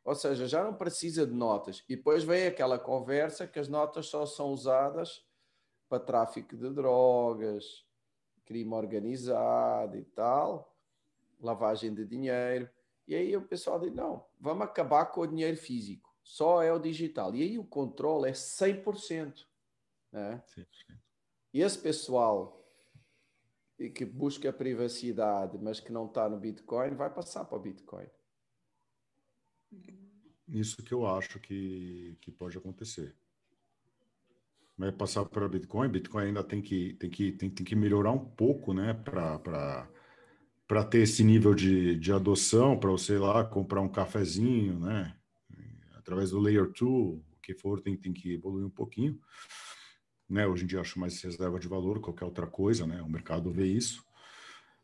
Ou 0.06 0.16
seja, 0.16 0.48
já 0.48 0.64
não 0.64 0.74
precisa 0.74 1.28
de 1.28 1.34
notas. 1.34 1.84
E 1.90 1.98
depois 1.98 2.24
vem 2.24 2.48
aquela 2.48 2.80
conversa 2.80 3.46
que 3.46 3.60
as 3.60 3.68
notas 3.68 4.06
só 4.06 4.26
são 4.26 4.54
usadas 4.54 5.26
para 5.90 6.00
tráfico 6.00 6.56
de 6.56 6.70
drogas, 6.70 7.86
crime 8.46 8.74
organizado 8.74 9.98
e 9.98 10.06
tal, 10.06 10.71
lavagem 11.42 11.94
de 11.94 12.06
dinheiro. 12.06 12.70
E 13.08 13.16
aí 13.16 13.36
o 13.36 13.42
pessoal 13.42 13.80
diz: 13.80 13.94
não, 13.94 14.26
vamos 14.40 14.64
acabar 14.64 15.06
com 15.08 15.22
o 15.22 15.28
dinheiro 15.28 15.58
físico, 15.58 16.10
só 16.24 16.62
é 16.62 16.72
o 16.72 16.80
digital. 16.80 17.36
E 17.36 17.42
aí 17.42 17.60
o 17.60 17.66
controle 17.66 18.30
é 18.30 18.34
100%. 18.34 19.46
Né? 20.12 20.44
Sim. 20.48 20.66
E 21.54 21.62
esse 21.62 21.78
pessoal 21.78 22.58
que 23.90 24.06
busca 24.06 24.50
a 24.50 24.54
privacidade, 24.54 25.58
mas 25.58 25.80
que 25.80 25.92
não 25.92 26.06
está 26.06 26.30
no 26.30 26.40
Bitcoin, 26.40 26.96
vai 26.96 27.12
passar 27.12 27.46
para 27.46 27.58
o 27.58 27.62
Bitcoin. 27.62 28.06
Isso 30.48 30.84
que 30.84 30.94
eu 30.94 31.08
acho 31.08 31.40
que, 31.40 32.18
que 32.22 32.32
pode 32.32 32.58
acontecer. 32.58 33.16
Vai 34.78 34.92
passar 34.92 35.26
para 35.26 35.48
Bitcoin. 35.48 35.90
Bitcoin 35.90 36.26
ainda 36.26 36.44
tem 36.44 36.62
que, 36.62 36.94
tem 36.96 37.10
que, 37.10 37.32
tem, 37.32 37.50
tem 37.50 37.66
que 37.66 37.76
melhorar 37.76 38.12
um 38.12 38.24
pouco, 38.24 38.74
né? 38.74 38.94
Para 38.94 39.90
ter 40.86 41.00
esse 41.00 41.24
nível 41.24 41.54
de, 41.54 41.98
de 41.98 42.14
adoção, 42.14 42.80
para 42.80 42.90
você 42.90 43.18
lá 43.18 43.44
comprar 43.44 43.82
um 43.82 43.90
cafezinho, 43.90 44.80
né? 44.80 45.14
Através 45.96 46.32
do 46.32 46.40
Layer 46.40 46.72
2, 46.72 46.82
o 46.82 47.24
que 47.42 47.54
for, 47.54 47.82
tem, 47.82 47.98
tem 47.98 48.14
que 48.14 48.34
evoluir 48.34 48.66
um 48.66 48.70
pouquinho. 48.70 49.20
Né? 50.30 50.48
Hoje 50.48 50.64
em 50.64 50.68
dia 50.68 50.80
acho 50.80 51.00
mais 51.00 51.22
reserva 51.22 51.60
de 51.60 51.68
valor, 51.68 52.00
qualquer 52.00 52.26
outra 52.26 52.48
coisa, 52.48 52.88
né? 52.88 53.02
O 53.02 53.10
mercado 53.10 53.52
vê 53.52 53.66
isso. 53.66 54.02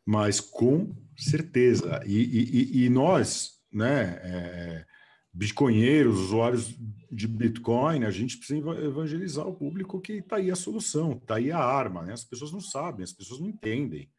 Mas 0.04 0.40
com 0.40 0.94
certeza. 1.16 2.02
E, 2.06 2.18
e, 2.18 2.84
e 2.84 2.88
nós, 2.90 3.58
né? 3.72 4.20
É, 4.22 4.86
bitcoinheiros, 5.32 6.18
usuários 6.18 6.76
de 7.10 7.28
Bitcoin, 7.28 8.04
a 8.04 8.10
gente 8.10 8.36
precisa 8.36 8.68
evangelizar 8.82 9.46
o 9.46 9.54
público 9.54 10.00
que 10.00 10.14
está 10.14 10.36
aí 10.36 10.50
a 10.50 10.56
solução, 10.56 11.12
está 11.12 11.36
aí 11.36 11.52
a 11.52 11.58
arma, 11.58 12.02
né? 12.02 12.12
As 12.12 12.24
pessoas 12.24 12.52
não 12.52 12.60
sabem, 12.60 13.04
as 13.04 13.12
pessoas 13.12 13.40
não 13.40 13.48
entendem. 13.48 14.10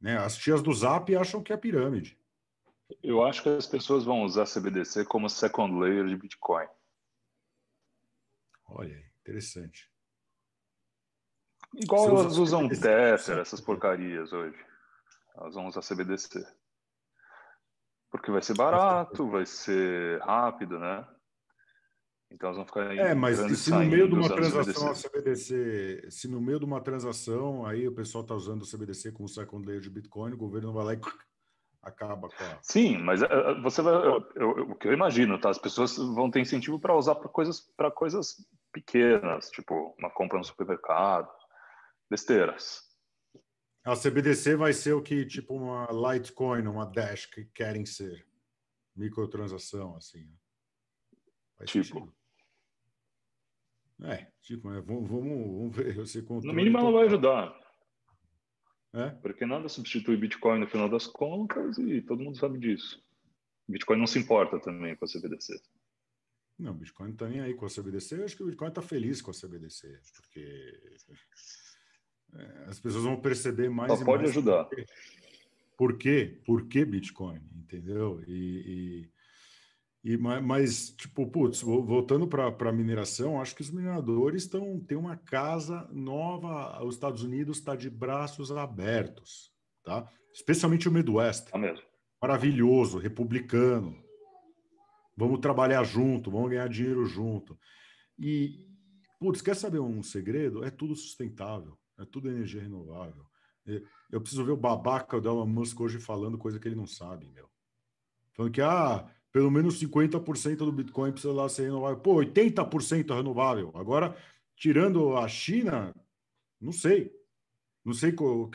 Né? 0.00 0.16
As 0.16 0.36
tias 0.36 0.62
do 0.62 0.72
Zap 0.72 1.14
acham 1.14 1.42
que 1.42 1.52
é 1.52 1.56
pirâmide. 1.56 2.18
Eu 3.02 3.24
acho 3.24 3.42
que 3.42 3.48
as 3.48 3.66
pessoas 3.66 4.04
vão 4.04 4.22
usar 4.22 4.46
CBDC 4.46 5.04
como 5.04 5.28
second 5.28 5.78
layer 5.78 6.06
de 6.06 6.16
Bitcoin. 6.16 6.66
Olha, 8.66 8.96
interessante. 9.20 9.90
Igual 11.74 12.08
elas 12.08 12.36
usam 12.36 12.68
Tether, 12.68 13.38
essas 13.38 13.60
porcarias 13.60 14.32
hoje. 14.32 14.58
Elas 15.36 15.54
vão 15.54 15.66
usar 15.68 15.82
CBDC. 15.82 16.44
Porque 18.10 18.30
vai 18.30 18.42
ser 18.42 18.56
barato, 18.56 19.30
vai 19.30 19.46
ser 19.46 20.20
rápido, 20.22 20.78
né? 20.80 21.06
Então 22.30 22.48
elas 22.48 22.56
vão 22.56 22.66
ficar 22.66 22.96
É, 22.96 23.14
mas 23.14 23.38
se 23.58 23.70
no 23.70 23.84
meio 23.84 24.08
de 24.08 24.14
uma 24.14 24.28
transação 24.28 24.90
a 24.90 24.94
CBDC, 24.94 26.06
se 26.10 26.28
no 26.28 26.40
meio 26.40 26.58
de 26.58 26.64
uma 26.64 26.80
transação 26.80 27.66
aí 27.66 27.88
o 27.88 27.94
pessoal 27.94 28.22
está 28.22 28.34
usando 28.34 28.62
o 28.62 28.70
CBDC 28.70 29.12
como 29.12 29.28
second 29.28 29.66
layer 29.66 29.80
de 29.80 29.90
Bitcoin, 29.90 30.32
o 30.32 30.38
governo 30.38 30.72
vai 30.72 30.84
lá 30.84 30.94
e 30.94 31.00
acaba 31.82 32.28
com 32.28 32.44
a... 32.44 32.58
Sim, 32.62 32.98
mas 32.98 33.20
uh, 33.22 33.60
você 33.62 33.82
vai, 33.82 33.94
eu, 33.94 34.28
eu, 34.36 34.50
o 34.70 34.74
que 34.76 34.86
eu 34.86 34.92
imagino, 34.92 35.40
tá? 35.40 35.50
As 35.50 35.58
pessoas 35.58 35.96
vão 35.96 36.30
ter 36.30 36.40
incentivo 36.40 36.78
para 36.78 36.96
usar 36.96 37.16
para 37.16 37.28
coisas, 37.28 37.60
para 37.76 37.90
coisas 37.90 38.36
pequenas, 38.72 39.50
tipo 39.50 39.94
uma 39.98 40.10
compra 40.10 40.38
no 40.38 40.44
supermercado, 40.44 41.28
besteiras. 42.08 42.88
A 43.84 43.96
CBDC 43.96 44.56
vai 44.56 44.72
ser 44.74 44.92
o 44.92 45.02
que, 45.02 45.24
tipo, 45.24 45.54
uma 45.54 45.88
Litecoin, 45.90 46.66
uma 46.66 46.84
Dash 46.84 47.24
que 47.26 47.46
querem 47.46 47.86
ser. 47.86 48.26
Microtransação, 48.94 49.96
assim. 49.96 50.30
Faz 51.56 51.70
tipo. 51.70 51.84
Sentido. 51.84 52.19
É, 54.04 54.26
tipo, 54.42 54.68
vamos, 54.82 55.08
vamos, 55.10 55.76
ver. 55.76 55.94
Você 55.94 56.22
no 56.22 56.52
mínimo, 56.54 56.78
ela 56.78 56.90
vai 56.90 57.06
ajudar. 57.06 57.54
É? 58.92 59.10
Porque 59.10 59.46
nada 59.46 59.68
substitui 59.68 60.16
Bitcoin 60.16 60.60
no 60.60 60.66
final 60.66 60.88
das 60.88 61.06
contas 61.06 61.78
e 61.78 62.00
todo 62.02 62.22
mundo 62.22 62.38
sabe 62.38 62.58
disso. 62.58 63.02
Bitcoin 63.68 63.98
não 63.98 64.06
se 64.06 64.18
importa 64.18 64.58
também 64.58 64.96
com 64.96 65.04
a 65.04 65.08
CBDC. 65.08 65.60
Não, 66.58 66.74
Bitcoin 66.74 67.06
não 67.06 67.12
está 67.14 67.28
nem 67.28 67.40
aí 67.40 67.54
com 67.54 67.66
a 67.66 67.68
CBDC. 67.68 68.16
Eu 68.16 68.24
acho 68.24 68.36
que 68.36 68.42
o 68.42 68.46
Bitcoin 68.46 68.68
está 68.68 68.82
feliz 68.82 69.22
com 69.22 69.30
a 69.30 69.34
CBDC, 69.34 70.00
porque 70.16 70.80
é, 72.34 72.64
as 72.66 72.80
pessoas 72.80 73.04
vão 73.04 73.20
perceber 73.20 73.70
mais. 73.70 73.92
Só 73.92 74.04
pode 74.04 74.24
mais 74.24 74.30
ajudar. 74.30 74.68
Por 75.76 75.96
quê? 75.96 76.40
Por 76.44 76.68
que 76.68 76.84
Bitcoin? 76.84 77.40
Entendeu? 77.54 78.22
E, 78.26 78.32
e, 78.34 79.10
e 80.02 80.16
mas, 80.16 80.90
tipo, 80.90 81.26
putz, 81.26 81.60
voltando 81.60 82.26
para 82.26 82.70
a 82.70 82.72
mineração, 82.72 83.40
acho 83.40 83.54
que 83.54 83.60
os 83.60 83.70
mineradores 83.70 84.44
estão 84.44 84.80
têm 84.80 84.96
uma 84.96 85.16
casa 85.16 85.86
nova. 85.92 86.82
Os 86.82 86.94
Estados 86.94 87.22
Unidos 87.22 87.58
está 87.58 87.76
de 87.76 87.90
braços 87.90 88.50
abertos, 88.50 89.52
tá? 89.84 90.10
Especialmente 90.32 90.88
o 90.88 90.92
Midwest. 90.92 91.54
Mesmo. 91.54 91.84
Maravilhoso, 92.20 92.98
republicano. 92.98 94.02
Vamos 95.14 95.40
trabalhar 95.40 95.84
junto, 95.84 96.30
vamos 96.30 96.48
ganhar 96.48 96.68
dinheiro 96.68 97.04
junto. 97.04 97.58
E, 98.18 98.64
putz, 99.18 99.42
quer 99.42 99.54
saber 99.54 99.80
um 99.80 100.02
segredo? 100.02 100.64
É 100.64 100.70
tudo 100.70 100.96
sustentável. 100.96 101.78
É 101.98 102.06
tudo 102.06 102.30
energia 102.30 102.62
renovável. 102.62 103.26
Eu 104.10 104.20
preciso 104.20 104.44
ver 104.44 104.52
o 104.52 104.56
babaca 104.56 105.20
do 105.20 105.28
Elon 105.28 105.46
Musk 105.46 105.78
hoje 105.80 106.00
falando 106.00 106.38
coisa 106.38 106.58
que 106.58 106.66
ele 106.66 106.74
não 106.74 106.86
sabe, 106.86 107.28
meu. 107.28 107.48
Falando 108.32 108.52
que, 108.52 108.62
ah, 108.62 109.06
pelo 109.32 109.50
menos 109.50 109.80
50% 109.80 110.56
do 110.56 110.72
Bitcoin 110.72 111.12
precisa 111.12 111.32
lá 111.32 111.48
ser 111.48 111.64
renovável. 111.64 111.98
Pô, 112.00 112.16
80% 112.16 113.10
é 113.10 113.14
renovável. 113.14 113.70
Agora, 113.74 114.16
tirando 114.56 115.16
a 115.16 115.28
China, 115.28 115.94
não 116.60 116.72
sei. 116.72 117.12
Não 117.84 117.94
sei 117.94 118.14
o 118.18 118.48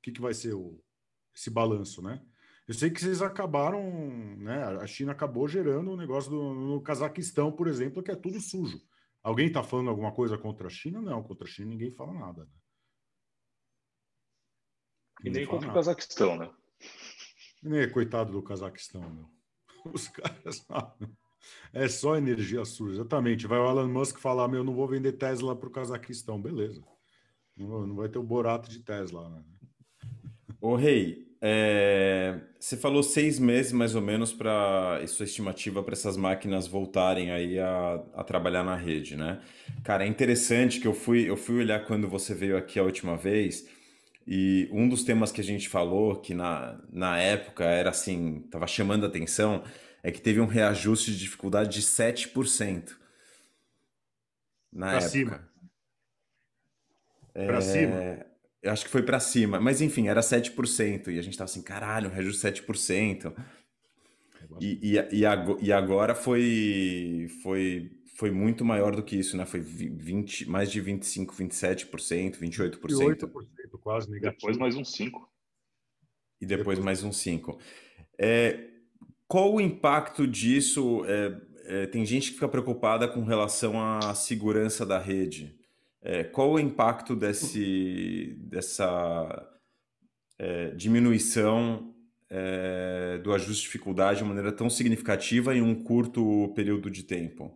que, 0.00 0.12
que 0.12 0.20
vai 0.20 0.32
ser 0.32 0.54
o, 0.54 0.82
esse 1.34 1.50
balanço, 1.50 2.00
né? 2.00 2.22
Eu 2.66 2.74
sei 2.74 2.90
que 2.90 3.00
vocês 3.00 3.20
acabaram, 3.20 3.82
né? 4.38 4.64
A 4.80 4.86
China 4.86 5.12
acabou 5.12 5.48
gerando 5.48 5.90
um 5.90 5.96
negócio 5.96 6.30
do, 6.30 6.54
no 6.54 6.80
Cazaquistão, 6.80 7.52
por 7.52 7.66
exemplo, 7.66 8.02
que 8.02 8.10
é 8.10 8.16
tudo 8.16 8.40
sujo. 8.40 8.80
Alguém 9.22 9.48
está 9.48 9.62
falando 9.62 9.90
alguma 9.90 10.12
coisa 10.12 10.38
contra 10.38 10.68
a 10.68 10.70
China? 10.70 11.00
Não, 11.02 11.22
contra 11.22 11.46
a 11.46 11.50
China 11.50 11.68
ninguém 11.68 11.90
fala 11.90 12.12
nada. 12.14 12.44
Né? 12.44 12.50
E 15.24 15.30
nem 15.30 15.46
contra 15.46 15.68
o 15.68 15.74
Cazaquistão, 15.74 16.36
né? 16.36 16.50
Nem 17.62 17.90
coitado 17.90 18.32
do 18.32 18.42
Cazaquistão, 18.42 19.08
meu. 19.10 19.41
Os 19.92 20.08
caras 20.08 20.66
É 21.72 21.88
só 21.88 22.16
energia 22.16 22.64
suja, 22.64 22.96
exatamente. 22.96 23.46
Vai 23.46 23.58
o 23.58 23.70
Elon 23.70 23.88
Musk 23.88 24.18
falar, 24.18 24.48
meu, 24.48 24.62
não 24.62 24.74
vou 24.74 24.86
vender 24.86 25.12
Tesla 25.12 25.56
para 25.56 25.68
o 25.68 25.72
Cazaquistão, 25.72 26.40
beleza. 26.40 26.82
Não, 27.56 27.94
vai 27.94 28.08
ter 28.08 28.18
o 28.18 28.22
borato 28.22 28.70
de 28.70 28.80
Tesla, 28.80 29.28
né? 29.28 29.42
Ô, 30.60 30.76
Rei, 30.76 31.26
é, 31.40 32.38
você 32.58 32.76
falou 32.76 33.02
seis 33.02 33.36
meses 33.38 33.72
mais 33.72 33.96
ou 33.96 34.00
menos 34.00 34.32
para 34.32 35.04
sua 35.08 35.24
estimativa 35.24 35.82
para 35.82 35.92
essas 35.92 36.16
máquinas 36.16 36.68
voltarem 36.68 37.32
aí 37.32 37.58
a, 37.58 38.00
a, 38.14 38.22
trabalhar 38.22 38.62
na 38.62 38.76
rede, 38.76 39.16
né? 39.16 39.42
Cara, 39.82 40.04
é 40.04 40.06
interessante 40.06 40.78
que 40.78 40.86
eu 40.86 40.94
fui, 40.94 41.28
eu 41.28 41.36
fui 41.36 41.58
olhar 41.58 41.84
quando 41.84 42.06
você 42.06 42.32
veio 42.32 42.56
aqui 42.56 42.78
a 42.78 42.84
última 42.84 43.16
vez 43.16 43.66
e 44.26 44.68
um 44.72 44.88
dos 44.88 45.02
temas 45.02 45.32
que 45.32 45.40
a 45.40 45.44
gente 45.44 45.68
falou 45.68 46.16
que 46.16 46.34
na, 46.34 46.80
na 46.90 47.18
época 47.18 47.64
era 47.64 47.90
assim, 47.90 48.40
tava 48.50 48.66
chamando 48.66 49.04
a 49.04 49.08
atenção, 49.08 49.64
é 50.02 50.10
que 50.10 50.20
teve 50.20 50.40
um 50.40 50.46
reajuste 50.46 51.12
de 51.12 51.18
dificuldade 51.18 51.70
de 51.70 51.82
7%. 51.82 52.96
Na 54.72 54.86
pra 54.86 54.96
época. 54.96 55.08
Cima. 55.08 55.48
Para 57.32 57.58
é... 57.58 57.60
cima. 57.60 58.26
Eu 58.62 58.70
acho 58.70 58.84
que 58.84 58.90
foi 58.90 59.02
para 59.02 59.18
cima, 59.18 59.60
mas 59.60 59.80
enfim, 59.80 60.06
era 60.06 60.20
7%. 60.20 61.08
E 61.08 61.18
a 61.18 61.22
gente 61.22 61.36
tava 61.36 61.50
assim, 61.50 61.62
caralho, 61.62 62.08
um 62.08 62.12
reajuste 62.12 62.46
7%. 62.46 63.34
E, 64.60 64.78
e, 64.82 64.98
e, 64.98 65.24
e 65.62 65.72
agora 65.72 66.14
foi, 66.14 67.28
foi, 67.42 67.90
foi 68.16 68.30
muito 68.30 68.64
maior 68.64 68.94
do 68.94 69.02
que 69.02 69.16
isso, 69.16 69.36
né? 69.36 69.44
Foi 69.44 69.60
20, 69.60 70.48
mais 70.48 70.70
de 70.70 70.80
25, 70.80 71.34
27%, 71.34 72.38
28%. 72.38 72.78
28% 72.80 73.71
quase 73.82 74.10
negativo. 74.10 74.40
Depois 74.40 74.56
mais 74.56 74.76
um 74.76 74.82
5%. 74.82 75.12
E 76.40 76.46
depois, 76.46 76.78
depois... 76.78 76.78
mais 76.78 77.04
um 77.04 77.10
5%. 77.10 77.58
É, 78.18 78.68
qual 79.26 79.52
o 79.54 79.60
impacto 79.60 80.26
disso? 80.26 81.04
É, 81.06 81.40
é, 81.64 81.86
tem 81.86 82.04
gente 82.04 82.28
que 82.28 82.34
fica 82.34 82.48
preocupada 82.48 83.08
com 83.08 83.22
relação 83.22 83.80
à 83.80 84.14
segurança 84.14 84.84
da 84.84 84.98
rede. 84.98 85.58
É, 86.02 86.24
qual 86.24 86.52
o 86.52 86.58
impacto 86.58 87.14
desse, 87.14 88.36
dessa 88.40 89.48
é, 90.38 90.70
diminuição 90.70 91.94
é, 92.28 93.18
do 93.18 93.32
ajuste 93.32 93.62
de 93.62 93.62
dificuldade 93.62 94.18
de 94.18 94.24
maneira 94.24 94.50
tão 94.50 94.68
significativa 94.68 95.54
em 95.54 95.62
um 95.62 95.74
curto 95.82 96.52
período 96.54 96.90
de 96.90 97.04
tempo? 97.04 97.52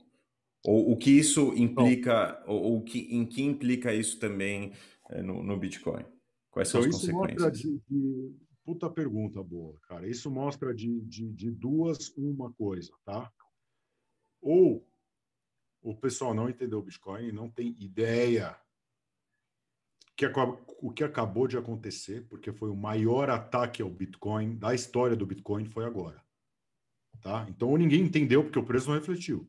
Ou 0.64 0.92
o 0.92 0.96
que 0.96 1.10
isso 1.10 1.52
implica, 1.56 2.40
Bom, 2.46 2.52
ou, 2.52 2.62
ou 2.62 2.82
que, 2.82 3.08
em 3.10 3.24
que 3.24 3.42
implica 3.42 3.92
isso 3.92 4.18
também 4.18 4.72
é, 5.10 5.22
no, 5.22 5.42
no, 5.42 5.56
Bitcoin? 5.56 6.04
Quais 6.56 6.70
são 6.70 6.80
então, 6.80 6.96
as 6.96 7.06
consequências? 7.06 7.58
De, 7.58 7.82
de, 7.86 8.34
puta 8.64 8.88
pergunta 8.88 9.42
boa, 9.42 9.78
cara. 9.82 10.08
Isso 10.08 10.30
mostra 10.30 10.74
de, 10.74 11.02
de, 11.02 11.30
de 11.30 11.50
duas 11.50 12.08
uma 12.16 12.50
coisa, 12.54 12.94
tá? 13.04 13.30
Ou 14.40 14.88
o 15.82 15.94
pessoal 15.94 16.32
não 16.32 16.48
entendeu 16.48 16.78
o 16.78 16.82
Bitcoin, 16.82 17.30
não 17.30 17.50
tem 17.50 17.76
ideia 17.78 18.58
que 20.16 20.24
o 20.80 20.90
que 20.90 21.04
acabou 21.04 21.46
de 21.46 21.58
acontecer, 21.58 22.26
porque 22.26 22.50
foi 22.50 22.70
o 22.70 22.74
maior 22.74 23.28
ataque 23.28 23.82
ao 23.82 23.90
Bitcoin 23.90 24.56
da 24.56 24.74
história 24.74 25.14
do 25.14 25.26
Bitcoin 25.26 25.66
foi 25.66 25.84
agora. 25.84 26.24
Tá? 27.20 27.44
Então, 27.50 27.68
ou 27.68 27.76
ninguém 27.76 28.00
entendeu 28.00 28.42
porque 28.42 28.58
o 28.58 28.64
preço 28.64 28.88
não 28.88 28.96
refletiu. 28.96 29.46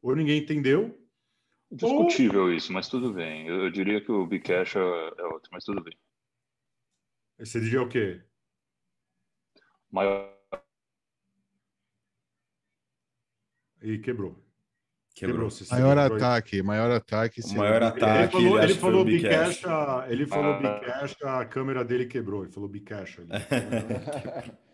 Ou 0.00 0.14
ninguém 0.14 0.40
entendeu. 0.40 0.96
Discutível 1.68 2.42
ou... 2.42 2.52
isso, 2.52 2.72
mas 2.72 2.88
tudo 2.88 3.12
bem. 3.12 3.48
Eu, 3.48 3.64
eu, 3.64 3.70
diria 3.72 4.00
que 4.00 4.12
o 4.12 4.24
Bcash 4.24 4.76
é, 4.76 4.78
é 4.78 5.24
outro, 5.24 5.50
mas 5.50 5.64
tudo 5.64 5.82
bem. 5.82 5.98
Você 7.38 7.60
diria 7.60 7.82
o 7.82 7.88
quê? 7.88 8.20
Maior. 9.90 10.36
E 13.80 13.98
quebrou. 13.98 14.36
Quebrou. 15.14 15.48
Maior 15.70 15.96
quebrou 15.96 16.16
ataque, 16.16 16.62
maior 16.62 16.90
ataque. 16.90 17.40
Maior 17.54 17.82
ataque. 17.82 18.36
Ele 18.36 18.44
falou, 18.44 18.62
ele 18.62 18.74
falou 18.74 19.04
Bcash, 19.04 19.62
ele 20.08 20.26
falou 20.26 20.52
ah. 20.54 20.58
Bcash, 20.58 21.16
a 21.22 21.44
câmera 21.44 21.84
dele 21.84 22.06
quebrou. 22.06 22.44
Ele 22.44 22.52
falou 22.52 22.68
Bcash 22.68 23.20
ali. 23.20 23.28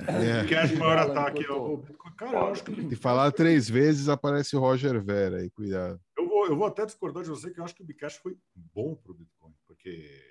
É. 0.00 0.44
Bcash, 0.44 0.78
maior 0.78 0.96
ataque. 0.96 1.42
Eu, 1.42 1.84
cara, 2.16 2.38
eu 2.38 2.46
acho 2.52 2.62
que... 2.62 2.88
Se 2.88 2.94
falar 2.94 3.32
três 3.32 3.68
vezes, 3.68 4.08
aparece 4.08 4.54
o 4.54 4.60
Roger 4.60 5.02
Vera 5.02 5.38
aí, 5.38 5.50
cuidado. 5.50 6.00
Eu 6.16 6.28
vou, 6.28 6.46
eu 6.46 6.56
vou 6.56 6.68
até 6.68 6.86
discordar 6.86 7.24
de 7.24 7.30
você, 7.30 7.50
que 7.50 7.58
eu 7.58 7.64
acho 7.64 7.74
que 7.74 7.82
o 7.82 7.84
Bcash 7.84 8.14
foi 8.14 8.36
bom 8.54 8.94
para 8.94 9.10
o 9.10 9.14
Bitcoin, 9.16 9.52
porque... 9.66 10.27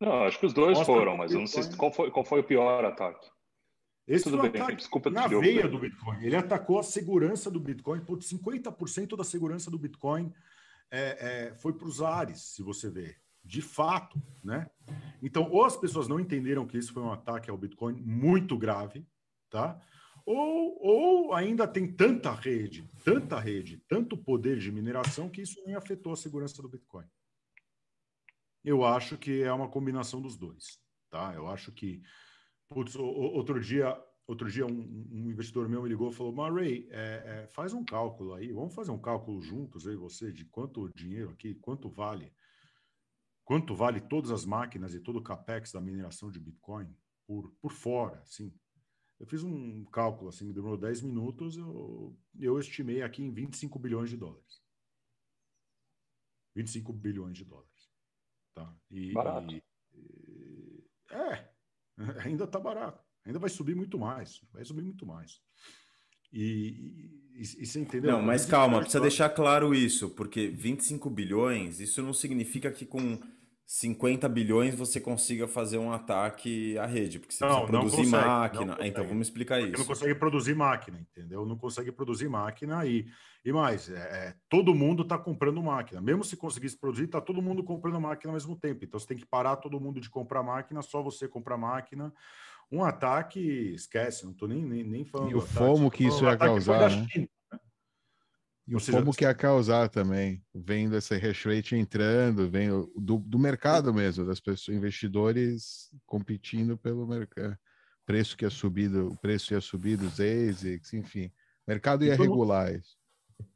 Não, 0.00 0.24
acho 0.24 0.38
que 0.38 0.46
os 0.46 0.54
dois 0.54 0.80
foram, 0.80 1.16
mas 1.16 1.32
eu 1.32 1.40
não 1.40 1.46
sei 1.46 1.62
qual 1.76 1.92
foi, 1.92 2.10
qual 2.10 2.24
foi 2.24 2.40
o 2.40 2.44
pior 2.44 2.84
ataque. 2.84 3.28
Esse 4.08 4.24
Tudo 4.24 4.38
foi 4.38 4.48
bem, 4.48 4.62
ataque 4.62 4.78
desculpa 4.78 5.10
na 5.10 5.28
veia 5.28 5.68
do 5.68 5.78
Bitcoin. 5.78 6.24
Ele 6.24 6.34
atacou 6.34 6.80
a 6.80 6.82
segurança 6.82 7.50
do 7.50 7.60
Bitcoin. 7.60 8.00
Por 8.00 8.18
50% 8.18 9.16
da 9.16 9.22
segurança 9.22 9.70
do 9.70 9.78
Bitcoin 9.78 10.32
é, 10.90 11.50
é, 11.50 11.54
foi 11.54 11.72
para 11.74 11.86
os 11.86 12.02
ares, 12.02 12.54
se 12.54 12.62
você 12.62 12.90
ver. 12.90 13.18
De 13.44 13.62
fato, 13.62 14.20
né? 14.42 14.68
Então, 15.22 15.48
ou 15.50 15.64
as 15.64 15.76
pessoas 15.76 16.08
não 16.08 16.18
entenderam 16.18 16.66
que 16.66 16.76
isso 16.76 16.92
foi 16.92 17.02
um 17.02 17.12
ataque 17.12 17.50
ao 17.50 17.56
Bitcoin 17.56 18.02
muito 18.04 18.58
grave, 18.58 19.06
tá? 19.48 19.80
Ou, 20.26 20.78
ou 20.80 21.34
ainda 21.34 21.66
tem 21.66 21.86
tanta 21.86 22.32
rede, 22.32 22.86
tanta 23.04 23.38
rede, 23.38 23.82
tanto 23.88 24.16
poder 24.16 24.58
de 24.58 24.72
mineração 24.72 25.28
que 25.28 25.42
isso 25.42 25.62
nem 25.64 25.74
afetou 25.76 26.12
a 26.12 26.16
segurança 26.16 26.60
do 26.60 26.68
Bitcoin. 26.68 27.06
Eu 28.64 28.84
acho 28.84 29.16
que 29.16 29.42
é 29.42 29.52
uma 29.52 29.68
combinação 29.68 30.20
dos 30.20 30.36
dois, 30.36 30.78
tá? 31.10 31.32
Eu 31.34 31.48
acho 31.48 31.72
que 31.72 32.02
Putz, 32.72 32.94
outro 32.94 33.60
dia, 33.60 34.00
outro 34.28 34.48
dia 34.48 34.64
um, 34.64 34.70
um, 34.70 35.28
investidor 35.28 35.68
meu 35.68 35.82
me 35.82 35.88
ligou 35.88 36.10
e 36.10 36.14
falou: 36.14 36.32
Murray, 36.32 36.86
é, 36.92 37.42
é, 37.42 37.46
faz 37.48 37.72
um 37.72 37.84
cálculo 37.84 38.34
aí, 38.34 38.52
vamos 38.52 38.72
fazer 38.72 38.92
um 38.92 39.00
cálculo 39.00 39.42
juntos 39.42 39.88
aí 39.88 39.96
você 39.96 40.30
de 40.30 40.44
quanto 40.44 40.88
dinheiro 40.94 41.30
aqui, 41.30 41.56
quanto 41.56 41.90
vale, 41.90 42.32
quanto 43.44 43.74
vale 43.74 44.00
todas 44.00 44.30
as 44.30 44.44
máquinas 44.44 44.94
e 44.94 45.00
todo 45.00 45.16
o 45.16 45.22
capex 45.22 45.72
da 45.72 45.80
mineração 45.80 46.30
de 46.30 46.38
Bitcoin 46.38 46.96
por, 47.26 47.50
por 47.60 47.72
fora, 47.72 48.20
assim. 48.20 48.54
Eu 49.18 49.26
fiz 49.26 49.42
um 49.42 49.84
cálculo 49.86 50.30
assim, 50.30 50.46
me 50.46 50.52
demorou 50.54 50.78
10 50.78 51.02
minutos, 51.02 51.56
eu, 51.56 52.16
eu 52.38 52.58
estimei 52.58 53.02
aqui 53.02 53.22
em 53.22 53.32
25 53.32 53.78
bilhões 53.80 54.08
de 54.08 54.16
dólares. 54.16 54.62
25 56.54 56.92
bilhões 56.92 57.36
de 57.36 57.44
dólares. 57.44 57.69
Tá? 58.54 58.74
E, 58.90 59.12
Barato. 59.12 59.52
E, 59.52 59.62
é, 61.10 61.48
ainda 62.26 62.44
está 62.44 62.58
barato. 62.58 63.02
Ainda 63.24 63.38
vai 63.38 63.50
subir 63.50 63.74
muito 63.74 63.98
mais. 63.98 64.40
Vai 64.52 64.64
subir 64.64 64.82
muito 64.82 65.06
mais. 65.06 65.40
E, 66.32 67.10
e, 67.34 67.42
e, 67.42 67.66
você 67.66 67.80
entendeu? 67.80 68.12
Não, 68.12 68.22
mas 68.22 68.46
calma, 68.46 68.80
precisa 68.80 69.00
deixar 69.00 69.28
claro 69.30 69.74
isso, 69.74 70.10
porque 70.10 70.48
25 70.48 71.10
bilhões, 71.10 71.80
isso 71.80 72.02
não 72.02 72.12
significa 72.12 72.70
que 72.70 72.86
com 72.86 73.20
50 73.72 74.28
bilhões 74.28 74.74
você 74.74 75.00
consiga 75.00 75.46
fazer 75.46 75.78
um 75.78 75.92
ataque 75.92 76.76
à 76.76 76.86
rede, 76.86 77.20
porque 77.20 77.32
você 77.32 77.44
não, 77.44 77.50
precisa 77.50 77.66
produzir 77.68 77.96
consegue, 77.98 78.26
máquina. 78.26 78.78
Então 78.80 79.06
vamos 79.06 79.28
explicar 79.28 79.60
porque 79.60 79.70
isso. 79.70 79.78
Não 79.78 79.86
consegue 79.86 80.14
produzir 80.16 80.56
máquina, 80.56 80.98
entendeu? 80.98 81.46
Não 81.46 81.56
consegue 81.56 81.92
produzir 81.92 82.28
máquina 82.28 82.84
e, 82.84 83.06
e 83.44 83.52
mais, 83.52 83.88
é, 83.88 83.94
é 83.94 84.34
todo 84.48 84.74
mundo 84.74 85.04
está 85.04 85.16
comprando 85.16 85.62
máquina. 85.62 86.00
Mesmo 86.00 86.24
se 86.24 86.36
conseguisse 86.36 86.76
produzir, 86.76 87.04
está 87.04 87.20
todo 87.20 87.40
mundo 87.40 87.62
comprando 87.62 88.00
máquina 88.00 88.32
ao 88.32 88.34
mesmo 88.34 88.56
tempo. 88.56 88.84
Então 88.84 88.98
você 88.98 89.06
tem 89.06 89.16
que 89.16 89.24
parar 89.24 89.54
todo 89.54 89.78
mundo 89.78 90.00
de 90.00 90.10
comprar 90.10 90.42
máquina, 90.42 90.82
só 90.82 91.00
você 91.00 91.28
comprar 91.28 91.56
máquina. 91.56 92.12
Um 92.72 92.82
ataque, 92.82 93.40
esquece, 93.72 94.24
não 94.24 94.32
estou 94.32 94.48
nem, 94.48 94.64
nem, 94.64 94.82
nem 94.82 95.04
falando. 95.04 95.30
E 95.30 95.34
o 95.36 95.40
FOMO 95.40 95.92
que 95.92 96.04
isso 96.04 96.24
ia 96.24 96.36
causar, 96.36 96.90
né? 96.90 97.06
China, 97.08 97.22
né? 97.22 97.28
E 98.70 98.76
o 98.76 98.80
FOMO 98.80 99.12
que 99.12 99.24
ia 99.24 99.34
causar 99.34 99.88
também, 99.88 100.42
vendo 100.54 100.94
essa 100.94 101.16
hash 101.16 101.44
rate 101.44 101.74
entrando, 101.74 102.48
vendo 102.48 102.90
do, 102.96 103.18
do 103.18 103.38
mercado 103.38 103.92
mesmo, 103.92 104.24
das 104.24 104.38
pessoas, 104.38 104.76
investidores 104.76 105.90
competindo 106.06 106.78
pelo 106.78 107.06
mercado, 107.06 107.58
preço 108.06 108.36
que 108.36 108.44
ia 108.44 108.50
subir, 108.50 108.94
o 108.94 109.16
preço 109.16 109.52
ia 109.52 109.60
subir 109.60 109.96
dos 109.96 110.20
ASICs, 110.20 110.94
enfim, 110.94 111.32
mercado 111.66 112.04
ia 112.04 112.14
então, 112.14 112.24
regular 112.24 112.72
isso. 112.72 112.96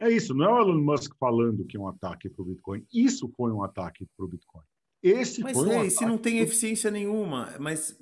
É 0.00 0.11
isso, 0.11 0.35
não 0.35 0.46
é 0.46 0.53
o 0.53 0.62
Elon 0.62 0.83
Musk 0.83 1.14
falando 1.18 1.64
que 1.64 1.77
é 1.77 1.81
um 1.81 1.87
ataque 1.88 2.29
para 2.29 2.42
o 2.42 2.46
Bitcoin, 2.46 2.85
isso 2.92 3.33
foi 3.37 3.53
um 3.53 3.62
ataque 3.62 4.07
para 4.16 4.27
o 4.27 4.29
Bitcoin. 4.29 4.64
Esse 5.00 5.42
mas 5.42 5.57
foi 5.57 5.70
é, 5.70 5.81
um 5.81 5.90
se 5.90 6.05
não 6.05 6.18
tem 6.18 6.40
eficiência 6.40 6.90
nenhuma, 6.90 7.55
mas 7.61 7.96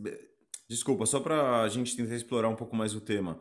Desculpa, 0.72 1.04
só 1.04 1.20
para 1.20 1.60
a 1.60 1.68
gente 1.68 1.94
tentar 1.94 2.14
explorar 2.14 2.48
um 2.48 2.56
pouco 2.56 2.74
mais 2.74 2.94
o 2.94 3.00
tema. 3.00 3.38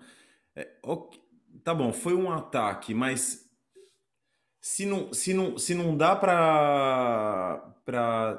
É, 0.54 0.68
ok, 0.84 1.18
tá 1.64 1.74
bom, 1.74 1.94
foi 1.94 2.14
um 2.14 2.30
ataque, 2.30 2.94
mas 2.94 3.41
se 4.62 4.86
não, 4.86 5.12
se 5.12 5.34
não, 5.34 5.58
se 5.58 5.74
não 5.74 5.98
dá 5.98 6.16
para. 6.16 7.74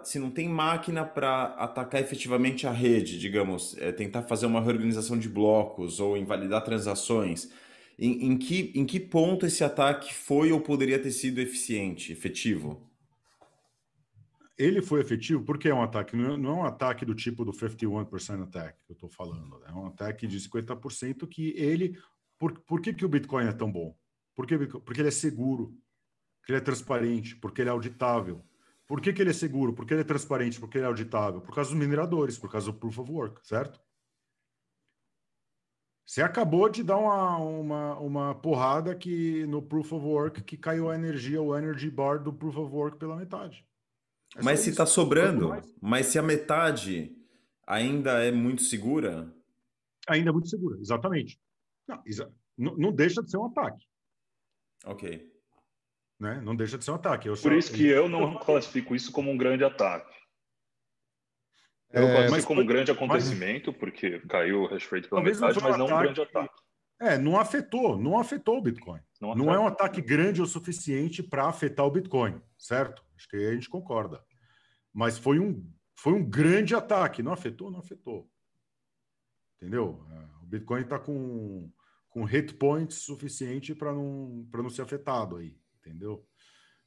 Se 0.05 0.21
não 0.21 0.31
tem 0.31 0.49
máquina 0.49 1.05
para 1.05 1.47
atacar 1.57 2.01
efetivamente 2.01 2.67
a 2.67 2.71
rede, 2.71 3.19
digamos, 3.19 3.77
é, 3.79 3.91
tentar 3.91 4.23
fazer 4.23 4.47
uma 4.47 4.61
reorganização 4.61 5.19
de 5.19 5.29
blocos 5.29 5.99
ou 5.99 6.17
invalidar 6.17 6.63
transações, 6.65 7.51
em, 7.99 8.27
em, 8.29 8.39
que, 8.39 8.73
em 8.75 8.87
que 8.87 9.01
ponto 9.01 9.45
esse 9.45 9.65
ataque 9.65 10.15
foi 10.15 10.53
ou 10.53 10.61
poderia 10.61 10.99
ter 10.99 11.11
sido 11.11 11.41
eficiente, 11.41 12.13
efetivo? 12.13 12.89
ele 14.57 14.81
foi 14.81 15.01
efetivo 15.01 15.43
porque 15.43 15.69
é 15.69 15.75
um 15.75 15.83
ataque, 15.83 16.17
não 16.17 16.31
é, 16.31 16.35
é 16.35 16.61
um 16.61 16.65
ataque 16.65 17.05
do 17.05 17.15
tipo 17.15 17.45
do 17.45 17.53
51% 17.53 18.43
attack 18.45 18.79
que 18.87 18.93
eu 18.93 18.95
estou 18.95 19.09
falando, 19.09 19.59
né? 19.59 19.67
é 19.69 19.73
um 19.73 19.87
ataque 19.87 20.27
de 20.27 20.39
50% 20.39 21.27
que 21.27 21.51
ele. 21.57 21.99
Por, 22.39 22.59
por 22.61 22.81
que, 22.81 22.93
que 22.93 23.05
o 23.05 23.09
Bitcoin 23.09 23.47
é 23.47 23.53
tão 23.53 23.71
bom? 23.71 23.97
Porque, 24.35 24.57
porque 24.57 25.01
ele 25.01 25.09
é 25.09 25.13
seguro, 25.13 25.75
porque 26.43 26.53
ele 26.53 26.59
é 26.59 26.61
transparente, 26.61 27.37
porque 27.37 27.63
ele 27.63 27.71
é 27.71 27.73
auditável. 27.73 28.45
Por 28.85 29.01
que, 29.01 29.13
que 29.13 29.23
ele 29.23 29.31
é 29.31 29.33
seguro? 29.33 29.73
Porque 29.73 29.95
ele 29.95 30.01
é 30.01 30.05
transparente, 30.05 30.59
porque 30.59 30.77
ele 30.77 30.85
é 30.85 30.89
auditável? 30.89 31.41
Por 31.41 31.55
causa 31.55 31.71
dos 31.71 31.79
mineradores, 31.79 32.37
por 32.37 32.51
causa 32.51 32.67
do 32.67 32.77
proof 32.77 32.99
of 32.99 33.11
work, 33.11 33.47
certo? 33.47 33.81
Você 36.05 36.21
acabou 36.21 36.69
de 36.69 36.83
dar 36.83 36.99
uma, 36.99 37.37
uma, 37.39 37.99
uma 38.01 38.35
porrada 38.35 38.95
que 38.95 39.47
no 39.47 39.63
Proof 39.63 39.93
of 39.93 40.05
Work 40.05 40.43
que 40.43 40.57
caiu 40.57 40.91
a 40.91 40.95
energia, 40.97 41.41
o 41.41 41.57
energy 41.57 41.89
bar 41.89 42.23
do 42.23 42.33
Proof 42.33 42.57
of 42.57 42.75
Work 42.75 42.99
pela 42.99 43.17
metade. 43.17 43.65
É 44.37 44.43
mas 44.43 44.61
se 44.61 44.71
está 44.71 44.85
sobrando, 44.85 45.53
mas 45.81 46.07
se 46.07 46.19
a 46.19 46.23
metade 46.23 47.17
ainda 47.67 48.23
é 48.23 48.33
muito 48.33 48.63
segura? 48.63 49.33
Ainda 50.09 50.31
é 50.31 50.33
muito 50.33 50.49
segura, 50.49 50.79
exatamente. 50.81 51.41
Não, 51.87 52.03
exa 52.05 52.31
não, 52.59 52.77
não 52.77 52.93
deixa 52.93 53.23
de 53.23 53.31
ser 53.31 53.39
um 53.39 53.47
ataque. 53.47 53.87
Ok. 54.85 55.32
Né? 56.23 56.41
Não 56.41 56.55
deixa 56.55 56.79
de 56.79 56.85
ser 56.85 56.93
um 56.93 56.95
ataque. 56.95 57.29
Eu 57.29 57.35
Por 57.37 57.53
isso 57.53 57.73
que 57.73 57.85
eu 57.85 58.09
não 58.09 58.37
classifico 58.39 58.95
isso 58.95 59.11
como 59.11 59.29
um 59.29 59.37
grande 59.37 59.65
ataque. 59.65 60.15
Eu 61.91 62.07
é, 62.07 62.15
classifico 62.15 62.47
como 62.47 62.61
um 62.61 62.67
grande 62.67 62.93
acontecimento, 62.93 63.73
mas... 63.73 63.81
porque 63.81 64.21
caiu 64.21 64.63
o 64.63 64.67
hash 64.69 64.87
rate 64.87 65.09
pela 65.09 65.21
Talvez 65.21 65.41
metade, 65.41 65.61
não 65.61 65.69
mas 65.69 65.79
não 65.79 65.87
um 65.87 66.01
grande 66.01 66.21
ataque. 66.21 66.55
É, 67.01 67.19
não 67.19 67.41
afetou, 67.41 67.99
não 67.99 68.21
afetou 68.21 68.59
o 68.59 68.63
Bitcoin. 68.63 69.01
Não, 69.21 69.35
não 69.35 69.53
é 69.53 69.59
um 69.59 69.67
ataque 69.67 70.01
grande 70.01 70.41
o 70.41 70.47
suficiente 70.47 71.25
para 71.25 71.49
afetar 71.49 71.85
o 71.85 71.91
Bitcoin, 71.91 72.41
certo? 72.57 73.05
Acho 73.17 73.29
que 73.29 73.37
a 73.37 73.53
gente 73.55 73.69
concorda. 73.69 74.23
Mas 74.95 75.19
foi 75.19 75.41
um, 75.41 75.69
foi 75.97 76.13
um 76.13 76.25
grande 76.25 76.73
ataque. 76.73 77.21
Não 77.21 77.33
afetou? 77.33 77.69
Não 77.69 77.81
afetou. 77.81 78.31
Entendeu? 79.57 80.07
É, 80.09 80.45
o 80.45 80.47
Bitcoin 80.47 80.83
está 80.83 81.01
com, 81.01 81.69
com 82.11 82.23
hit 82.23 82.55
points 82.55 82.99
suficiente 82.99 83.75
para 83.75 83.93
não, 83.93 84.47
não 84.55 84.71
ser 84.71 84.83
afetado 84.83 85.39
aí, 85.39 85.57
entendeu? 85.85 86.25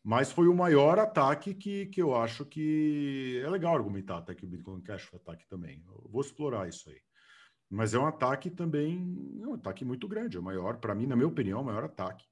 Mas 0.04 0.32
foi 0.32 0.48
o 0.48 0.54
maior 0.54 1.00
ataque 1.00 1.54
que, 1.54 1.88
que 1.88 2.02
eu 2.02 2.16
acho 2.16 2.46
que 2.46 3.42
é 3.44 3.50
legal 3.50 3.76
argumentar 3.76 4.20
até 4.20 4.36
que 4.36 4.46
o 4.46 4.48
Bitcoin 4.48 4.82
Cash 4.82 5.04
foi 5.04 5.20
ataque 5.20 5.48
também. 5.48 5.84
Eu 5.88 6.10
vou 6.12 6.22
explorar 6.22 6.68
isso 6.70 6.90
aí. 6.90 7.02
Mas 7.70 7.94
é 7.96 8.00
um 8.00 8.06
ataque 8.06 8.52
também, 8.52 9.40
é 9.42 9.48
um 9.48 9.56
ataque 9.56 9.84
muito 9.84 10.08
grande, 10.08 10.38
é 10.38 10.40
o 10.40 10.44
maior, 10.44 10.78
para 10.78 10.94
mim, 10.94 11.08
na 11.08 11.16
minha 11.16 11.28
opinião, 11.28 11.60
é 11.60 11.62
o 11.64 11.66
maior 11.66 11.84
ataque 11.86 12.24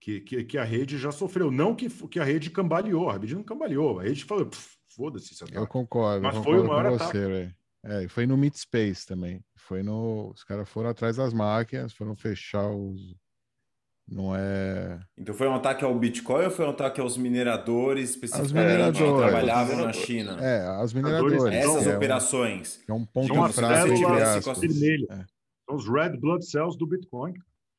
que, 0.00 0.20
que, 0.20 0.44
que, 0.44 0.58
a 0.58 0.62
rede 0.62 0.98
já 0.98 1.10
sofreu. 1.10 1.50
Não 1.50 1.74
que, 1.74 1.88
que 2.08 2.20
a 2.20 2.24
rede 2.24 2.50
cambaleou, 2.50 3.10
a 3.10 3.14
rede 3.14 3.34
não 3.34 3.42
cambaleou, 3.42 3.98
a 3.98 4.04
rede 4.04 4.24
falou, 4.24 4.48
foda-se 4.94 5.34
esse 5.34 5.42
ataque. 5.42 5.58
Eu 5.58 5.66
concordo, 5.66 6.22
Mas 6.22 6.36
eu 6.36 6.42
concordo 6.42 6.60
foi 6.60 6.68
o 6.68 6.72
maior 6.72 6.94
ataque. 6.94 7.18
Você, 7.18 7.54
é, 7.84 8.08
foi 8.08 8.26
no 8.26 8.36
Meet 8.36 8.56
Space 8.56 9.04
também. 9.04 9.44
Foi 9.56 9.82
no. 9.82 10.30
Os 10.30 10.44
caras 10.44 10.68
foram 10.68 10.90
atrás 10.90 11.16
das 11.16 11.32
máquinas, 11.32 11.92
foram 11.92 12.14
fechar 12.14 12.68
os, 12.70 13.16
não 14.08 14.36
é. 14.36 15.00
Então 15.18 15.34
foi 15.34 15.48
um 15.48 15.54
ataque 15.54 15.84
ao 15.84 15.92
Bitcoin 15.98 16.44
ou 16.44 16.50
foi 16.50 16.64
um 16.64 16.70
ataque 16.70 17.00
aos 17.00 17.16
mineradores 17.16 18.10
especificamente 18.10 18.98
que 18.98 19.16
trabalhavam 19.16 19.84
na 19.84 19.92
China? 19.92 20.38
É, 20.40 20.64
as 20.80 20.92
mineradoras. 20.92 21.44
Essas 21.52 21.86
é 21.88 21.96
operações. 21.96 22.80
Um, 22.88 22.92
é 22.92 22.94
um 22.94 23.04
ponto 23.04 23.34
São 23.34 23.52
fraco 23.52 23.88
vermelho. 24.60 25.06
É. 25.10 25.26
São 25.68 25.76
os 25.76 25.88
red 25.88 26.16
blood 26.18 26.46
cells 26.46 26.78
do 26.78 26.86
Bitcoin. 26.86 27.34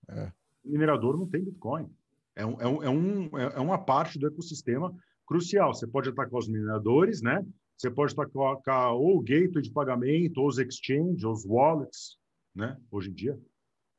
É. 0.10 0.32
O 0.66 0.72
minerador 0.72 1.18
não 1.18 1.26
tem 1.26 1.44
Bitcoin. 1.44 1.90
É, 2.36 2.46
um, 2.46 2.62
é, 2.62 2.68
um, 2.68 2.84
é, 2.84 2.90
um, 2.90 3.38
é 3.38 3.60
uma 3.60 3.78
parte 3.78 4.20
do 4.20 4.28
ecossistema 4.28 4.94
crucial. 5.26 5.74
Você 5.74 5.88
pode 5.88 6.10
atacar 6.10 6.38
os 6.38 6.50
mineradores, 6.50 7.22
né? 7.22 7.42
Você 7.78 7.90
pode 7.90 8.14
atacar 8.14 8.94
ou 8.94 9.18
o 9.18 9.22
gateway 9.22 9.62
de 9.62 9.72
pagamento, 9.72 10.42
ou 10.42 10.48
os 10.48 10.58
exchanges, 10.58 11.24
os 11.24 11.46
wallets, 11.46 12.18
né? 12.54 12.76
Hoje 12.92 13.12
em 13.12 13.14
dia. 13.14 13.40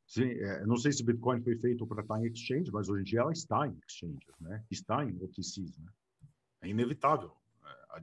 Sim, 0.09 0.31
é, 0.31 0.65
não 0.65 0.75
sei 0.75 0.91
se 0.91 1.03
Bitcoin 1.03 1.39
foi 1.39 1.55
feito 1.55 1.85
para 1.85 2.01
estar 2.01 2.19
em 2.19 2.25
exchange, 2.25 2.71
mas 2.71 2.89
hoje 2.89 3.01
em 3.01 3.05
dia 3.05 3.19
ela 3.19 3.31
está 3.31 3.67
em 3.67 3.79
exchanges, 3.87 4.39
né? 4.41 4.65
Está 4.71 5.05
em 5.05 5.15
OTCs, 5.21 5.77
né? 5.77 5.91
É 6.63 6.67
inevitável, 6.67 7.31
é, 7.93 8.01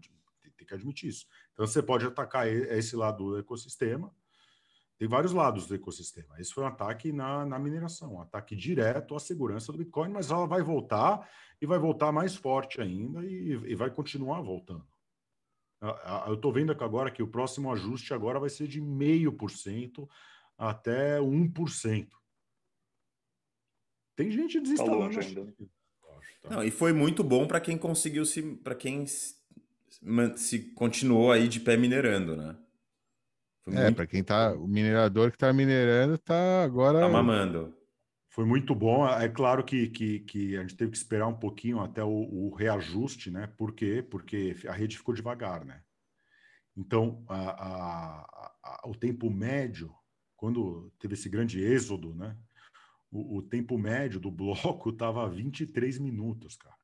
tem 0.56 0.64
que 0.64 0.72
admitir 0.72 1.08
isso. 1.08 1.26
Então 1.52 1.66
você 1.66 1.82
pode 1.82 2.06
atacar 2.06 2.46
esse 2.46 2.94
lado 2.94 3.32
do 3.32 3.38
ecossistema. 3.38 4.14
Tem 4.96 5.08
vários 5.08 5.32
lados 5.32 5.66
do 5.66 5.74
ecossistema. 5.74 6.40
Esse 6.40 6.54
foi 6.54 6.62
um 6.62 6.68
ataque 6.68 7.10
na, 7.10 7.44
na 7.44 7.58
mineração, 7.58 8.14
um 8.14 8.22
ataque 8.22 8.54
direto 8.54 9.16
à 9.16 9.18
segurança 9.18 9.72
do 9.72 9.78
Bitcoin, 9.78 10.10
mas 10.10 10.30
ela 10.30 10.46
vai 10.46 10.62
voltar 10.62 11.28
e 11.60 11.66
vai 11.66 11.78
voltar 11.78 12.12
mais 12.12 12.36
forte 12.36 12.80
ainda 12.80 13.26
e, 13.26 13.50
e 13.50 13.74
vai 13.74 13.90
continuar 13.90 14.40
voltando. 14.42 14.86
Eu 16.26 16.34
estou 16.34 16.52
vendo 16.52 16.70
agora 16.72 17.10
que 17.10 17.22
o 17.22 17.28
próximo 17.28 17.70
ajuste 17.72 18.14
agora 18.14 18.38
vai 18.38 18.48
ser 18.48 18.68
de 18.68 18.80
meio 18.80 19.32
por 19.32 19.50
cento 19.50 20.08
até 20.58 21.18
1%. 21.18 22.08
Tem 24.16 24.30
gente 24.30 24.60
desinstalando. 24.60 25.14
Tá 25.14 25.20
ainda. 25.20 25.52
Tá. 26.42 26.50
Não, 26.50 26.64
e 26.64 26.70
foi 26.70 26.92
muito 26.92 27.22
bom 27.22 27.46
para 27.46 27.60
quem 27.60 27.76
conseguiu 27.76 28.24
se. 28.24 28.42
para 28.56 28.74
quem 28.74 29.06
se, 29.06 29.34
se, 30.36 30.58
continuou 30.74 31.30
aí 31.30 31.48
de 31.48 31.60
pé 31.60 31.76
minerando, 31.76 32.34
né? 32.34 32.56
Foi 33.62 33.74
é, 33.74 33.82
muito... 33.82 33.96
para 33.96 34.06
quem 34.06 34.24
tá. 34.24 34.54
O 34.54 34.66
minerador 34.66 35.30
que 35.30 35.38
tá 35.38 35.52
minerando 35.52 36.16
tá 36.16 36.64
agora. 36.64 37.00
Tá 37.00 37.08
mamando. 37.08 37.76
Foi 38.30 38.44
muito 38.44 38.74
bom. 38.74 39.06
É 39.08 39.28
claro 39.28 39.64
que, 39.64 39.88
que, 39.88 40.20
que 40.20 40.56
a 40.56 40.60
gente 40.60 40.76
teve 40.76 40.90
que 40.90 40.96
esperar 40.96 41.26
um 41.26 41.38
pouquinho 41.38 41.80
até 41.80 42.04
o, 42.04 42.10
o 42.10 42.54
reajuste, 42.54 43.30
né? 43.30 43.46
Por 43.56 43.72
quê? 43.72 44.06
Porque 44.08 44.54
a 44.66 44.72
rede 44.72 44.96
ficou 44.96 45.14
devagar, 45.14 45.64
né? 45.64 45.82
Então, 46.76 47.24
a, 47.28 47.38
a, 47.38 48.50
a, 48.62 48.88
o 48.88 48.94
tempo 48.94 49.30
médio 49.30 49.90
quando 50.36 50.92
teve 50.98 51.14
esse 51.14 51.28
grande 51.28 51.60
êxodo, 51.60 52.14
né? 52.14 52.36
O, 53.10 53.38
o 53.38 53.42
tempo 53.42 53.78
médio 53.78 54.20
do 54.20 54.30
bloco 54.30 54.90
estava 54.90 55.28
23 55.28 55.98
minutos, 55.98 56.56
cara. 56.56 56.76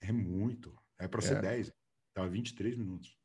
É 0.00 0.12
muito. 0.12 0.76
É 0.98 1.06
para 1.06 1.20
ser 1.20 1.36
é. 1.38 1.42
10. 1.42 1.72
Estava 2.08 2.28
23 2.28 2.76
minutos. 2.76 3.16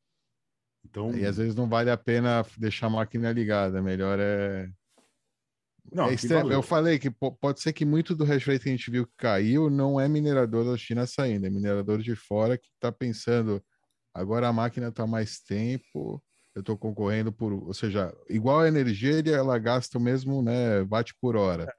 Então... 0.85 1.15
E 1.15 1.25
às 1.25 1.37
vezes 1.37 1.55
não 1.55 1.67
vale 1.67 1.89
a 1.89 1.97
pena 1.97 2.45
deixar 2.57 2.87
a 2.87 2.91
máquina 2.91 3.31
ligada. 3.31 3.81
Melhor 3.81 4.19
é. 4.19 4.71
Não, 5.91 6.09
é 6.09 6.13
extremo. 6.13 6.51
Eu 6.51 6.61
falei 6.61 6.99
que 6.99 7.09
pode 7.09 7.61
ser 7.61 7.71
que 7.71 7.85
muito 7.85 8.15
do 8.15 8.25
hash 8.25 8.45
rate 8.45 8.63
que 8.63 8.69
a 8.69 8.71
gente 8.71 8.91
viu 8.91 9.07
que 9.07 9.13
caiu 9.17 9.69
não 9.69 9.99
é 9.99 10.07
minerador 10.07 10.65
da 10.65 10.77
China 10.77 11.07
saindo, 11.07 11.45
é 11.47 11.49
minerador 11.49 11.99
de 11.99 12.13
fora 12.13 12.57
que 12.57 12.67
está 12.67 12.91
pensando 12.91 13.63
agora 14.13 14.47
a 14.47 14.53
máquina 14.53 14.87
está 14.87 15.05
mais 15.05 15.39
tempo, 15.39 16.21
eu 16.57 16.61
estou 16.61 16.75
concorrendo 16.75 17.31
por, 17.31 17.53
ou 17.53 17.73
seja, 17.73 18.11
igual 18.27 18.61
a 18.61 18.67
energia, 18.67 19.21
ela 19.31 19.59
gasta 19.59 19.99
o 19.99 20.01
mesmo, 20.01 20.41
né, 20.41 20.81
watt 20.89 21.13
por 21.21 21.35
hora. 21.35 21.71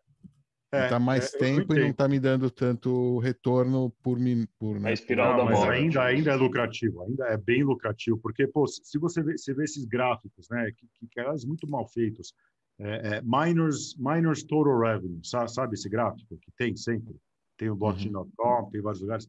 É, 0.71 0.85
está 0.85 1.01
mais 1.01 1.35
é, 1.35 1.39
tempo 1.39 1.75
e 1.75 1.81
não 1.81 1.89
está 1.89 2.07
me 2.07 2.21
dando 2.21 2.49
tanto 2.49 3.19
retorno 3.19 3.91
por 4.03 4.21
mim. 4.21 4.47
Por, 4.57 4.79
né, 4.79 4.91
a 4.91 4.93
espiral 4.93 5.37
da 5.37 5.45
mas 5.47 5.61
ainda, 5.65 6.05
ainda 6.05 6.31
é 6.31 6.37
lucrativo, 6.37 7.03
ainda 7.03 7.27
é 7.27 7.37
bem 7.37 7.65
lucrativo, 7.65 8.19
porque 8.19 8.47
pô, 8.47 8.69
se 8.69 8.99
você 8.99 9.21
vê, 9.21 9.37
você 9.37 9.53
vê 9.53 9.65
esses 9.65 9.85
gráficos, 9.85 10.49
né, 10.49 10.71
que, 10.77 10.87
que, 10.95 11.09
que 11.09 11.19
eram 11.19 11.35
muito 11.45 11.69
mal 11.69 11.89
feitos, 11.89 12.33
é, 12.79 13.17
é, 13.17 13.23
miners, 13.23 13.97
miners 13.99 14.45
total 14.45 14.79
revenue, 14.79 15.21
sabe, 15.25 15.53
sabe, 15.53 15.75
esse 15.75 15.89
gráfico 15.89 16.39
que 16.39 16.53
tem 16.57 16.77
sempre? 16.77 17.17
Tem 17.57 17.69
o 17.69 17.75
blockchain.com, 17.75 18.63
uhum. 18.63 18.71
tem 18.71 18.81
vários 18.81 19.01
lugares. 19.01 19.29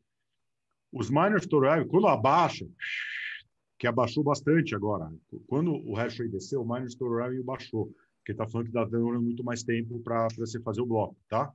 Os 0.93 1.09
miners 1.09 1.47
total 1.47 1.71
revenue, 1.71 1.89
quando 1.89 2.07
abaixa, 2.07 2.67
que 3.79 3.87
abaixou 3.87 4.21
bastante 4.21 4.75
agora. 4.75 5.09
Quando 5.47 5.73
o 5.73 5.95
hash 5.95 6.19
rate 6.19 6.29
desceu, 6.29 6.61
o 6.61 6.67
miner 6.67 6.87
store 6.87 7.23
revenue 7.23 7.43
baixou, 7.43 7.85
porque 8.17 8.33
está 8.33 8.45
falando 8.45 8.65
que 8.69 8.77
está 8.77 8.83
dando 8.83 9.21
muito 9.21 9.43
mais 9.43 9.63
tempo 9.63 9.99
para 10.01 10.27
você 10.37 10.59
fazer 10.59 10.81
o 10.81 10.85
bloco, 10.85 11.15
tá? 11.29 11.51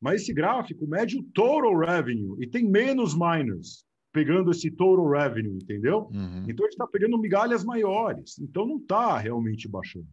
Mas 0.00 0.22
esse 0.22 0.32
gráfico 0.32 0.86
mede 0.86 1.18
o 1.18 1.22
total 1.24 1.76
revenue 1.76 2.36
e 2.40 2.46
tem 2.46 2.64
menos 2.64 3.14
miners 3.14 3.84
pegando 4.12 4.52
esse 4.52 4.70
total 4.70 5.08
revenue, 5.08 5.58
entendeu? 5.60 6.08
Uhum. 6.12 6.44
Então 6.48 6.64
ele 6.64 6.74
está 6.74 6.86
pegando 6.86 7.18
migalhas 7.18 7.64
maiores. 7.64 8.38
Então 8.38 8.66
não 8.66 8.76
está 8.76 9.18
realmente 9.18 9.68
baixando. 9.68 10.06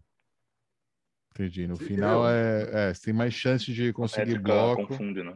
Entendi. 1.32 1.68
No 1.68 1.76
Você 1.76 1.86
final 1.86 2.28
é, 2.28 2.89
é, 2.89 2.94
tem 2.94 3.13
mais 3.13 3.34
chance 3.34 3.72
de 3.72 3.94
conseguir 3.94 4.39
bloco. 4.39 4.88
Confunde, 4.88 5.24
né? 5.24 5.36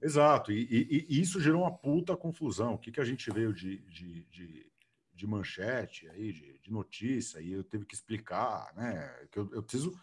Exato, 0.00 0.52
e, 0.52 0.62
e, 0.70 1.06
e, 1.08 1.20
isso 1.20 1.40
gerou 1.40 1.62
uma 1.62 1.76
puta 1.76 2.16
confusão. 2.16 2.74
O 2.74 2.78
que, 2.78 2.92
que 2.92 3.00
a 3.00 3.04
gente 3.04 3.30
veio 3.30 3.52
de, 3.52 3.78
de, 3.78 4.24
de, 4.24 4.72
de 5.12 5.26
manchete 5.26 6.08
aí, 6.10 6.32
de, 6.32 6.58
de, 6.58 6.70
notícia, 6.70 7.40
e 7.40 7.52
eu 7.52 7.64
teve 7.64 7.84
que 7.84 7.94
explicar, 7.94 8.72
né? 8.76 9.26
Que 9.30 9.38
eu, 9.38 9.50
eu 9.52 9.62
preciso, 9.62 9.98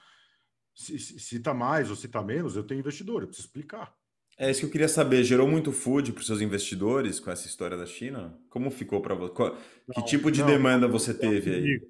se, 0.73 0.99
se 0.99 1.39
tá 1.39 1.53
mais 1.53 1.89
ou 1.89 1.95
se 1.95 2.07
tá 2.07 2.21
menos, 2.21 2.55
eu 2.55 2.63
tenho 2.63 2.79
investidor, 2.79 3.21
eu 3.21 3.27
preciso 3.27 3.47
explicar. 3.47 3.95
É 4.37 4.51
isso 4.51 4.59
que 4.59 4.65
eu 4.65 4.71
queria 4.71 4.89
saber. 4.89 5.23
Gerou 5.23 5.47
muito 5.47 5.71
food 5.71 6.11
para 6.11 6.19
os 6.19 6.27
seus 6.27 6.41
investidores 6.41 7.19
com 7.19 7.31
essa 7.31 7.47
história 7.47 7.77
da 7.77 7.85
China? 7.85 8.37
Como 8.49 8.69
ficou 8.69 9.01
para 9.01 9.15
você? 9.15 9.33
Que 9.33 9.99
não, 9.99 10.05
tipo 10.05 10.29
de 10.29 10.41
não, 10.41 10.47
demanda 10.47 10.87
você 10.87 11.13
teve 11.13 11.49
eles 11.49 11.63
aí? 11.63 11.71
Ligam. 11.71 11.89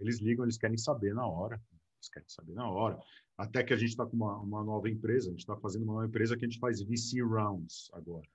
Eles 0.00 0.20
ligam, 0.20 0.44
eles 0.44 0.56
querem 0.56 0.78
saber 0.78 1.14
na 1.14 1.26
hora. 1.26 1.60
Eles 1.98 2.08
querem 2.10 2.28
saber 2.28 2.54
na 2.54 2.68
hora. 2.68 2.98
Até 3.36 3.64
que 3.64 3.72
a 3.72 3.76
gente 3.76 3.90
está 3.90 4.06
com 4.06 4.16
uma, 4.16 4.36
uma, 4.38 4.62
nova 4.62 4.88
empresa, 4.88 5.28
a 5.28 5.30
gente 5.30 5.40
está 5.40 5.56
fazendo 5.56 5.82
uma 5.82 5.94
nova 5.94 6.06
empresa 6.06 6.36
que 6.36 6.44
a 6.44 6.48
gente 6.48 6.60
faz 6.60 6.80
VC 6.80 7.20
Rounds 7.20 7.90
agora. 7.92 8.28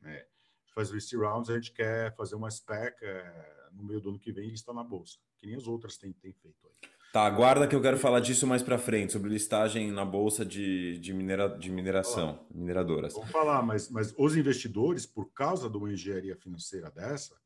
Né? 0.00 0.14
É, 0.14 0.26
faz 0.74 0.90
VC 0.90 1.16
Rounds, 1.16 1.50
a 1.50 1.54
gente 1.54 1.72
quer 1.72 2.14
fazer 2.16 2.34
uma 2.34 2.50
spec 2.50 2.96
é, 3.02 3.68
no 3.72 3.84
meio 3.84 4.00
do 4.00 4.10
ano 4.10 4.18
que 4.18 4.32
vem 4.32 4.48
e 4.50 4.54
está 4.54 4.72
na 4.72 4.82
bolsa, 4.82 5.18
que 5.38 5.46
nem 5.46 5.56
as 5.56 5.66
outras 5.66 5.98
têm, 5.98 6.12
têm 6.14 6.32
feito 6.32 6.66
aí. 6.66 6.90
Tá, 7.12 7.26
aguarda 7.26 7.68
que 7.68 7.76
eu 7.76 7.82
quero 7.82 7.98
falar 7.98 8.20
disso 8.20 8.46
mais 8.46 8.62
para 8.62 8.78
frente, 8.78 9.12
sobre 9.12 9.28
listagem 9.28 9.92
na 9.92 10.02
bolsa 10.02 10.46
de, 10.46 10.98
de, 10.98 11.12
minera, 11.12 11.46
de 11.46 11.70
mineração, 11.70 12.46
mineradoras. 12.50 13.12
Vamos 13.12 13.30
falar, 13.30 13.62
mas, 13.62 13.90
mas 13.90 14.14
os 14.16 14.34
investidores, 14.34 15.04
por 15.04 15.30
causa 15.30 15.68
de 15.68 15.76
uma 15.76 15.92
engenharia 15.92 16.34
financeira 16.34 16.90
dessa, 16.90 17.36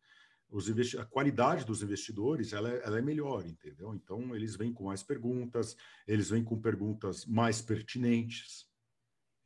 a 0.98 1.04
qualidade 1.04 1.64
dos 1.64 1.82
investidores 1.82 2.52
ela 2.52 2.70
é, 2.70 2.82
ela 2.84 2.98
é 2.98 3.02
melhor, 3.02 3.46
entendeu? 3.46 3.94
Então 3.94 4.34
eles 4.34 4.56
vêm 4.56 4.72
com 4.72 4.84
mais 4.84 5.02
perguntas, 5.02 5.76
eles 6.06 6.30
vêm 6.30 6.44
com 6.44 6.60
perguntas 6.60 7.26
mais 7.26 7.60
pertinentes, 7.60 8.66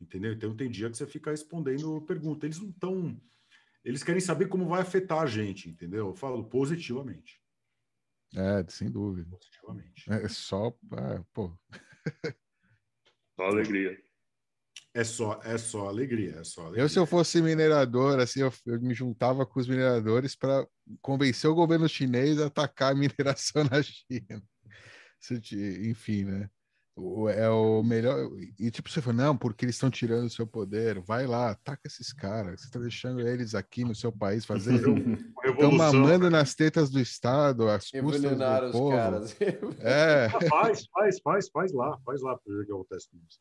entendeu? 0.00 0.32
Então 0.32 0.54
tem 0.54 0.70
dia 0.70 0.90
que 0.90 0.96
você 0.96 1.06
fica 1.06 1.30
respondendo 1.30 2.00
pergunta. 2.02 2.46
Eles 2.46 2.60
não 2.60 2.70
estão. 2.70 3.20
Eles 3.84 4.02
querem 4.02 4.20
saber 4.20 4.48
como 4.48 4.68
vai 4.68 4.82
afetar 4.82 5.20
a 5.20 5.26
gente, 5.26 5.68
entendeu? 5.68 6.08
Eu 6.08 6.14
falo 6.14 6.44
positivamente. 6.44 7.40
É, 8.34 8.64
sem 8.68 8.90
dúvida. 8.90 9.28
Positivamente. 9.30 10.10
É 10.12 10.28
só. 10.28 10.68
É, 10.68 11.24
pô. 11.32 11.56
Só 13.36 13.44
alegria. 13.46 14.00
É 14.92 15.04
só, 15.04 15.40
é 15.44 15.56
só 15.56 15.88
alegria, 15.88 16.36
é 16.40 16.44
só 16.44 16.62
alegria. 16.62 16.82
Eu, 16.82 16.88
se 16.88 16.98
eu 16.98 17.06
fosse 17.06 17.40
minerador, 17.40 18.18
assim, 18.18 18.40
eu, 18.40 18.52
eu 18.66 18.80
me 18.80 18.92
juntava 18.92 19.46
com 19.46 19.60
os 19.60 19.68
mineradores 19.68 20.34
para 20.34 20.66
convencer 21.00 21.48
o 21.48 21.54
governo 21.54 21.88
chinês 21.88 22.40
a 22.40 22.46
atacar 22.46 22.92
a 22.92 22.94
mineração 22.94 23.62
na 23.70 23.82
China. 23.82 24.42
Enfim, 25.88 26.24
né? 26.24 26.50
é 27.34 27.48
o 27.48 27.82
melhor. 27.82 28.30
E 28.58 28.70
tipo, 28.70 28.90
você 28.90 29.00
falou, 29.00 29.16
não, 29.16 29.36
porque 29.36 29.64
eles 29.64 29.76
estão 29.76 29.90
tirando 29.90 30.26
o 30.26 30.30
seu 30.30 30.46
poder. 30.46 31.00
Vai 31.00 31.26
lá, 31.26 31.50
ataca 31.50 31.82
esses 31.86 32.12
caras. 32.12 32.60
Você 32.60 32.66
está 32.66 32.78
deixando 32.78 33.20
eles 33.20 33.54
aqui 33.54 33.84
no 33.84 33.94
seu 33.94 34.12
país 34.12 34.44
fazer. 34.44 34.74
Estão 34.74 35.72
mamando 35.72 36.24
né? 36.24 36.38
nas 36.38 36.54
tetas 36.54 36.90
do 36.90 37.00
Estado, 37.00 37.68
as 37.68 37.90
custas 37.90 38.36
do 38.36 38.66
os 38.66 38.72
povo. 38.72 38.96
Caras. 38.96 39.36
É. 39.80 40.28
Faz, 40.48 40.86
faz, 40.86 41.20
faz, 41.20 41.48
faz 41.48 41.72
lá, 41.72 41.98
faz 42.04 42.20
lá 42.22 42.36
para 42.36 42.54
ver 42.54 42.62
o 42.62 42.66
que 42.66 42.72
acontece 42.72 43.08
com 43.10 43.18
isso. 43.18 43.38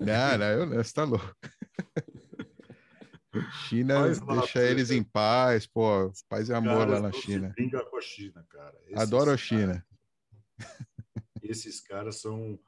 Não, 0.00 0.38
não, 0.38 0.46
eu, 0.46 0.68
você 0.68 0.80
está 0.80 1.04
louco. 1.04 1.34
China 3.68 4.00
lá, 4.00 4.40
deixa 4.40 4.62
eles 4.62 4.90
em 4.90 5.02
paz, 5.02 5.66
pô, 5.66 6.10
paz 6.28 6.48
e 6.48 6.52
amor 6.52 6.88
lá 6.88 7.00
na 7.00 7.12
China. 7.12 7.52
Brinca 7.54 7.84
com 7.84 7.96
a 7.96 8.00
China, 8.00 8.44
cara. 8.48 8.76
Esses 8.86 8.98
Adoro 8.98 9.30
a 9.30 9.36
China. 9.36 9.84
esses 11.42 11.80
caras 11.80 12.20
são 12.20 12.58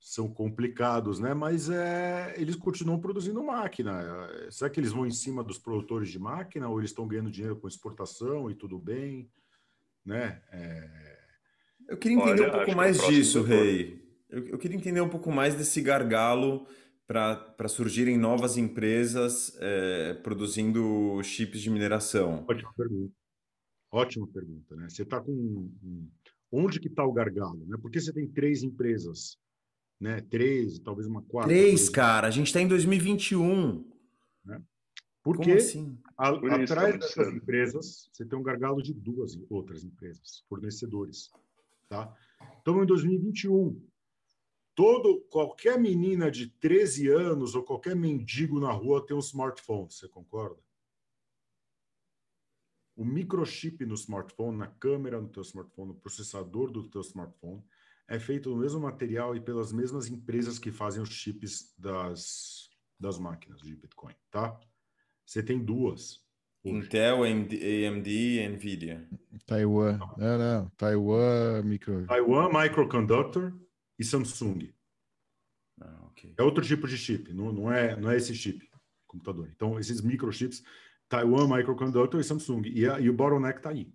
são 0.00 0.32
complicados, 0.32 1.20
né? 1.20 1.34
Mas 1.34 1.68
é, 1.68 2.34
eles 2.38 2.56
continuam 2.56 2.98
produzindo 2.98 3.42
máquina. 3.42 4.02
Será 4.50 4.70
que 4.70 4.80
eles 4.80 4.92
vão 4.92 5.06
em 5.06 5.10
cima 5.10 5.44
dos 5.44 5.58
produtores 5.58 6.08
de 6.08 6.18
máquina 6.18 6.68
ou 6.68 6.78
eles 6.78 6.90
estão 6.90 7.06
ganhando 7.06 7.30
dinheiro 7.30 7.56
com 7.56 7.68
exportação 7.68 8.50
e 8.50 8.54
tudo 8.54 8.78
bem, 8.78 9.30
né? 10.04 10.42
É... 10.50 11.18
Eu 11.86 11.98
queria 11.98 12.16
entender 12.16 12.42
Olha, 12.42 12.48
um 12.48 12.56
pouco 12.56 12.76
mais 12.76 12.98
disso, 13.06 13.42
Rei. 13.42 13.99
Eu, 14.30 14.46
eu, 14.48 14.58
queria 14.58 14.76
entender 14.76 15.00
um 15.00 15.08
pouco 15.08 15.30
mais 15.30 15.54
desse 15.54 15.80
gargalo 15.80 16.66
para 17.06 17.68
surgirem 17.68 18.16
novas 18.16 18.56
empresas 18.56 19.56
é, 19.60 20.14
produzindo 20.14 21.20
chips 21.22 21.60
de 21.60 21.70
mineração. 21.70 22.44
Ótima 22.48 22.72
pergunta. 22.76 23.14
Ótima 23.92 24.26
pergunta, 24.28 24.76
né? 24.76 24.88
Você 24.88 25.02
está 25.02 25.20
com 25.20 25.68
onde 26.52 26.78
que 26.78 26.88
está 26.88 27.04
o 27.04 27.12
gargalo, 27.12 27.66
né? 27.66 27.76
Porque 27.80 28.00
você 28.00 28.12
tem 28.12 28.28
três 28.28 28.62
empresas 28.62 29.36
né? 30.00 30.20
Três, 30.22 30.78
talvez 30.78 31.06
uma 31.06 31.22
quarta. 31.22 31.50
Três, 31.50 31.88
cara. 31.88 32.26
A 32.26 32.30
gente 32.30 32.46
está 32.46 32.60
em 32.60 32.66
2021. 32.66 33.84
Né? 34.44 34.62
Porque 35.22 35.52
assim? 35.52 35.98
a, 36.16 36.32
Por 36.32 36.50
atrás 36.50 36.98
dessas 36.98 37.34
empresas, 37.34 38.08
você 38.10 38.24
tem 38.24 38.38
um 38.38 38.42
gargalo 38.42 38.82
de 38.82 38.94
duas 38.94 39.38
outras 39.50 39.84
empresas, 39.84 40.42
fornecedores. 40.48 41.30
Tá? 41.88 42.16
Então, 42.62 42.82
em 42.82 42.86
2021, 42.86 43.78
todo, 44.80 45.20
qualquer 45.28 45.78
menina 45.78 46.30
de 46.30 46.46
13 46.46 47.08
anos 47.08 47.54
ou 47.54 47.62
qualquer 47.62 47.94
mendigo 47.94 48.58
na 48.58 48.72
rua 48.72 49.04
tem 49.04 49.14
um 49.14 49.20
smartphone, 49.20 49.92
você 49.92 50.08
concorda? 50.08 50.58
O 52.96 53.04
microchip 53.04 53.84
no 53.84 53.92
smartphone, 53.92 54.56
na 54.56 54.68
câmera 54.68 55.20
no 55.20 55.28
teu 55.28 55.42
smartphone, 55.42 55.88
no 55.88 55.94
processador 55.96 56.70
do 56.70 56.88
teu 56.88 57.02
smartphone, 57.02 57.62
é 58.08 58.18
feito 58.18 58.48
no 58.48 58.56
mesmo 58.56 58.80
material 58.80 59.36
e 59.36 59.40
pelas 59.42 59.70
mesmas 59.70 60.08
empresas 60.08 60.58
que 60.58 60.72
fazem 60.72 61.02
os 61.02 61.10
chips 61.10 61.74
das, 61.76 62.70
das 62.98 63.18
máquinas 63.18 63.60
de 63.60 63.76
Bitcoin, 63.76 64.14
tá? 64.30 64.58
Você 65.26 65.42
tem 65.42 65.62
duas. 65.62 66.24
Hoje. 66.64 66.76
Intel, 66.78 67.24
AMD, 67.24 68.48
Nvidia. 68.48 69.06
Taiwan. 69.46 69.98
Não, 70.16 70.38
não. 70.38 70.70
Taiwan 70.70 71.64
Micro. 71.64 72.06
Taiwan 72.06 72.48
Microconductor 72.48 73.52
e 74.00 74.04
Samsung. 74.04 74.72
Ah, 75.78 76.06
okay. 76.06 76.34
É 76.38 76.42
outro 76.42 76.64
tipo 76.64 76.88
de 76.88 76.96
chip, 76.96 77.32
não, 77.34 77.52
não, 77.52 77.70
é, 77.70 77.94
não 77.96 78.10
é 78.10 78.16
esse 78.16 78.34
chip, 78.34 78.66
computador. 79.06 79.50
Então, 79.54 79.78
esses 79.78 80.00
microchips, 80.00 80.62
Taiwan 81.06 81.46
Microconductor 81.54 82.18
e 82.18 82.24
Samsung. 82.24 82.62
E, 82.66 82.88
a, 82.88 82.98
e 82.98 83.10
o 83.10 83.12
bottleneck 83.12 83.58
está 83.58 83.70
aí. 83.70 83.92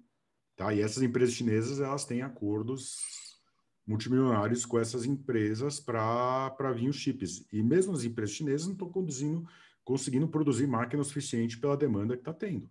Tá? 0.56 0.74
E 0.74 0.80
essas 0.80 1.02
empresas 1.02 1.34
chinesas, 1.34 1.80
elas 1.80 2.06
têm 2.06 2.22
acordos 2.22 2.98
multimilionários 3.86 4.66
com 4.66 4.80
essas 4.80 5.06
empresas 5.06 5.80
para 5.80 6.72
vir 6.74 6.90
os 6.90 6.98
chips. 6.98 7.46
E 7.52 7.64
mesmo 7.64 7.94
as 7.94 8.04
empresas 8.04 8.36
chinesas 8.36 8.68
não 8.68 8.74
estão 8.74 8.90
conduzindo, 8.90 9.48
conseguindo 9.84 10.28
produzir 10.28 10.68
máquina 10.68 11.02
o 11.02 11.06
suficiente 11.06 11.60
pela 11.60 11.78
demanda 11.78 12.16
que 12.16 12.22
está 12.22 12.34
tendo. 12.34 12.70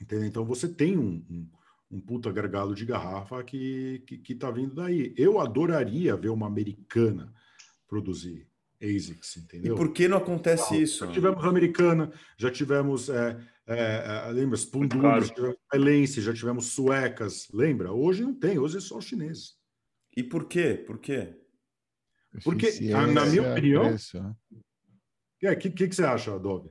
Entendeu? 0.00 0.26
Então 0.26 0.44
você 0.44 0.68
tem 0.68 0.96
um, 0.96 1.24
um, 1.28 1.50
um, 1.90 2.00
puta 2.00 2.30
gargalo 2.30 2.74
de 2.74 2.84
garrafa 2.84 3.42
que 3.42 3.94
está 3.94 4.06
que, 4.06 4.18
que 4.18 4.34
tá 4.34 4.50
vindo 4.50 4.74
daí. 4.74 5.14
Eu 5.16 5.40
adoraria 5.40 6.16
ver 6.16 6.28
uma 6.28 6.46
americana 6.46 7.32
produzir 7.86 8.48
ASICs, 8.80 9.36
entendeu? 9.38 9.74
E 9.74 9.76
por 9.76 9.92
que 9.92 10.06
não 10.06 10.18
acontece 10.18 10.74
ah, 10.74 10.78
isso? 10.78 11.06
Já 11.06 11.12
tivemos 11.12 11.44
americana, 11.44 12.12
já 12.36 12.50
tivemos, 12.50 13.08
é, 13.08 13.36
é, 13.66 14.26
é 14.28 14.32
lembra, 14.32 14.56
Spundura, 14.56 15.20
já 15.20 15.34
tivemos 15.34 15.56
já 16.24 16.34
tivemos 16.34 16.66
suecas, 16.66 17.48
lembra? 17.52 17.92
Hoje 17.92 18.22
não 18.22 18.34
tem, 18.34 18.58
hoje 18.58 18.76
é 18.76 18.80
só 18.80 18.98
os 18.98 19.04
chineses. 19.04 19.56
E 20.16 20.22
por 20.22 20.44
quê? 20.46 20.74
Por 20.86 20.98
quê? 20.98 21.34
Porque, 22.44 22.70
na 23.12 23.26
minha 23.26 23.52
opinião. 23.52 23.94
O 25.42 25.46
é, 25.46 25.54
que, 25.54 25.70
que, 25.70 25.88
que, 25.88 25.94
você 25.94 26.04
acha, 26.04 26.34
Adobe? 26.34 26.70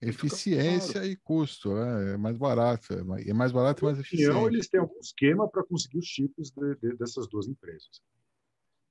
Eficiência 0.00 1.04
e 1.06 1.16
custo, 1.16 1.74
né? 1.74 2.14
é 2.14 2.16
mais 2.18 2.36
barato, 2.36 2.92
é 2.92 3.32
mais 3.32 3.50
barato 3.50 3.82
e 3.82 3.84
mais 3.86 3.98
eficiente. 3.98 4.28
Opinião, 4.28 4.48
eles 4.48 4.68
têm 4.68 4.80
algum 4.80 4.98
esquema 5.00 5.48
para 5.48 5.64
conseguir 5.64 5.98
os 5.98 6.06
chips 6.06 6.50
de, 6.50 6.76
de, 6.76 6.96
dessas 6.96 7.26
duas 7.28 7.48
empresas. 7.48 8.02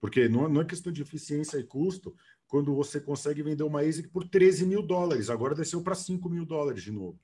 Porque 0.01 0.27
não, 0.27 0.49
não, 0.49 0.61
é 0.61 0.65
questão 0.65 0.91
de 0.91 1.03
eficiência 1.03 1.57
e 1.57 1.63
custo 1.63 2.15
quando 2.47 2.73
você 2.73 2.99
consegue 2.99 3.43
vender 3.43 3.63
uma 3.63 3.81
ASIC 3.81 4.09
por 4.09 4.27
13 4.27 4.65
mil 4.65 4.81
dólares, 4.81 5.29
agora 5.29 5.53
desceu 5.53 5.81
para 5.81 5.95
5 5.95 6.27
mil 6.27 6.45
dólares 6.45 6.83
de 6.83 6.91
novo. 6.91 7.19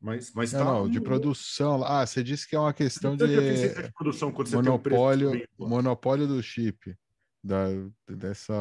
Mas, 0.00 0.32
mas 0.32 0.52
não, 0.52 0.58
tá 0.58 0.64
não, 0.64 0.88
de 0.88 1.00
produção. 1.00 1.82
Ah, 1.84 2.06
você 2.06 2.22
disse 2.22 2.48
que 2.48 2.54
é 2.54 2.58
uma 2.58 2.72
questão 2.72 3.16
de, 3.16 3.26
de 3.26 3.92
produção 3.92 4.30
quando 4.32 4.50
monopólio, 4.52 5.32
um 5.58 5.68
monopólio 5.68 6.26
do 6.26 6.42
chip, 6.42 6.96
da, 7.42 7.66
dessa, 8.08 8.54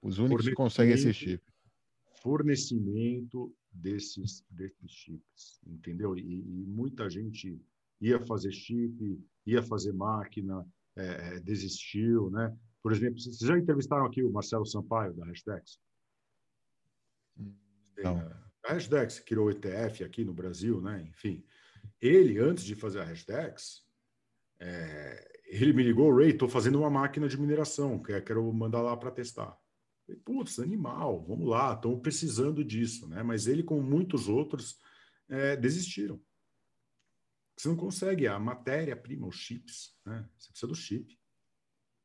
os 0.00 0.18
únicos 0.18 0.48
que 0.48 0.54
conseguem 0.54 0.94
esse 0.94 1.12
chip. 1.12 1.47
Fornecimento 2.28 3.54
desses, 3.72 4.44
desses 4.50 4.90
chips, 4.90 5.60
entendeu? 5.66 6.14
E, 6.14 6.20
e 6.20 6.66
muita 6.66 7.08
gente 7.08 7.58
ia 7.98 8.20
fazer 8.26 8.52
chip, 8.52 9.18
ia 9.46 9.62
fazer 9.62 9.94
máquina, 9.94 10.66
é, 10.94 11.36
é 11.36 11.40
desistiu, 11.40 12.30
né? 12.30 12.54
Por 12.82 12.92
exemplo, 12.92 13.18
vocês 13.18 13.38
já 13.38 13.58
entrevistaram 13.58 14.04
aqui 14.04 14.22
o 14.22 14.30
Marcelo 14.30 14.66
Sampaio 14.66 15.14
da 15.14 15.24
Hashtags? 15.24 15.80
Não. 17.34 17.56
Tem, 17.94 18.06
a 18.06 18.74
Hashdex 18.74 19.20
criou 19.20 19.46
o 19.46 19.50
ETF 19.50 20.04
aqui 20.04 20.22
no 20.22 20.34
Brasil, 20.34 20.82
né? 20.82 21.02
Enfim, 21.08 21.42
ele, 21.98 22.38
antes 22.38 22.62
de 22.62 22.74
fazer 22.74 23.00
a 23.00 23.04
Hashdex, 23.04 23.86
é, 24.60 25.40
ele 25.46 25.72
me 25.72 25.82
ligou, 25.82 26.14
Ray, 26.14 26.30
estou 26.30 26.48
fazendo 26.48 26.78
uma 26.78 26.90
máquina 26.90 27.26
de 27.26 27.40
mineração, 27.40 28.02
quero 28.02 28.52
mandar 28.52 28.82
lá 28.82 28.94
para 28.94 29.10
testar. 29.10 29.58
Falei, 30.08 30.20
Putz, 30.24 30.58
animal, 30.58 31.22
vamos 31.22 31.46
lá, 31.46 31.74
estamos 31.74 32.00
precisando 32.00 32.64
disso, 32.64 33.06
né? 33.06 33.22
Mas 33.22 33.46
ele, 33.46 33.62
como 33.62 33.82
muitos 33.82 34.26
outros, 34.26 34.78
é, 35.28 35.54
desistiram. 35.54 36.18
Você 37.54 37.68
não 37.68 37.76
consegue 37.76 38.26
a 38.26 38.38
matéria-prima, 38.38 39.26
os 39.26 39.36
chips, 39.36 39.94
né? 40.06 40.26
Você 40.38 40.48
precisa 40.48 40.66
do 40.66 40.74
chip. 40.74 41.18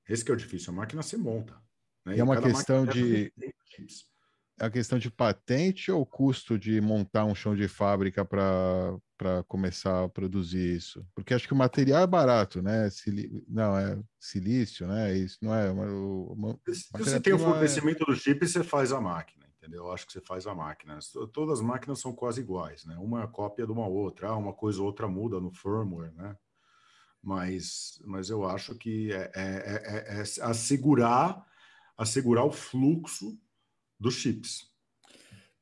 Esse 0.09 0.25
que 0.25 0.31
é 0.31 0.33
o 0.33 0.37
difícil, 0.37 0.73
a 0.73 0.75
máquina 0.75 1.01
você 1.01 1.15
monta. 1.15 1.55
Né? 2.03 2.17
E 2.17 2.19
é 2.19 2.23
uma 2.23 2.41
questão 2.41 2.85
de... 2.85 3.31
Chips 3.67 4.12
a 4.59 4.69
questão 4.69 4.99
de 4.99 5.09
patente 5.09 5.91
ou 5.91 6.05
custo 6.05 6.57
de 6.57 6.79
montar 6.79 7.25
um 7.25 7.35
chão 7.35 7.55
de 7.55 7.67
fábrica 7.67 8.23
para 8.23 9.43
começar 9.47 10.03
a 10.03 10.09
produzir 10.09 10.75
isso? 10.75 11.05
Porque 11.15 11.33
acho 11.33 11.47
que 11.47 11.53
o 11.53 11.57
material 11.57 12.03
é 12.03 12.07
barato, 12.07 12.61
né? 12.61 12.89
Sili... 12.89 13.43
Não, 13.47 13.77
é 13.77 13.99
silício, 14.19 14.87
né? 14.87 15.15
Isso 15.17 15.39
não 15.41 15.53
é. 15.53 15.69
Uma, 15.69 15.85
uma... 15.85 16.59
Se 16.71 16.87
você 16.91 17.19
tem 17.19 17.33
o 17.33 17.39
fornecimento 17.39 18.03
é... 18.03 18.05
do 18.05 18.15
chip, 18.15 18.45
você 18.45 18.63
faz 18.63 18.91
a 18.91 19.01
máquina, 19.01 19.45
entendeu? 19.57 19.85
Eu 19.85 19.91
acho 19.91 20.05
que 20.05 20.13
você 20.13 20.21
faz 20.21 20.45
a 20.45 20.53
máquina. 20.53 20.99
Todas 21.33 21.59
as 21.59 21.65
máquinas 21.65 21.99
são 21.99 22.13
quase 22.13 22.41
iguais, 22.41 22.85
né? 22.85 22.95
Uma 22.97 23.23
é 23.23 23.27
cópia 23.27 23.65
de 23.65 23.71
uma 23.71 23.87
outra, 23.87 24.29
ah, 24.29 24.37
uma 24.37 24.53
coisa 24.53 24.79
ou 24.79 24.85
outra 24.85 25.07
muda 25.07 25.39
no 25.39 25.51
firmware, 25.51 26.13
né? 26.13 26.35
Mas, 27.21 28.01
mas 28.05 28.29
eu 28.29 28.45
acho 28.45 28.75
que 28.75 29.11
é, 29.13 29.31
é, 29.33 29.43
é, 29.43 30.17
é, 30.17 30.17
é 30.17 30.21
assegurar, 30.21 31.41
assegurar 31.97 32.45
o 32.45 32.51
fluxo 32.51 33.39
dos 33.99 34.15
chips. 34.15 34.73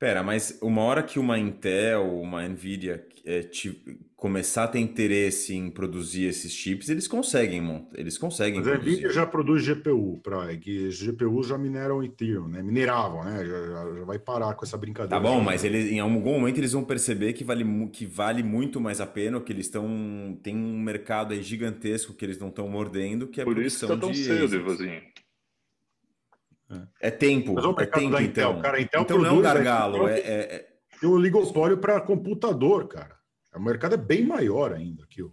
Pera, 0.01 0.23
mas 0.23 0.57
uma 0.63 0.81
hora 0.81 1.03
que 1.03 1.19
uma 1.19 1.37
Intel, 1.37 2.19
uma 2.19 2.41
Nvidia 2.47 3.05
é, 3.23 3.43
te, 3.43 3.83
começar 4.15 4.63
a 4.63 4.67
ter 4.67 4.79
interesse 4.79 5.53
em 5.53 5.69
produzir 5.69 6.25
esses 6.25 6.51
chips, 6.51 6.89
eles 6.89 7.07
conseguem, 7.07 7.87
eles 7.93 8.17
conseguem. 8.17 8.61
Mas 8.61 8.67
a 8.67 8.79
Nvidia 8.79 9.11
já 9.11 9.27
produz 9.27 9.63
GPU 9.63 10.19
para 10.23 10.57
que 10.57 10.87
os 10.87 10.99
GPUs 10.99 11.45
já 11.45 11.55
mineram 11.55 12.03
Ethereum, 12.03 12.47
né? 12.47 12.63
Mineravam, 12.63 13.23
né? 13.23 13.45
Já, 13.45 13.67
já, 13.67 13.95
já, 13.99 14.03
vai 14.03 14.17
parar 14.17 14.55
com 14.55 14.65
essa 14.65 14.75
brincadeira. 14.75 15.15
Tá 15.15 15.19
bom, 15.19 15.39
mas 15.39 15.63
eles, 15.63 15.91
em 15.91 15.99
algum 15.99 16.31
momento 16.31 16.57
eles 16.57 16.71
vão 16.71 16.83
perceber 16.83 17.33
que 17.33 17.43
vale, 17.43 17.63
que 17.89 18.07
vale 18.07 18.41
muito 18.41 18.81
mais 18.81 18.99
a 19.01 19.05
pena, 19.05 19.39
que 19.39 19.53
eles 19.53 19.67
estão 19.67 20.35
tem 20.41 20.55
um 20.55 20.79
mercado 20.79 21.31
aí 21.31 21.43
gigantesco 21.43 22.15
que 22.15 22.25
eles 22.25 22.39
não 22.39 22.47
estão 22.47 22.67
mordendo, 22.67 23.27
que 23.27 23.39
é 23.39 23.43
Por 23.43 23.59
isso 23.59 23.81
que 23.81 23.93
tá 23.93 23.99
tão 23.99 24.11
cedo. 24.11 24.65
É. 27.01 27.07
é 27.07 27.11
tempo. 27.11 27.53
Mas 27.53 27.65
é 27.65 27.85
tempo, 27.85 28.19
Intel, 28.19 28.51
então. 28.51 28.61
Cara, 28.61 28.81
Intel 28.81 29.01
então 29.01 29.17
não 29.17 29.25
é 29.25 29.31
um 29.31 29.41
gargalo. 29.41 30.07
É, 30.07 30.19
é, 30.19 30.55
é... 30.55 30.67
Tem 30.99 31.09
um 31.09 31.13
oligopólio 31.13 31.77
para 31.77 31.99
computador, 31.99 32.87
cara. 32.87 33.15
O 33.55 33.59
mercado 33.59 33.95
é 33.95 33.97
bem 33.97 34.25
maior 34.25 34.73
ainda 34.73 35.05
que 35.09 35.21
o 35.21 35.31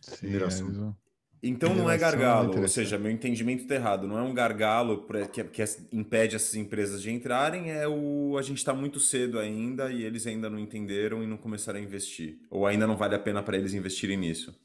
Sim, 0.00 0.26
mineração. 0.26 0.96
É 1.02 1.06
então 1.42 1.74
não 1.74 1.90
é 1.90 1.96
gargalo, 1.96 2.60
ou 2.60 2.68
seja, 2.68 2.98
meu 2.98 3.10
entendimento 3.10 3.62
está 3.62 3.74
errado. 3.74 4.08
Não 4.08 4.18
é 4.18 4.22
um 4.22 4.34
gargalo 4.34 5.06
que, 5.32 5.44
que 5.44 5.62
impede 5.92 6.34
essas 6.34 6.54
empresas 6.54 7.02
de 7.02 7.10
entrarem, 7.10 7.70
é 7.70 7.86
o 7.86 8.36
a 8.38 8.42
gente 8.42 8.58
está 8.58 8.74
muito 8.74 8.98
cedo 8.98 9.38
ainda 9.38 9.90
e 9.90 10.02
eles 10.02 10.26
ainda 10.26 10.50
não 10.50 10.58
entenderam 10.58 11.22
e 11.22 11.26
não 11.26 11.36
começaram 11.36 11.78
a 11.78 11.82
investir. 11.82 12.38
Ou 12.50 12.66
ainda 12.66 12.86
não 12.86 12.96
vale 12.96 13.14
a 13.14 13.18
pena 13.18 13.42
para 13.42 13.56
eles 13.56 13.74
investirem 13.74 14.16
nisso. 14.16 14.58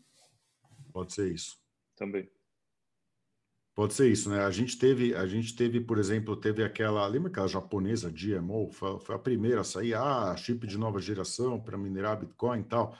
Pode 0.91 1.13
ser 1.13 1.31
isso. 1.31 1.57
Também. 1.95 2.27
Pode 3.73 3.93
ser 3.93 4.11
isso, 4.11 4.29
né? 4.29 4.43
A 4.43 4.51
gente 4.51 4.77
teve, 4.77 5.15
a 5.15 5.25
gente 5.25 5.55
teve, 5.55 5.79
por 5.79 5.97
exemplo, 5.97 6.35
teve 6.35 6.63
aquela, 6.63 7.07
lembra 7.07 7.29
aquela 7.29 7.47
japonesa 7.47 8.11
GMO? 8.11 8.69
Foi, 8.71 8.99
foi 8.99 9.15
a 9.15 9.19
primeira 9.19 9.61
a 9.61 9.63
sair, 9.63 9.93
ah, 9.93 10.35
chip 10.35 10.67
de 10.67 10.77
nova 10.77 10.99
geração 10.99 11.59
para 11.59 11.77
minerar 11.77 12.19
Bitcoin 12.19 12.59
e 12.59 12.63
tal. 12.63 12.97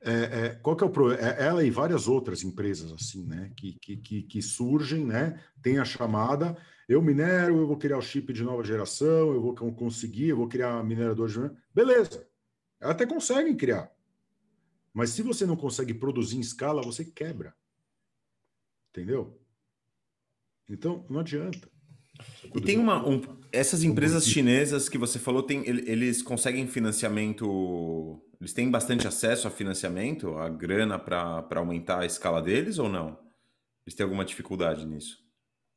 É, 0.00 0.12
é, 0.12 0.48
qual 0.56 0.76
que 0.76 0.84
é 0.84 0.86
o 0.86 0.90
problema? 0.90 1.22
É, 1.22 1.46
ela 1.46 1.64
e 1.64 1.70
várias 1.70 2.06
outras 2.06 2.44
empresas 2.44 2.92
assim, 2.92 3.24
né? 3.26 3.50
Que, 3.56 3.72
que, 3.72 4.22
que, 4.22 4.42
surgem, 4.42 5.04
né? 5.04 5.42
Tem 5.62 5.78
a 5.78 5.84
chamada, 5.84 6.56
eu 6.86 7.00
minero, 7.00 7.58
eu 7.58 7.66
vou 7.66 7.78
criar 7.78 7.96
o 7.96 8.02
chip 8.02 8.32
de 8.32 8.42
nova 8.42 8.62
geração, 8.62 9.32
eu 9.32 9.40
vou 9.40 9.54
conseguir, 9.54 10.28
eu 10.28 10.36
vou 10.36 10.48
criar 10.48 10.84
minerador 10.84 11.28
de. 11.28 11.50
Beleza. 11.74 12.28
Elas 12.78 12.94
até 12.94 13.06
conseguem 13.06 13.56
criar. 13.56 13.90
Mas 14.92 15.10
se 15.10 15.22
você 15.22 15.46
não 15.46 15.56
consegue 15.56 15.94
produzir 15.94 16.36
em 16.36 16.40
escala, 16.40 16.82
você 16.82 17.04
quebra. 17.04 17.54
Entendeu? 18.90 19.40
Então, 20.68 21.04
não 21.08 21.20
adianta. 21.20 21.68
E 22.54 22.60
tem 22.60 22.78
uma. 22.78 23.06
Um, 23.06 23.20
essas 23.52 23.82
empresas 23.82 24.26
chinesas 24.26 24.88
que 24.88 24.98
você 24.98 25.18
falou, 25.18 25.42
tem, 25.42 25.66
eles 25.66 26.22
conseguem 26.22 26.66
financiamento. 26.66 28.22
Eles 28.40 28.52
têm 28.52 28.70
bastante 28.70 29.06
acesso 29.06 29.48
a 29.48 29.50
financiamento, 29.50 30.36
a 30.36 30.48
grana 30.48 30.98
para 30.98 31.46
aumentar 31.56 32.00
a 32.00 32.06
escala 32.06 32.42
deles 32.42 32.78
ou 32.78 32.88
não? 32.88 33.18
Eles 33.86 33.94
têm 33.94 34.04
alguma 34.04 34.24
dificuldade 34.24 34.84
nisso? 34.84 35.24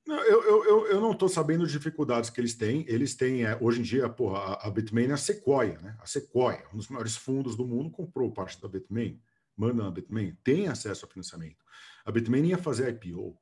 Não, 0.06 0.20
eu, 0.24 0.44
eu, 0.44 0.66
eu, 0.66 0.88
eu 0.88 1.02
não 1.02 1.12
estou 1.12 1.30
sabendo 1.30 1.64
as 1.64 1.72
dificuldades 1.72 2.30
que 2.30 2.42
eles 2.42 2.56
têm. 2.56 2.84
Eles 2.88 3.16
têm, 3.16 3.46
é, 3.46 3.58
hoje 3.62 3.80
em 3.80 3.84
dia, 3.84 4.10
porra, 4.10 4.40
a, 4.40 4.68
a 4.68 4.72
Bitmain 4.72 5.10
é 5.10 5.14
a 5.14 5.18
Sequoia, 5.18 5.78
né? 5.80 5.96
A 6.02 6.06
Sequoia, 6.06 6.66
um 6.74 6.78
dos 6.78 6.88
maiores 6.90 7.16
fundos 7.16 7.56
do 7.56 7.66
mundo, 7.66 7.92
comprou 7.92 8.32
parte 8.32 8.60
da 8.60 8.68
Bitmain, 8.68 9.22
manda 9.56 9.84
na 9.84 9.92
Bitmain, 9.92 10.36
tem 10.44 10.68
acesso 10.68 11.06
a 11.06 11.08
financiamento. 11.08 11.64
A 12.04 12.12
Bitmain 12.12 12.46
ia 12.46 12.58
fazer 12.58 12.90
IPO. 12.90 13.38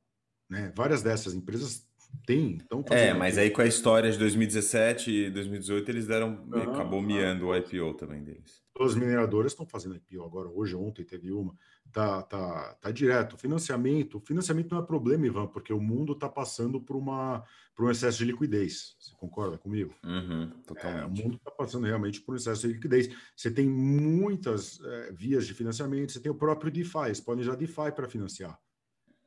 Né? 0.50 0.72
Várias 0.76 1.02
dessas 1.02 1.34
empresas 1.34 1.88
têm. 2.26 2.58
Então, 2.64 2.84
é, 2.90 3.14
mas 3.14 3.38
aí 3.38 3.50
com 3.50 3.62
a 3.62 3.66
história 3.66 4.12
de 4.12 4.18
2017 4.18 5.12
e 5.12 5.30
2018, 5.30 5.90
eles 5.90 6.08
deram. 6.08 6.48
Ah, 6.54 6.64
acabou 6.64 7.02
miando 7.02 7.46
ah, 7.46 7.50
o 7.50 7.56
IPO 7.56 7.94
também 7.96 8.24
deles. 8.24 8.62
As 8.80 8.96
mineradoras 8.96 9.54
estão 9.54 9.66
fazendo 9.66 9.96
IPO 9.96 10.24
agora, 10.24 10.48
hoje, 10.50 10.76
ontem 10.76 11.04
teve 11.04 11.32
uma. 11.32 11.56
Tá, 11.92 12.22
tá, 12.22 12.76
tá 12.80 12.92
direto. 12.92 13.38
Financiamento, 13.38 14.20
financiamento 14.20 14.72
não 14.72 14.84
é 14.84 14.86
problema, 14.86 15.26
Ivan, 15.26 15.48
porque 15.48 15.74
o 15.74 15.80
mundo 15.80 16.14
está 16.14 16.30
passando 16.30 16.80
por, 16.80 16.96
uma, 16.96 17.44
por 17.76 17.86
um 17.86 17.90
excesso 17.90 18.20
de 18.20 18.26
liquidez. 18.26 18.96
Você 19.00 19.16
concorda 19.16 19.58
comigo? 19.58 19.96
Uhum, 20.04 20.52
totalmente. 20.68 21.02
É, 21.02 21.06
o 21.06 21.10
mundo 21.10 21.38
está 21.38 21.50
passando 21.50 21.88
realmente 21.88 22.22
por 22.22 22.34
um 22.34 22.38
excesso 22.38 22.68
de 22.68 22.74
liquidez. 22.74 23.10
Você 23.36 23.50
tem 23.50 23.68
muitas 23.68 24.80
é, 24.84 25.12
vias 25.14 25.48
de 25.48 25.54
financiamento, 25.54 26.12
você 26.12 26.20
tem 26.20 26.32
o 26.32 26.36
próprio 26.36 26.72
DeFi, 26.72 27.06
eles 27.06 27.22
podem 27.22 27.44
usar 27.44 27.56
DeFi 27.56 27.92
para 27.96 28.08
financiar 28.08 28.60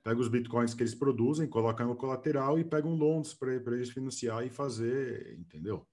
pega 0.02 0.20
os 0.20 0.28
bitcoins 0.28 0.74
que 0.74 0.82
eles 0.82 0.94
produzem, 0.94 1.48
coloca 1.48 1.84
no 1.84 1.96
colateral 1.96 2.58
e 2.58 2.64
pega 2.64 2.88
um 2.88 2.96
loans 2.96 3.34
para 3.34 3.54
eles 3.54 3.90
financiar 3.90 4.44
e 4.44 4.50
fazer, 4.50 5.38
entendeu? 5.38 5.86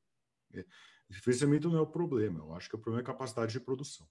É, 0.53 0.65
financiamento 1.11 1.69
não 1.69 1.77
é 1.77 1.81
o 1.81 1.87
problema, 1.87 2.39
eu 2.39 2.53
acho 2.53 2.69
que 2.69 2.75
o 2.75 2.79
problema 2.79 3.01
é 3.01 3.03
a 3.03 3.13
capacidade 3.13 3.51
de 3.51 3.59
produção. 3.59 4.07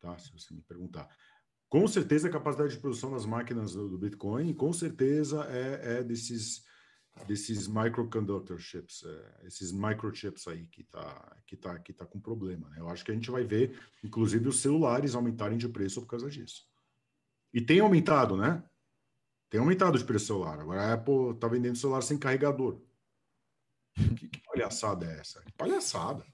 Tá? 0.00 0.16
Se 0.18 0.32
você 0.32 0.54
me 0.54 0.62
perguntar. 0.62 1.08
Com 1.68 1.88
certeza 1.88 2.28
a 2.28 2.30
capacidade 2.30 2.74
de 2.74 2.80
produção 2.80 3.10
das 3.10 3.26
máquinas 3.26 3.72
do 3.72 3.98
Bitcoin, 3.98 4.54
com 4.54 4.72
certeza 4.72 5.44
é, 5.50 5.98
é 5.98 6.02
desses 6.02 6.64
desses 7.26 7.66
microconductor 7.66 8.58
chips, 8.58 9.02
é, 9.04 9.46
esses 9.46 9.72
microchips 9.72 10.46
aí 10.48 10.66
que 10.66 10.84
tá 10.84 11.36
que 11.46 11.56
tá 11.56 11.78
que 11.78 11.92
tá 11.92 12.04
com 12.04 12.20
problema, 12.20 12.68
né? 12.68 12.78
Eu 12.78 12.88
acho 12.88 13.04
que 13.04 13.10
a 13.10 13.14
gente 13.14 13.30
vai 13.30 13.42
ver, 13.42 13.80
inclusive 14.04 14.46
os 14.48 14.60
celulares 14.60 15.14
aumentarem 15.14 15.56
de 15.56 15.68
preço 15.68 16.00
por 16.02 16.08
causa 16.08 16.28
disso. 16.28 16.68
E 17.52 17.60
tem 17.60 17.80
aumentado, 17.80 18.36
né? 18.36 18.62
Tem 19.48 19.60
aumentado 19.60 19.98
de 19.98 20.04
preço 20.04 20.26
celular. 20.26 20.58
Agora 20.60 20.82
a 20.82 20.92
Apple 20.94 21.32
está 21.32 21.48
vendendo 21.48 21.76
celular 21.76 22.02
sem 22.02 22.18
carregador. 22.18 22.80
Que, 23.94 24.28
que 24.28 24.42
palhaçada 24.42 25.06
é 25.06 25.20
essa? 25.20 25.42
Que 25.42 25.52
palhaçada. 25.52 26.24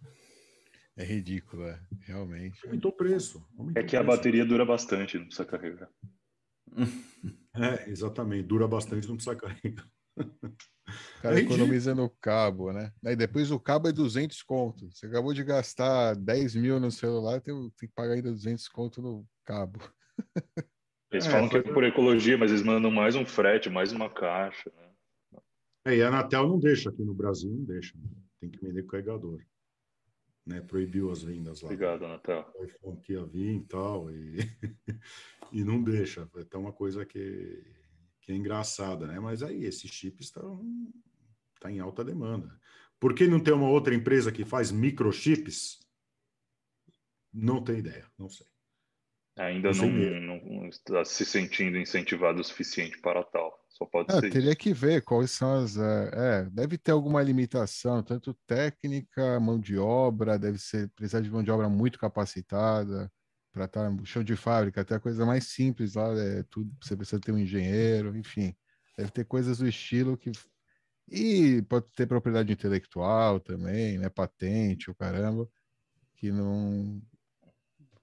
É 0.97 1.05
ridículo, 1.05 1.65
é. 1.65 1.81
realmente. 2.01 2.67
Aumentou 2.67 2.91
o 2.91 2.97
preço. 2.97 3.47
Aumentou 3.57 3.81
é 3.81 3.85
que 3.85 3.97
preço. 3.97 4.03
a 4.03 4.17
bateria 4.17 4.45
dura 4.45 4.65
bastante, 4.65 5.19
não 5.19 5.27
precisa 5.27 5.45
carregar. 5.45 5.91
É, 7.55 7.91
exatamente. 7.91 8.49
Dura 8.49 8.67
bastante, 8.67 9.07
não 9.07 9.17
precisa 9.17 9.37
carregar. 9.37 9.87
O 10.17 11.23
cara 11.23 11.39
é 11.39 11.43
economiza 11.43 11.95
no 11.95 12.09
cabo, 12.09 12.73
né? 12.73 12.93
Aí 13.05 13.15
depois 13.15 13.51
o 13.51 13.61
cabo 13.61 13.89
é 13.89 13.93
200 13.93 14.43
conto. 14.43 14.91
Você 14.91 15.07
acabou 15.07 15.33
de 15.33 15.45
gastar 15.45 16.15
10 16.17 16.57
mil 16.57 16.81
no 16.81 16.91
celular, 16.91 17.41
tem, 17.41 17.55
tem 17.55 17.89
que 17.89 17.95
pagar 17.95 18.15
ainda 18.15 18.31
200 18.31 18.69
conto 18.69 19.01
no 19.01 19.27
cabo. 19.45 19.79
Eles 21.13 21.27
é, 21.27 21.31
falam 21.31 21.49
que 21.49 21.59
é 21.59 21.63
por 21.63 21.85
ecologia, 21.85 22.39
mas 22.39 22.51
eles 22.51 22.63
mandam 22.63 22.91
mais 22.91 23.15
um 23.15 23.27
frete, 23.27 23.69
mais 23.69 23.93
uma 23.93 24.09
caixa. 24.09 24.73
Né? 24.75 25.41
É, 25.85 25.97
e 25.97 26.03
a 26.03 26.09
Anatel 26.09 26.49
não 26.49 26.59
deixa, 26.59 26.89
aqui 26.89 27.03
no 27.03 27.13
Brasil 27.13 27.51
não 27.51 27.65
deixa. 27.65 27.97
Né? 27.99 28.09
Tem 28.41 28.51
que 28.51 28.65
vender 28.65 28.87
carregador. 28.87 29.45
Né? 30.47 30.61
Proibiu 30.63 31.11
as 31.11 31.23
vendas 31.23 31.61
lá. 31.61 31.67
Obrigado, 31.67 32.07
Anatel. 32.07 32.51
O 32.55 32.65
iPhone 32.65 33.01
que 33.01 33.13
ia 33.13 33.25
vir 33.27 33.57
e 33.57 33.65
tal, 33.65 34.11
e, 34.11 34.39
e 35.53 35.63
não 35.63 35.83
deixa. 35.83 36.29
É 36.37 36.41
até 36.41 36.57
uma 36.57 36.73
coisa 36.73 37.05
que, 37.05 37.63
que 38.23 38.33
é 38.33 38.35
engraçada, 38.35 39.07
né? 39.07 39.21
Mas 39.21 39.43
aí, 39.43 39.65
esses 39.65 39.91
chips 39.91 40.27
estão 40.27 40.65
tá 41.61 41.71
em 41.71 41.79
alta 41.79 42.03
demanda. 42.03 42.59
Por 42.99 43.15
que 43.15 43.27
não 43.27 43.39
tem 43.39 43.53
uma 43.53 43.69
outra 43.69 43.95
empresa 43.95 44.33
que 44.33 44.45
faz 44.45 44.73
microchips? 44.73 45.79
Não 47.33 47.63
tenho 47.63 47.81
ideia, 47.81 48.07
não 48.19 48.29
sei. 48.29 48.47
Ainda 49.39 49.71
não, 49.73 49.89
não, 50.21 50.69
está 50.69 51.05
se 51.05 51.25
sentindo 51.25 51.79
incentivado 51.79 52.41
o 52.41 52.45
suficiente 52.45 52.99
para 53.01 53.25
tal. 53.25 53.51
Só 53.71 53.87
pode 53.87 54.13
é, 54.13 54.21
ser. 54.21 54.31
Teria 54.31 54.51
isso. 54.51 54.59
que 54.59 54.75
ver 54.75 55.03
quais 55.03 55.31
são 55.31 55.65
as. 55.65 55.77
É, 55.79 56.11
é, 56.15 56.51
deve 56.51 56.77
ter 56.77 56.93
alguma 56.93 57.23
limitação, 57.23 58.03
tanto 58.03 58.35
técnica, 58.47 59.41
mão 59.41 59.59
de 59.59 59.79
obra, 59.79 60.39
deve 60.39 60.59
ser 60.59 60.91
precisar 60.91 61.21
de 61.21 61.31
mão 61.31 61.43
de 61.43 61.51
obra 61.51 61.69
muito 61.69 61.99
capacitada 61.99 63.11
para 63.53 63.65
estar 63.67 63.91
no 63.91 64.05
chão 64.05 64.25
de 64.25 64.35
fábrica, 64.35 64.81
até 64.81 64.95
a 64.95 65.01
coisa 65.01 65.27
mais 65.27 65.49
simples 65.49 65.95
lá, 65.95 66.11
é 66.19 66.43
tudo, 66.45 66.73
você 66.83 66.97
precisa 66.97 67.21
ter 67.21 67.33
um 67.33 67.39
engenheiro, 67.39 68.17
enfim. 68.17 68.55
Deve 68.97 69.11
ter 69.11 69.25
coisas 69.25 69.59
do 69.59 69.69
estilo 69.69 70.17
que. 70.17 70.33
E 71.09 71.63
pode 71.63 71.87
ter 71.95 72.07
propriedade 72.07 72.53
intelectual 72.53 73.41
também, 73.41 73.99
né? 73.99 74.09
Patente, 74.09 74.91
o 74.91 74.95
caramba, 74.95 75.49
que 76.17 76.31
não 76.31 77.03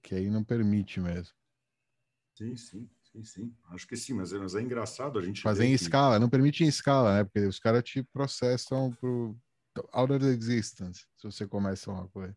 que 0.02 0.14
aí 0.14 0.30
não 0.30 0.44
permite 0.44 1.00
mesmo. 1.00 1.34
Sim, 2.36 2.56
sim, 2.56 2.90
sim, 3.02 3.24
sim. 3.24 3.56
Acho 3.68 3.86
que 3.86 3.96
sim, 3.96 4.14
mas, 4.14 4.32
mas 4.32 4.54
é 4.54 4.62
engraçado 4.62 5.18
a 5.18 5.22
gente. 5.22 5.42
Fazer 5.42 5.64
em 5.64 5.76
que... 5.76 5.82
escala, 5.82 6.18
não 6.18 6.30
permite 6.30 6.64
em 6.64 6.68
escala, 6.68 7.16
né? 7.16 7.24
Porque 7.24 7.40
os 7.40 7.58
caras 7.58 7.84
te 7.84 8.02
processam 8.02 8.92
pro 8.92 9.36
out 9.92 10.12
of 10.12 10.24
existence 10.24 11.06
se 11.16 11.24
você 11.24 11.46
começa 11.46 11.90
uma 11.90 12.08
coisa. 12.08 12.36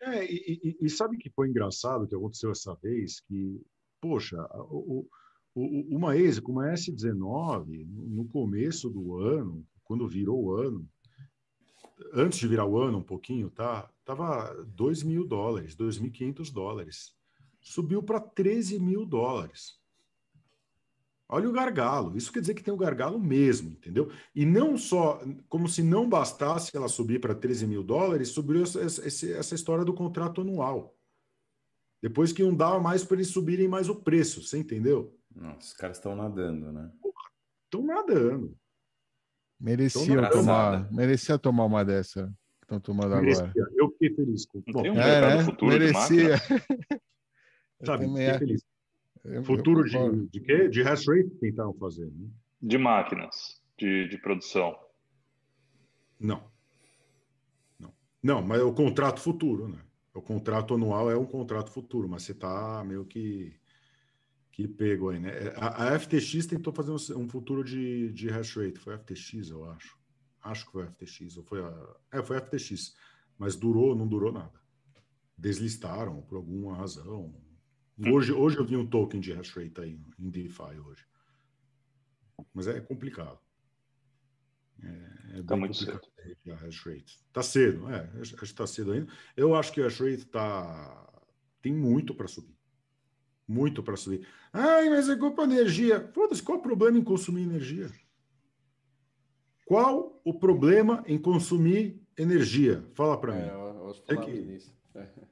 É, 0.00 0.24
e, 0.24 0.60
e, 0.64 0.86
e 0.86 0.90
sabe 0.90 1.16
que 1.16 1.30
foi 1.30 1.48
engraçado 1.48 2.08
que 2.08 2.14
aconteceu 2.14 2.50
essa 2.50 2.74
vez? 2.82 3.20
Que, 3.20 3.60
poxa, 4.00 4.36
o, 4.68 5.06
o, 5.54 5.96
uma 5.96 6.16
ESE, 6.16 6.40
como 6.40 6.60
a 6.60 6.72
S19, 6.72 7.86
no 7.86 8.26
começo 8.28 8.90
do 8.90 9.18
ano, 9.18 9.64
quando 9.84 10.08
virou 10.08 10.44
o 10.44 10.54
ano, 10.56 10.88
antes 12.12 12.38
de 12.38 12.48
virar 12.48 12.66
o 12.66 12.78
ano 12.78 12.98
um 12.98 13.02
pouquinho, 13.02 13.50
tá? 13.50 13.90
Tava 14.04 14.52
2 14.68 15.02
mil 15.02 15.26
dólares, 15.26 15.76
2.500 15.76 16.52
dólares. 16.52 17.14
Subiu 17.60 18.02
para 18.02 18.20
13 18.20 18.78
mil 18.78 19.06
dólares. 19.06 19.80
Olha 21.28 21.48
o 21.48 21.52
gargalo. 21.52 22.16
Isso 22.16 22.30
quer 22.30 22.40
dizer 22.40 22.52
que 22.52 22.62
tem 22.62 22.74
o 22.74 22.76
gargalo 22.76 23.18
mesmo, 23.18 23.70
entendeu? 23.70 24.10
E 24.34 24.44
não 24.44 24.76
só, 24.76 25.22
como 25.48 25.66
se 25.66 25.82
não 25.82 26.06
bastasse 26.06 26.76
ela 26.76 26.88
subir 26.88 27.20
para 27.20 27.34
13 27.34 27.66
mil 27.66 27.82
dólares, 27.82 28.28
subiu 28.28 28.62
essa, 28.62 28.80
essa, 28.82 29.30
essa 29.30 29.54
história 29.54 29.84
do 29.84 29.94
contrato 29.94 30.42
anual. 30.42 30.94
Depois 32.02 32.32
que 32.32 32.42
não 32.42 32.54
dava 32.54 32.80
mais 32.80 33.04
para 33.04 33.16
eles 33.16 33.28
subirem 33.28 33.66
mais 33.66 33.88
o 33.88 33.94
preço, 33.94 34.42
você 34.42 34.58
entendeu? 34.58 35.16
Nossa, 35.34 35.68
os 35.68 35.72
caras 35.72 35.96
estão 35.96 36.14
nadando, 36.14 36.70
né? 36.72 36.92
Estão 37.64 37.82
nadando. 37.82 38.54
Merecia 39.62 40.28
tomar, 40.28 40.92
merecia 40.92 41.38
tomar 41.38 41.66
uma 41.66 41.84
dessa 41.84 42.26
que 42.58 42.64
estão 42.64 42.80
tomando 42.80 43.14
merecia. 43.14 43.44
agora. 43.44 43.70
Eu 43.76 43.90
fiquei 43.92 44.12
feliz 44.12 44.44
com 44.44 44.60
Bom, 44.72 44.82
um 44.82 45.00
é, 45.00 45.36
né? 45.36 45.56
merecia. 45.62 46.36
Sabe, 47.86 48.08
fiquei 48.08 48.24
é. 48.24 48.38
feliz. 48.38 48.64
Eu, 49.24 49.44
Futuro 49.44 49.86
eu, 49.86 50.16
de, 50.16 50.28
de 50.30 50.40
quê? 50.40 50.68
De 50.68 50.82
hash 50.82 51.06
rate 51.06 51.30
tentaram 51.40 51.72
fazer, 51.74 52.06
né? 52.06 52.28
De 52.60 52.76
máquinas 52.76 53.62
de, 53.78 54.08
de 54.08 54.18
produção. 54.18 54.76
Não. 56.18 56.42
Não. 57.78 57.94
Não, 58.20 58.42
mas 58.42 58.60
é 58.60 58.64
o 58.64 58.72
contrato 58.72 59.20
futuro, 59.20 59.68
né? 59.68 59.78
O 60.12 60.20
contrato 60.20 60.74
anual 60.74 61.08
é 61.08 61.16
um 61.16 61.24
contrato 61.24 61.70
futuro, 61.70 62.08
mas 62.08 62.24
você 62.24 62.32
está 62.32 62.82
meio 62.84 63.04
que 63.04 63.54
que 64.52 64.68
pego 64.68 65.08
aí, 65.08 65.18
né? 65.18 65.30
A, 65.56 65.94
a, 65.94 65.98
FTX 65.98 66.46
tentou 66.46 66.72
fazer 66.74 66.92
um, 66.92 67.22
um, 67.22 67.28
futuro 67.28 67.64
de, 67.64 68.12
de 68.12 68.28
hash 68.28 68.54
rate. 68.54 68.78
Foi 68.78 68.94
a 68.94 68.98
FTX, 68.98 69.48
eu 69.48 69.64
acho. 69.70 69.98
Acho 70.42 70.66
que 70.66 70.72
foi 70.72 70.84
a 70.84 70.90
FTX. 70.90 71.38
Ou 71.38 71.42
foi 71.42 71.64
a... 71.64 71.96
É, 72.12 72.22
foi 72.22 72.36
a 72.36 72.40
FTX. 72.40 72.94
Mas 73.38 73.56
durou, 73.56 73.96
não 73.96 74.06
durou 74.06 74.30
nada. 74.30 74.52
Deslistaram 75.38 76.20
por 76.22 76.36
alguma 76.36 76.76
razão. 76.76 77.34
Hoje, 77.98 78.32
hoje 78.32 78.58
eu 78.58 78.64
vi 78.64 78.76
um 78.76 78.86
token 78.86 79.20
de 79.20 79.32
hash 79.32 79.52
rate 79.52 79.80
aí 79.80 79.98
em 80.18 80.30
DeFi 80.30 80.78
hoje. 80.84 81.06
Mas 82.52 82.66
é 82.66 82.78
complicado. 82.78 83.38
É, 84.82 85.38
é 85.38 85.42
tá 85.44 85.56
muito 85.56 85.78
complicado 85.78 86.06
cedo. 86.14 86.52
a 86.52 86.56
hash 86.56 86.80
rate. 86.84 87.20
Tá 87.32 87.42
cedo, 87.42 87.88
é. 87.88 88.10
Acho 88.20 88.36
que 88.36 88.54
tá 88.54 88.66
cedo 88.66 88.92
ainda. 88.92 89.10
Eu 89.34 89.54
acho 89.54 89.72
que 89.72 89.80
o 89.80 89.84
hash 89.84 90.00
rate 90.00 90.26
tá 90.26 91.08
tem 91.62 91.72
muito 91.72 92.14
para 92.14 92.28
subir. 92.28 92.61
Muito 93.46 93.82
para 93.82 93.96
subir. 93.96 94.26
Ai, 94.52 94.88
mas 94.88 95.08
é 95.08 95.16
culpa 95.16 95.46
da 95.46 95.54
energia. 95.54 96.08
Foda-se, 96.12 96.42
qual 96.42 96.58
o 96.58 96.62
problema 96.62 96.98
em 96.98 97.04
consumir 97.04 97.42
energia? 97.42 97.90
Qual 99.66 100.20
o 100.24 100.34
problema 100.34 101.02
em 101.06 101.18
consumir 101.18 102.00
energia? 102.16 102.84
Fala 102.94 103.18
para 103.18 103.34
é, 103.34 103.42
mim. 103.42 103.48
Eu, 103.48 103.96
eu 104.08 104.20
que, 104.20 104.58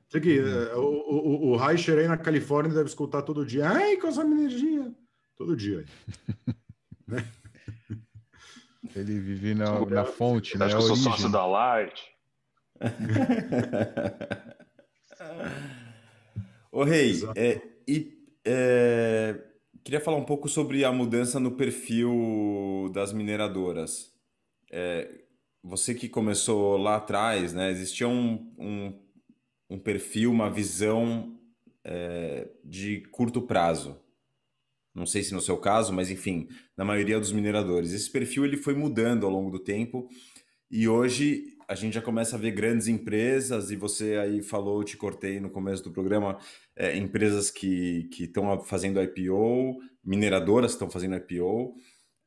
sei 0.08 0.20
que 0.20 0.40
uh, 0.40 0.78
o, 0.78 1.48
o, 1.48 1.50
o 1.50 1.56
Reicher 1.56 1.98
aí 1.98 2.08
na 2.08 2.16
Califórnia 2.16 2.74
deve 2.74 2.88
escutar 2.88 3.22
todo 3.22 3.46
dia. 3.46 3.68
Ai, 3.68 3.96
consome 3.96 4.32
energia. 4.32 4.92
Todo 5.36 5.56
dia. 5.56 5.84
né? 7.06 7.24
Ele 8.96 9.20
vive 9.20 9.54
na, 9.54 9.84
na 9.86 10.04
fonte, 10.04 10.58
né? 10.58 10.66
Acho 10.66 10.76
que 10.76 10.82
eu 10.82 10.86
sou 10.86 10.96
sócio 10.96 11.30
da 11.30 11.46
Light. 11.46 12.02
Ô, 16.72 16.84
Rei, 16.84 17.20
é, 17.34 17.60
e 17.90 18.24
é, 18.44 19.36
queria 19.82 20.00
falar 20.00 20.16
um 20.16 20.24
pouco 20.24 20.48
sobre 20.48 20.84
a 20.84 20.92
mudança 20.92 21.40
no 21.40 21.50
perfil 21.50 22.88
das 22.94 23.12
mineradoras. 23.12 24.12
É, 24.70 25.10
você 25.60 25.92
que 25.92 26.08
começou 26.08 26.76
lá 26.76 26.96
atrás, 26.96 27.52
né? 27.52 27.68
Existia 27.70 28.06
um, 28.06 28.54
um, 28.56 28.98
um 29.68 29.78
perfil, 29.78 30.30
uma 30.30 30.48
visão 30.48 31.36
é, 31.82 32.48
de 32.64 33.00
curto 33.10 33.42
prazo. 33.42 33.98
Não 34.94 35.04
sei 35.04 35.24
se 35.24 35.34
no 35.34 35.40
seu 35.40 35.56
caso, 35.56 35.92
mas 35.92 36.10
enfim, 36.10 36.48
na 36.76 36.84
maioria 36.84 37.18
dos 37.18 37.32
mineradores. 37.32 37.92
Esse 37.92 38.10
perfil 38.10 38.44
ele 38.44 38.56
foi 38.56 38.74
mudando 38.74 39.26
ao 39.26 39.32
longo 39.32 39.50
do 39.50 39.58
tempo 39.58 40.08
e 40.70 40.86
hoje 40.88 41.56
a 41.70 41.74
gente 41.76 41.94
já 41.94 42.02
começa 42.02 42.34
a 42.34 42.38
ver 42.38 42.50
grandes 42.50 42.88
empresas, 42.88 43.70
e 43.70 43.76
você 43.76 44.16
aí 44.16 44.42
falou, 44.42 44.82
te 44.82 44.96
cortei 44.96 45.38
no 45.38 45.48
começo 45.48 45.84
do 45.84 45.92
programa, 45.92 46.36
é, 46.74 46.96
empresas 46.96 47.48
que 47.48 48.10
estão 48.18 48.60
fazendo 48.64 49.00
IPO, 49.00 49.78
mineradoras 50.02 50.72
estão 50.72 50.90
fazendo 50.90 51.14
IPO. 51.14 51.76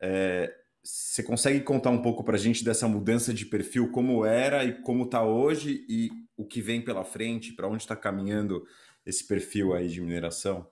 É, 0.01 0.49
você 0.81 1.21
consegue 1.21 1.59
contar 1.59 1.89
um 1.89 2.01
pouco 2.01 2.23
para 2.23 2.35
a 2.35 2.39
gente 2.39 2.63
dessa 2.63 2.87
mudança 2.87 3.33
de 3.33 3.45
perfil, 3.45 3.91
como 3.91 4.23
era 4.23 4.63
e 4.63 4.81
como 4.81 5.03
está 5.03 5.25
hoje, 5.25 5.85
e 5.89 6.09
o 6.37 6.45
que 6.45 6.61
vem 6.61 6.81
pela 6.81 7.03
frente, 7.03 7.51
para 7.51 7.67
onde 7.67 7.83
está 7.83 7.97
caminhando 7.97 8.65
esse 9.05 9.27
perfil 9.27 9.73
aí 9.73 9.89
de 9.89 9.99
mineração? 9.99 10.65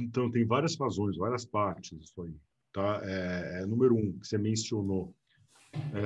Então, 0.00 0.28
tem 0.32 0.44
várias 0.44 0.76
razões, 0.76 1.16
várias 1.16 1.44
partes 1.44 1.92
isso 1.92 2.22
aí. 2.22 2.34
Tá? 2.72 3.00
É, 3.04 3.62
é, 3.62 3.66
número 3.66 3.94
um, 3.94 4.18
que 4.18 4.26
você 4.26 4.36
mencionou, 4.36 5.14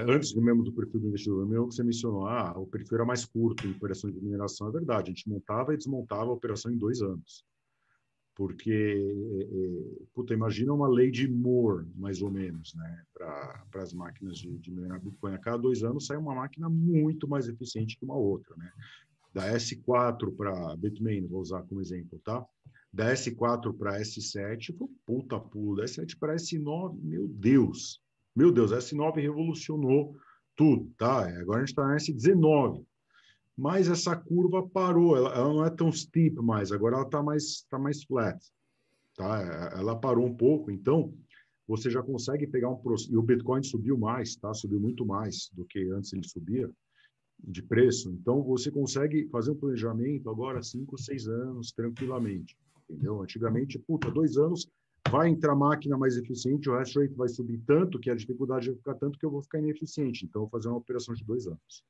antes 0.09 0.35
mesmo 0.35 0.63
do 0.63 0.73
perfil 0.73 1.01
do 1.01 1.09
investidor, 1.09 1.47
mesmo 1.47 1.69
que 1.69 1.75
você 1.75 1.83
mencionou, 1.83 2.27
ah, 2.27 2.53
o 2.57 2.67
perfil 2.67 2.97
era 2.97 3.05
mais 3.05 3.25
curto 3.25 3.67
em 3.67 3.73
operações 3.73 4.15
de 4.15 4.21
mineração, 4.21 4.69
é 4.69 4.73
verdade, 4.73 5.11
a 5.11 5.15
gente 5.15 5.29
montava 5.29 5.75
e 5.75 5.77
desmontava 5.77 6.31
a 6.31 6.35
operação 6.35 6.73
em 6.73 6.79
dois 6.79 7.03
anos. 7.03 7.45
Porque, 8.35 8.71
é, 8.71 9.43
é 9.43 10.07
puta, 10.13 10.35
imagina 10.35 10.73
uma 10.73 10.87
lei 10.87 11.11
de 11.11 11.27
Moore, 11.27 11.87
mais 11.97 12.21
ou 12.21 12.31
menos, 12.31 12.75
né, 12.75 13.03
para 13.15 13.83
as 13.83 13.95
máquinas 13.95 14.37
de, 14.39 14.59
de 14.59 14.71
minerar 14.71 15.01
Bitcoin. 15.01 15.33
A 15.33 15.39
cada 15.39 15.57
dois 15.57 15.83
anos 15.83 16.07
sai 16.07 16.19
uma 16.19 16.35
máquina 16.35 16.69
muito 16.69 17.27
mais 17.27 17.49
eficiente 17.49 17.99
que 17.99 18.05
uma 18.05 18.17
outra, 18.17 18.55
né? 18.57 18.71
Da 19.33 19.53
S4 19.53 20.35
para 20.37 20.77
Bitmain, 20.77 21.27
vou 21.27 21.41
usar 21.41 21.63
como 21.63 21.81
exemplo, 21.81 22.21
tá? 22.25 22.47
Da 22.93 23.13
S4 23.13 23.73
para 23.77 24.01
S7, 24.01 24.77
foi 24.77 24.89
puta 25.07 25.41
pulo. 25.41 25.77
Da 25.77 25.85
S7 25.85 26.19
para 26.19 26.37
S9, 26.37 26.99
meu 27.03 27.29
Deus, 27.29 28.03
meu 28.37 28.53
Deus, 28.53 28.71
a 28.71 28.79
S9 28.79 29.17
revolucionou 29.17 30.15
tudo, 30.55 30.93
tá? 30.99 31.27
Agora 31.41 31.59
a 31.59 31.61
gente 31.61 31.71
está 31.71 31.87
na 31.87 31.97
S19. 31.97 32.85
Mas 33.57 33.89
essa 33.89 34.15
curva 34.15 34.69
parou, 34.69 35.17
ela, 35.17 35.35
ela, 35.35 35.49
não 35.55 35.65
é 35.65 35.71
tão 35.71 35.91
steep 35.91 36.37
mais, 36.43 36.71
agora 36.71 36.97
ela 36.97 37.07
está 37.07 37.23
mais, 37.23 37.63
tá 37.71 37.79
mais 37.79 38.05
flat. 38.05 38.39
Tá? 39.17 39.73
Ela 39.75 39.97
parou 39.97 40.27
um 40.27 40.37
pouco, 40.37 40.71
então 40.71 41.15
você 41.67 41.91
já 41.91 42.03
consegue 42.03 42.47
pegar 42.47 42.69
um 42.69 42.81
e 43.11 43.17
o 43.17 43.23
Bitcoin 43.23 43.63
subiu 43.63 43.97
mais, 43.97 44.37
tá? 44.37 44.53
Subiu 44.53 44.79
muito 44.79 45.07
mais 45.07 45.51
do 45.55 45.65
que 45.65 45.91
antes 45.91 46.13
ele 46.13 46.29
subia 46.29 46.71
de 47.43 47.63
preço. 47.63 48.11
Então 48.11 48.43
você 48.43 48.71
consegue 48.71 49.27
fazer 49.31 49.53
um 49.53 49.57
planejamento 49.57 50.29
agora 50.29 50.63
cinco, 50.63 50.99
seis 50.99 51.27
anos 51.27 51.73
tranquilamente, 51.73 52.57
entendeu? 52.89 53.23
Antigamente, 53.23 53.79
puta, 53.79 54.11
dois 54.11 54.37
anos 54.37 54.69
vai 55.11 55.29
entrar 55.29 55.55
máquina 55.55 55.97
mais 55.97 56.17
eficiente, 56.17 56.69
o 56.69 56.75
hash 56.75 56.97
rate 56.97 57.15
vai 57.15 57.29
subir 57.29 57.59
tanto 57.67 57.99
que 57.99 58.11
a 58.11 58.15
dificuldade 58.15 58.69
vai 58.69 58.77
ficar 58.77 58.95
tanto 58.95 59.19
que 59.19 59.27
eu 59.27 59.31
vou 59.31 59.43
ficar 59.43 59.59
ineficiente. 59.59 60.25
Então, 60.25 60.43
eu 60.43 60.49
vou 60.49 60.51
fazer 60.51 60.69
uma 60.69 60.79
operação 60.79 61.15
de 61.15 61.25
dois 61.25 61.47
anos. 61.47 61.85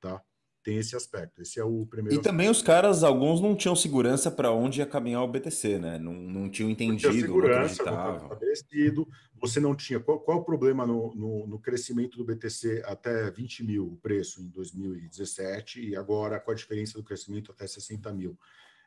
Tá? 0.00 0.22
Tem 0.62 0.76
esse 0.76 0.94
aspecto. 0.94 1.40
Esse 1.40 1.58
é 1.60 1.64
o 1.64 1.86
primeiro. 1.86 2.14
E 2.14 2.18
aspecto. 2.18 2.30
também 2.30 2.50
os 2.50 2.60
caras, 2.60 3.02
alguns 3.02 3.40
não 3.40 3.56
tinham 3.56 3.74
segurança 3.74 4.30
para 4.30 4.52
onde 4.52 4.80
ia 4.80 4.86
caminhar 4.86 5.22
o 5.22 5.28
BTC, 5.28 5.78
né? 5.78 5.98
Não, 5.98 6.12
não 6.12 6.50
tinham 6.50 6.70
entendido, 6.70 7.12
segurança, 7.12 7.84
não 7.84 8.16
estabelecido. 8.16 9.08
Você 9.40 9.60
não 9.60 9.74
tinha. 9.74 10.00
Qual, 10.00 10.20
qual 10.20 10.38
o 10.38 10.44
problema 10.44 10.86
no, 10.86 11.14
no, 11.14 11.46
no, 11.46 11.58
crescimento 11.58 12.18
do 12.18 12.24
BTC 12.24 12.82
até 12.84 13.30
20 13.30 13.64
mil 13.64 13.86
o 13.86 13.96
preço 13.96 14.42
em 14.42 14.48
2017 14.48 15.90
e 15.90 15.96
agora 15.96 16.40
com 16.40 16.50
a 16.50 16.54
diferença 16.54 16.98
do 16.98 17.04
crescimento 17.04 17.52
até 17.52 17.66
60 17.66 18.12
mil? 18.12 18.36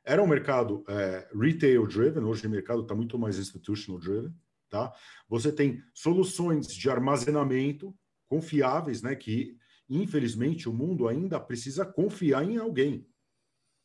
Era 0.04 0.22
um 0.22 0.28
mercado 0.28 0.84
é, 0.88 1.30
retail 1.34 1.86
driven, 1.88 2.24
hoje 2.24 2.48
o 2.48 2.50
mercado 2.50 2.82
está 2.82 2.96
muito 2.96 3.18
mais 3.20 3.38
institutional 3.38 4.00
driven. 4.00 4.34
Tá? 4.70 4.94
Você 5.28 5.52
tem 5.52 5.84
soluções 5.94 6.68
de 6.68 6.90
armazenamento 6.90 7.94
confiáveis, 8.30 9.02
né? 9.02 9.14
Que 9.14 9.58
infelizmente 9.90 10.70
o 10.70 10.74
mundo 10.74 11.10
ainda 11.10 11.38
precisa 11.38 11.86
confiar 11.86 12.46
em 12.46 12.56
alguém, 12.56 13.06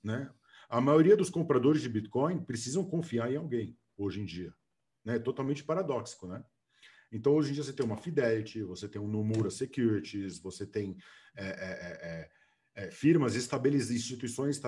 né? 0.03 0.31
A 0.69 0.81
maioria 0.81 1.17
dos 1.17 1.29
compradores 1.29 1.83
de 1.83 1.89
Bitcoin 1.89 2.45
precisam 2.45 2.85
confiar 2.85 3.33
em 3.33 3.37
alguém 3.37 3.77
hoje 3.97 4.21
em 4.21 4.25
dia, 4.25 4.55
né? 5.05 5.19
Totalmente 5.19 5.65
paradoxo, 5.65 6.29
né? 6.29 6.45
Então 7.11 7.35
hoje 7.35 7.51
em 7.51 7.55
dia 7.55 7.65
você 7.65 7.73
tem 7.73 7.85
uma 7.85 7.97
Fidelity, 7.97 8.63
você 8.63 8.89
tem 8.89 9.01
um 9.01 9.09
Nomura 9.09 9.51
Securities, 9.51 10.39
você 10.39 10.65
tem 10.65 10.97
é, 11.37 11.47
é, 11.47 11.51
é, 11.51 12.31
é, 12.77 12.91
firmas 12.91 13.35
estabelecidas, 13.35 13.97
instituições 13.97 14.61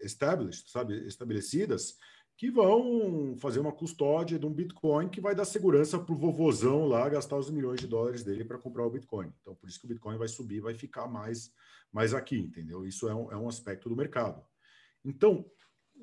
established, 0.00 0.70
sabe, 0.70 1.06
estabelecidas, 1.06 1.98
que 2.34 2.50
vão 2.50 3.36
fazer 3.36 3.60
uma 3.60 3.70
custódia 3.70 4.38
de 4.38 4.46
um 4.46 4.52
Bitcoin 4.52 5.08
que 5.10 5.20
vai 5.20 5.34
dar 5.34 5.44
segurança 5.44 5.98
para 5.98 6.14
o 6.14 6.18
vovozão 6.18 6.86
lá 6.86 7.08
gastar 7.08 7.36
os 7.36 7.50
milhões 7.50 7.78
de 7.78 7.86
dólares 7.86 8.24
dele 8.24 8.44
para 8.44 8.58
comprar 8.58 8.86
o 8.86 8.90
Bitcoin. 8.90 9.30
Então, 9.40 9.54
por 9.54 9.68
isso 9.68 9.78
que 9.78 9.84
o 9.84 9.88
Bitcoin 9.88 10.16
vai 10.16 10.28
subir, 10.28 10.60
vai 10.60 10.74
ficar 10.74 11.06
mais, 11.06 11.52
mais 11.92 12.14
aqui, 12.14 12.38
entendeu? 12.38 12.86
Isso 12.86 13.06
é 13.06 13.14
um, 13.14 13.30
é 13.30 13.36
um 13.36 13.48
aspecto 13.48 13.88
do 13.88 13.94
mercado. 13.94 14.42
Então, 15.04 15.44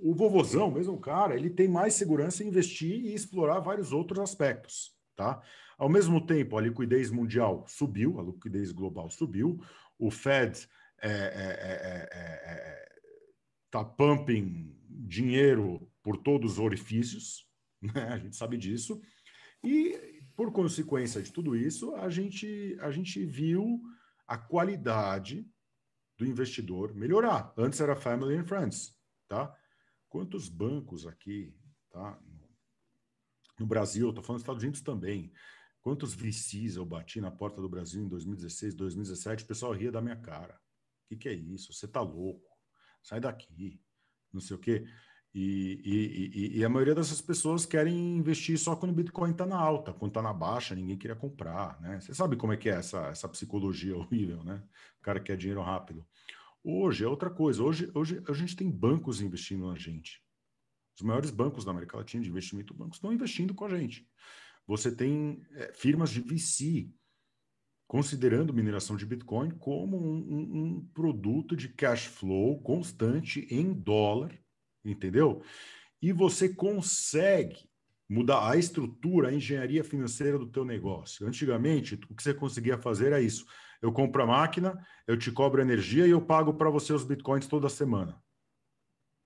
o 0.01 0.13
vovozão, 0.13 0.69
mesmo 0.71 0.99
cara, 0.99 1.35
ele 1.35 1.49
tem 1.49 1.67
mais 1.67 1.95
segurança 1.95 2.43
em 2.43 2.47
investir 2.47 3.05
e 3.05 3.13
explorar 3.13 3.59
vários 3.59 3.91
outros 3.91 4.19
aspectos, 4.19 4.95
tá? 5.15 5.41
Ao 5.77 5.89
mesmo 5.89 6.25
tempo, 6.25 6.57
a 6.57 6.61
liquidez 6.61 7.09
mundial 7.09 7.65
subiu, 7.67 8.19
a 8.19 8.23
liquidez 8.23 8.71
global 8.71 9.09
subiu, 9.09 9.59
o 9.97 10.11
Fed 10.11 10.69
está 11.01 11.07
é 11.07 12.87
é, 13.73 13.81
é, 13.81 13.83
pumping 13.83 14.75
dinheiro 14.87 15.89
por 16.03 16.17
todos 16.17 16.53
os 16.53 16.59
orifícios, 16.59 17.47
né? 17.81 18.03
A 18.09 18.17
gente 18.17 18.35
sabe 18.35 18.57
disso. 18.57 19.01
E, 19.63 20.23
por 20.35 20.51
consequência 20.51 21.21
de 21.21 21.31
tudo 21.31 21.55
isso, 21.55 21.95
a 21.95 22.09
gente, 22.09 22.77
a 22.81 22.91
gente 22.91 23.25
viu 23.25 23.81
a 24.27 24.37
qualidade 24.37 25.45
do 26.17 26.25
investidor 26.25 26.93
melhorar. 26.93 27.53
Antes 27.57 27.79
era 27.79 27.95
family 27.95 28.35
and 28.35 28.45
friends, 28.45 28.95
tá? 29.27 29.53
Quantos 30.07 30.49
bancos 30.49 31.05
aqui, 31.05 31.55
tá? 31.89 32.19
No 33.59 33.65
Brasil, 33.65 34.09
estou 34.09 34.23
falando 34.23 34.37
dos 34.37 34.43
Estados 34.43 34.63
Unidos 34.63 34.81
também. 34.81 35.31
Quantos 35.81 36.13
VCs 36.13 36.75
eu 36.75 36.85
bati 36.85 37.19
na 37.19 37.31
porta 37.31 37.61
do 37.61 37.69
Brasil 37.69 38.01
em 38.03 38.07
2016, 38.07 38.75
2017, 38.75 39.43
o 39.43 39.47
pessoal 39.47 39.73
ria 39.73 39.91
da 39.91 40.01
minha 40.01 40.15
cara. 40.15 40.59
Que, 41.09 41.15
que 41.15 41.27
é 41.27 41.33
isso? 41.33 41.73
Você 41.73 41.87
tá 41.87 42.01
louco? 42.01 42.47
Sai 43.01 43.19
daqui. 43.19 43.81
Não 44.31 44.39
sei 44.39 44.55
o 44.55 44.59
quê. 44.59 44.85
E, 45.33 45.81
e, 45.83 46.55
e, 46.55 46.59
e, 46.59 46.65
a 46.65 46.69
maioria 46.69 46.93
dessas 46.93 47.21
pessoas 47.21 47.65
querem 47.65 48.17
investir 48.17 48.57
só 48.57 48.75
quando 48.75 48.91
o 48.91 48.95
Bitcoin 48.95 49.31
está 49.31 49.45
na 49.45 49.57
alta, 49.57 49.93
quando 49.93 50.11
está 50.11 50.21
na 50.23 50.33
baixa, 50.33 50.73
ninguém 50.73 50.97
queria 50.97 51.15
comprar, 51.15 51.79
né? 51.81 51.99
Você 51.99 52.15
sabe 52.15 52.35
como 52.35 52.51
é 52.51 52.57
que 52.57 52.67
é 52.67 52.73
essa, 52.73 53.07
essa 53.07 53.29
psicologia 53.29 53.95
horrível, 53.97 54.43
né? 54.43 54.63
O 54.99 55.01
cara 55.01 55.19
quer 55.19 55.37
dinheiro 55.37 55.61
rápido. 55.61 56.05
Hoje 56.63 57.03
é 57.03 57.07
outra 57.07 57.29
coisa. 57.29 57.63
Hoje, 57.63 57.91
hoje 57.93 58.21
a 58.27 58.33
gente 58.33 58.55
tem 58.55 58.69
bancos 58.69 59.21
investindo 59.21 59.67
na 59.67 59.77
gente. 59.77 60.21
Os 60.95 61.01
maiores 61.01 61.31
bancos 61.31 61.63
da 61.63 61.71
América 61.71 61.97
Latina 61.97 62.23
de 62.23 62.29
investimento, 62.29 62.73
bancos 62.73 62.97
estão 62.97 63.13
investindo 63.13 63.53
com 63.53 63.65
a 63.65 63.69
gente. 63.69 64.07
Você 64.67 64.95
tem 64.95 65.41
é, 65.53 65.73
firmas 65.73 66.11
de 66.11 66.21
VC 66.21 66.91
considerando 67.89 68.53
mineração 68.53 68.95
de 68.95 69.05
Bitcoin 69.05 69.49
como 69.49 69.97
um, 69.97 70.77
um, 70.77 70.89
produto 70.93 71.57
de 71.57 71.67
cash 71.67 72.05
flow 72.05 72.61
constante 72.61 73.45
em 73.49 73.73
dólar 73.73 74.39
entendeu? 74.83 75.41
E 76.01 76.11
você 76.11 76.49
consegue 76.49 77.69
mudar 78.09 78.49
a 78.49 78.57
estrutura, 78.57 79.29
a 79.29 79.33
engenharia 79.33 79.83
financeira 79.83 80.37
do 80.37 80.47
teu 80.47 80.65
negócio. 80.65 81.27
Antigamente, 81.27 81.95
o 82.09 82.15
que 82.15 82.23
você 82.23 82.33
conseguia 82.33 82.77
fazer 82.77 83.07
era 83.07 83.21
isso. 83.21 83.45
Eu 83.81 83.91
compro 83.91 84.23
a 84.23 84.25
máquina, 84.25 84.77
eu 85.07 85.17
te 85.17 85.31
cobro 85.31 85.61
energia 85.61 86.07
e 86.07 86.11
eu 86.11 86.21
pago 86.21 86.53
para 86.53 86.69
você 86.69 86.91
os 86.91 87.03
bitcoins 87.03 87.47
toda 87.47 87.69
semana. 87.69 88.21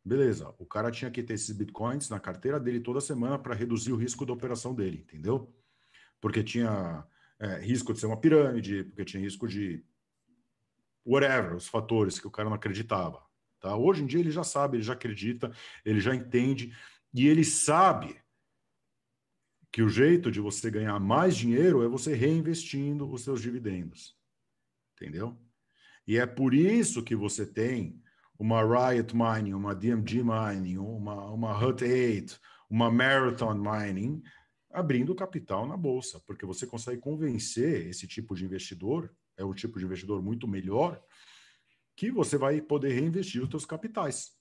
Beleza, 0.06 0.54
o 0.60 0.66
cara 0.66 0.92
tinha 0.92 1.10
que 1.10 1.24
ter 1.24 1.34
esses 1.34 1.56
bitcoins 1.56 2.10
na 2.10 2.20
carteira 2.20 2.60
dele 2.60 2.82
toda 2.82 3.00
semana 3.00 3.40
para 3.40 3.56
reduzir 3.56 3.94
o 3.94 3.96
risco 3.96 4.26
da 4.26 4.34
operação 4.34 4.76
dele, 4.76 5.00
entendeu? 5.00 5.56
Porque 6.20 6.44
tinha 6.44 7.06
é, 7.44 7.60
risco 7.60 7.92
de 7.92 8.00
ser 8.00 8.06
uma 8.06 8.20
pirâmide, 8.20 8.86
porque 8.86 9.04
tinha 9.04 9.22
risco 9.22 9.48
de 9.48 9.84
whatever, 11.06 11.56
os 11.56 11.68
fatores 11.68 12.18
que 12.18 12.26
o 12.26 12.32
cara 12.32 12.48
não 12.48 12.56
acreditava. 12.56 13.22
Tá? 13.60 13.76
Hoje 13.76 14.02
em 14.02 14.06
dia 14.06 14.22
ele 14.22 14.32
já 14.32 14.46
sabe, 14.46 14.78
ele 14.78 14.84
já 14.84 14.94
acredita, 14.94 15.52
ele 15.84 16.00
já 16.00 16.16
entende 16.16 16.74
e 17.14 17.28
ele 17.28 17.44
sabe 17.44 18.18
que 19.70 19.82
o 19.82 19.90
jeito 19.90 20.32
de 20.32 20.40
você 20.40 20.72
ganhar 20.72 20.98
mais 21.02 21.36
dinheiro 21.36 21.84
é 21.84 21.88
você 21.88 22.14
reinvestindo 22.14 23.12
os 23.12 23.24
seus 23.24 23.42
dividendos. 23.42 24.16
Entendeu? 24.96 25.38
E 26.08 26.18
é 26.18 26.26
por 26.26 26.54
isso 26.54 27.04
que 27.04 27.16
você 27.16 27.46
tem 27.46 28.02
uma 28.40 28.62
Riot 28.62 29.14
Mining, 29.14 29.54
uma 29.54 29.76
DMG 29.76 30.24
Mining, 30.24 30.78
uma, 30.78 31.30
uma 31.32 31.58
Hut 31.58 31.84
8, 31.84 32.40
uma 32.70 32.90
Marathon 32.90 33.56
Mining, 33.56 34.24
abrindo 34.74 35.16
capital 35.16 35.68
na 35.68 35.78
bolsa, 35.78 36.20
porque 36.26 36.46
você 36.46 36.66
consegue 36.66 37.00
convencer 37.00 37.88
esse 37.88 38.08
tipo 38.08 38.36
de 38.36 38.44
investidor, 38.44 39.14
é 39.38 39.46
um 39.46 39.54
tipo 39.54 39.80
de 39.80 39.86
investidor 39.86 40.22
muito 40.22 40.48
melhor, 40.48 41.02
que 41.96 42.10
você 42.12 42.38
vai 42.38 42.60
poder 42.60 42.94
reinvestir 42.94 43.42
os 43.44 43.50
seus 43.50 43.66
capitais. 43.66 44.32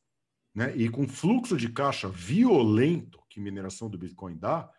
Né? 0.55 0.75
E 0.77 0.89
com 0.89 1.07
fluxo 1.07 1.57
de 1.57 1.69
caixa 1.69 2.09
violento 2.09 3.23
que 3.29 3.41
mineração 3.41 3.89
do 3.89 3.99
Bitcoin 3.99 4.37
dá, 4.37 4.71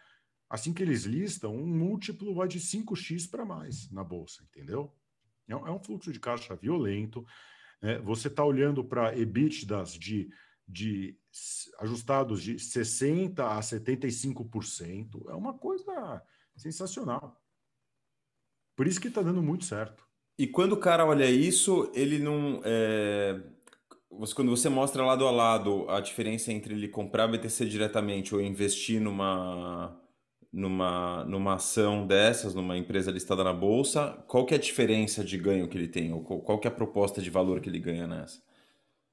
assim 0.49 0.73
que 0.73 0.83
eles 0.83 1.03
listam, 1.03 1.55
um 1.55 1.65
múltiplo 1.65 2.33
vai 2.33 2.47
de 2.47 2.59
5x 2.59 3.29
para 3.29 3.45
mais 3.45 3.89
na 3.91 4.03
bolsa, 4.03 4.43
entendeu? 4.43 4.95
É 5.47 5.55
um, 5.55 5.67
é 5.67 5.71
um 5.71 5.79
fluxo 5.79 6.11
de 6.11 6.19
caixa 6.19 6.55
violento. 6.55 7.25
Né? 7.81 7.99
Você 7.99 8.27
está 8.27 8.43
olhando 8.43 8.83
para 8.83 9.17
EBITDAs 9.17 9.93
de, 9.93 10.29
de 10.67 11.17
ajustados 11.79 12.41
de 12.41 12.55
60% 12.55 13.39
a 13.39 13.59
75%. 13.59 15.29
É 15.29 15.33
uma 15.33 15.53
coisa 15.53 16.21
sensacional. 16.55 17.41
Por 18.75 18.87
isso 18.87 19.01
que 19.01 19.07
está 19.07 19.21
dando 19.21 19.41
muito 19.41 19.65
certo. 19.65 20.07
E 20.37 20.47
quando 20.47 20.73
o 20.73 20.77
cara 20.77 21.05
olha 21.05 21.29
isso, 21.29 21.91
ele 21.93 22.19
não. 22.19 22.61
É... 22.63 23.39
Quando 24.35 24.51
você 24.51 24.69
mostra 24.69 25.03
lado 25.03 25.27
a 25.27 25.31
lado 25.31 25.89
a 25.89 25.99
diferença 25.99 26.51
entre 26.51 26.75
ele 26.75 26.87
comprar 26.87 27.27
BTC 27.27 27.65
diretamente 27.65 28.35
ou 28.35 28.41
investir 28.41 29.01
numa, 29.01 29.99
numa, 30.51 31.23
numa 31.25 31.55
ação 31.55 32.05
dessas, 32.05 32.53
numa 32.53 32.77
empresa 32.77 33.09
listada 33.09 33.43
na 33.43 33.53
bolsa, 33.53 34.23
qual 34.27 34.45
que 34.45 34.53
é 34.53 34.57
a 34.57 34.59
diferença 34.59 35.23
de 35.23 35.35
ganho 35.35 35.67
que 35.67 35.75
ele 35.75 35.87
tem? 35.87 36.13
Ou 36.13 36.23
qual 36.23 36.59
que 36.59 36.67
é 36.67 36.71
a 36.71 36.73
proposta 36.73 37.21
de 37.23 37.31
valor 37.31 37.59
que 37.59 37.69
ele 37.69 37.79
ganha 37.79 38.05
nessa? 38.05 38.39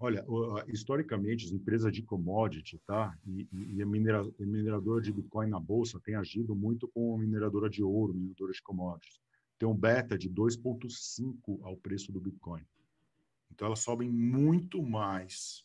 Olha, 0.01 0.24
historicamente, 0.66 1.44
as 1.44 1.53
empresas 1.53 1.92
de 1.92 2.03
commodity, 2.03 2.80
tá? 2.86 3.14
E, 3.26 3.46
e 3.53 3.82
a 3.82 3.86
mineradora 3.86 5.03
de 5.03 5.12
Bitcoin 5.12 5.48
na 5.48 5.61
bolsa 5.61 6.01
tem 6.01 6.14
agido 6.14 6.57
muito 6.57 6.88
com 6.88 7.14
a 7.14 7.18
mineradora 7.18 7.68
de 7.68 7.82
ouro, 7.82 8.14
mineradora 8.14 8.53
de 8.53 8.62
commodities 8.62 9.20
tem 9.61 9.68
um 9.68 9.76
beta 9.76 10.16
de 10.16 10.28
2,5 10.30 11.61
ao 11.62 11.76
preço 11.76 12.11
do 12.11 12.18
Bitcoin. 12.18 12.62
Então, 13.53 13.66
elas 13.66 13.80
sobem 13.80 14.09
muito 14.09 14.82
mais 14.82 15.62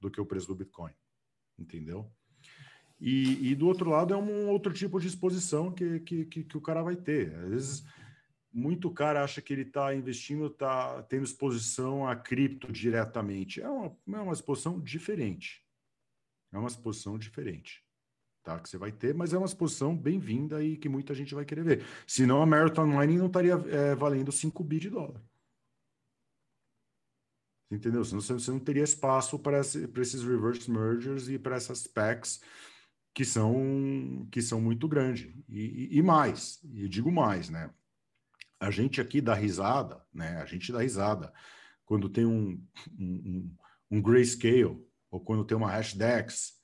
do 0.00 0.10
que 0.10 0.20
o 0.20 0.26
preço 0.26 0.48
do 0.48 0.56
Bitcoin. 0.56 0.92
Entendeu? 1.56 2.10
E, 3.00 3.50
e 3.50 3.54
do 3.54 3.68
outro 3.68 3.88
lado, 3.88 4.12
é 4.12 4.16
um 4.16 4.48
outro 4.48 4.72
tipo 4.72 4.98
de 4.98 5.06
exposição 5.06 5.70
que, 5.70 6.00
que, 6.00 6.24
que, 6.24 6.42
que 6.42 6.56
o 6.56 6.60
cara 6.60 6.82
vai 6.82 6.96
ter. 6.96 7.32
Às 7.36 7.50
vezes, 7.50 7.84
muito 8.52 8.90
cara 8.90 9.22
acha 9.22 9.40
que 9.40 9.52
ele 9.52 9.62
está 9.62 9.94
investindo, 9.94 10.46
está 10.46 11.02
tendo 11.04 11.24
exposição 11.24 12.06
a 12.06 12.16
cripto 12.16 12.72
diretamente. 12.72 13.60
É 13.60 13.68
uma, 13.68 13.96
é 14.14 14.20
uma 14.20 14.32
exposição 14.32 14.80
diferente. 14.80 15.64
É 16.52 16.58
uma 16.58 16.68
exposição 16.68 17.18
diferente 17.18 17.84
tá? 18.42 18.58
Que 18.58 18.68
você 18.68 18.78
vai 18.78 18.92
ter, 18.92 19.14
mas 19.14 19.32
é 19.32 19.38
uma 19.38 19.46
exposição 19.46 19.96
bem-vinda 19.96 20.62
e 20.62 20.76
que 20.76 20.88
muita 20.88 21.14
gente 21.14 21.34
vai 21.34 21.44
querer 21.44 21.64
ver. 21.64 21.86
Senão 22.06 22.42
a 22.42 22.46
Marathon 22.46 22.86
Mining 22.86 23.18
não 23.18 23.26
estaria 23.26 23.54
é, 23.54 23.94
valendo 23.94 24.32
5 24.32 24.62
bi 24.64 24.78
de 24.78 24.90
dólar. 24.90 25.22
Entendeu? 27.70 28.04
Senão 28.04 28.20
você 28.20 28.50
não 28.50 28.58
teria 28.58 28.82
espaço 28.82 29.38
para, 29.38 29.60
esse, 29.60 29.86
para 29.86 30.02
esses 30.02 30.22
reverse 30.22 30.70
mergers 30.70 31.28
e 31.28 31.38
para 31.38 31.56
essas 31.56 31.86
packs 31.86 32.40
que 33.14 33.24
são, 33.24 34.26
que 34.30 34.42
são 34.42 34.60
muito 34.60 34.88
grandes. 34.88 35.32
E, 35.48 35.94
e, 35.94 35.98
e 35.98 36.02
mais, 36.02 36.60
e 36.64 36.88
digo 36.88 37.12
mais, 37.12 37.48
né? 37.48 37.70
A 38.60 38.70
gente 38.70 39.00
aqui 39.00 39.20
dá 39.20 39.34
risada, 39.34 40.00
né? 40.12 40.36
A 40.42 40.44
gente 40.46 40.70
dá 40.70 40.80
risada 40.80 41.32
quando 41.84 42.08
tem 42.08 42.26
um, 42.26 42.62
um, 42.96 43.56
um, 43.90 44.02
grayscale 44.02 44.78
ou 45.10 45.20
quando 45.20 45.44
tem 45.44 45.56
uma 45.56 45.70
hashdex 45.70 46.60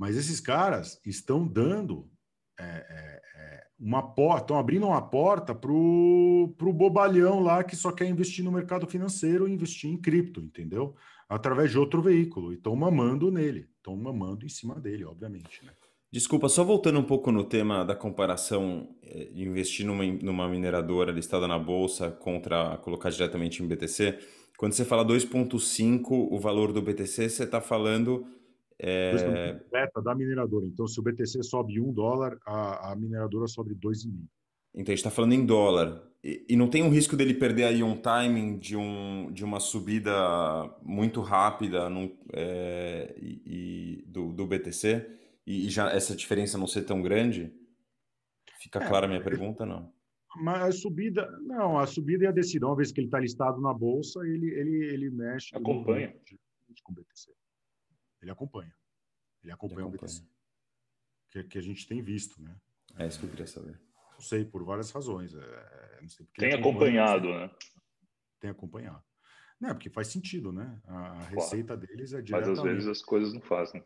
mas 0.00 0.16
esses 0.16 0.40
caras 0.40 0.98
estão 1.04 1.46
dando 1.46 2.10
é, 2.58 2.64
é, 2.64 3.22
é 3.34 3.66
uma 3.78 4.02
porta, 4.02 4.44
estão 4.44 4.58
abrindo 4.58 4.86
uma 4.86 5.02
porta 5.02 5.54
para 5.54 5.70
o 5.70 6.72
bobalhão 6.72 7.40
lá 7.40 7.62
que 7.62 7.76
só 7.76 7.92
quer 7.92 8.08
investir 8.08 8.42
no 8.42 8.50
mercado 8.50 8.86
financeiro 8.86 9.46
e 9.46 9.52
investir 9.52 9.90
em 9.90 10.00
cripto, 10.00 10.40
entendeu? 10.40 10.96
Através 11.28 11.70
de 11.70 11.78
outro 11.78 12.00
veículo. 12.00 12.50
E 12.50 12.56
estão 12.56 12.74
mamando 12.74 13.30
nele, 13.30 13.68
estão 13.76 13.94
mamando 13.94 14.46
em 14.46 14.48
cima 14.48 14.80
dele, 14.80 15.04
obviamente. 15.04 15.66
Né? 15.66 15.72
Desculpa, 16.12 16.48
só 16.48 16.64
voltando 16.64 16.98
um 16.98 17.04
pouco 17.04 17.30
no 17.30 17.44
tema 17.44 17.84
da 17.84 17.94
comparação 17.94 18.88
de 19.32 19.44
investir 19.44 19.86
numa, 19.86 20.04
numa 20.04 20.48
mineradora 20.48 21.12
listada 21.12 21.46
na 21.46 21.58
bolsa 21.58 22.10
contra 22.10 22.76
colocar 22.78 23.10
diretamente 23.10 23.62
em 23.62 23.66
BTC. 23.66 24.18
Quando 24.58 24.72
você 24.72 24.84
fala 24.84 25.04
2,5 25.04 26.10
o 26.10 26.38
valor 26.38 26.72
do 26.72 26.82
BTC, 26.82 27.28
você 27.28 27.44
está 27.44 27.60
falando 27.60 28.26
é... 28.82 29.60
Beta 29.70 30.00
da 30.00 30.14
mineradora. 30.14 30.64
Então, 30.64 30.88
se 30.88 30.98
o 30.98 31.02
BTC 31.02 31.42
sobe 31.42 31.78
um 31.78 31.92
dólar, 31.92 32.38
a, 32.46 32.92
a 32.92 32.96
mineradora 32.96 33.46
sobe 33.46 33.74
dois 33.74 34.04
e 34.04 34.08
meio. 34.08 34.28
Então, 34.72 34.92
a 34.92 34.96
gente 34.96 34.98
está 35.00 35.10
falando 35.10 35.34
em 35.34 35.44
dólar. 35.44 36.02
E, 36.24 36.46
e, 36.48 36.56
não 36.56 36.66
tem 36.66 36.82
um 36.82 36.88
risco 36.88 37.14
dele 37.14 37.34
perder 37.34 37.64
aí 37.64 37.82
um 37.82 37.96
timing 37.96 38.58
de, 38.58 38.76
um, 38.76 39.30
de 39.32 39.44
uma 39.44 39.60
subida 39.60 40.12
muito 40.82 41.20
rápida 41.20 41.90
num, 41.90 42.16
é, 42.32 43.14
e, 43.18 43.42
e 43.44 44.04
do, 44.06 44.32
do 44.32 44.46
BTC? 44.46 45.19
E, 45.46 45.66
e, 45.66 45.70
já 45.70 45.90
essa 45.90 46.14
diferença 46.14 46.58
não 46.58 46.66
ser 46.66 46.82
tão 46.82 47.00
grande? 47.02 47.54
Fica 48.60 48.82
é, 48.82 48.86
clara 48.86 49.06
a 49.06 49.08
minha 49.08 49.22
pergunta, 49.22 49.64
não? 49.64 49.92
Mas 50.36 50.62
a 50.62 50.72
subida, 50.72 51.28
não, 51.40 51.78
a 51.78 51.86
subida 51.86 52.24
e 52.24 52.26
a 52.26 52.32
decisão, 52.32 52.68
uma 52.68 52.76
vez 52.76 52.92
que 52.92 53.00
ele 53.00 53.08
está 53.08 53.18
listado 53.18 53.60
na 53.60 53.74
bolsa, 53.74 54.20
ele, 54.24 54.48
ele, 54.50 54.86
ele 54.86 55.10
mexe 55.10 55.56
Acompanha. 55.56 56.14
com 56.84 56.92
o 56.92 56.94
BTC. 56.94 57.32
Ele 58.22 58.30
acompanha. 58.30 58.72
Ele 59.42 59.52
acompanha, 59.52 59.80
ele 59.80 59.86
acompanha. 59.86 59.86
o 59.86 59.90
BTC. 59.90 60.22
Que, 61.30 61.44
que, 61.44 61.58
a 61.58 61.62
gente 61.62 61.86
tem 61.86 62.02
visto, 62.02 62.40
né? 62.42 62.54
É 62.96 63.06
isso 63.06 63.18
que 63.18 63.26
eu 63.26 63.30
queria 63.30 63.46
saber. 63.46 63.80
Não 64.12 64.20
sei, 64.20 64.44
por 64.44 64.62
várias 64.64 64.90
razões. 64.90 65.34
É, 65.34 65.38
é 65.38 65.98
não 66.00 66.08
sei 66.08 66.26
tem 66.36 66.54
acompanhado, 66.54 67.28
né? 67.28 67.50
Tem 68.38 68.50
acompanhado. 68.50 69.02
Não, 69.60 69.70
porque 69.70 69.90
faz 69.90 70.08
sentido, 70.08 70.52
né? 70.52 70.80
A 70.84 71.22
receita 71.24 71.76
claro. 71.76 71.86
deles 71.86 72.12
é 72.12 72.22
diretamente... 72.22 72.58
Mas 72.58 72.66
às 72.66 72.72
vezes 72.72 72.88
as 72.88 73.02
coisas 73.02 73.32
não 73.32 73.40
fazem. 73.40 73.84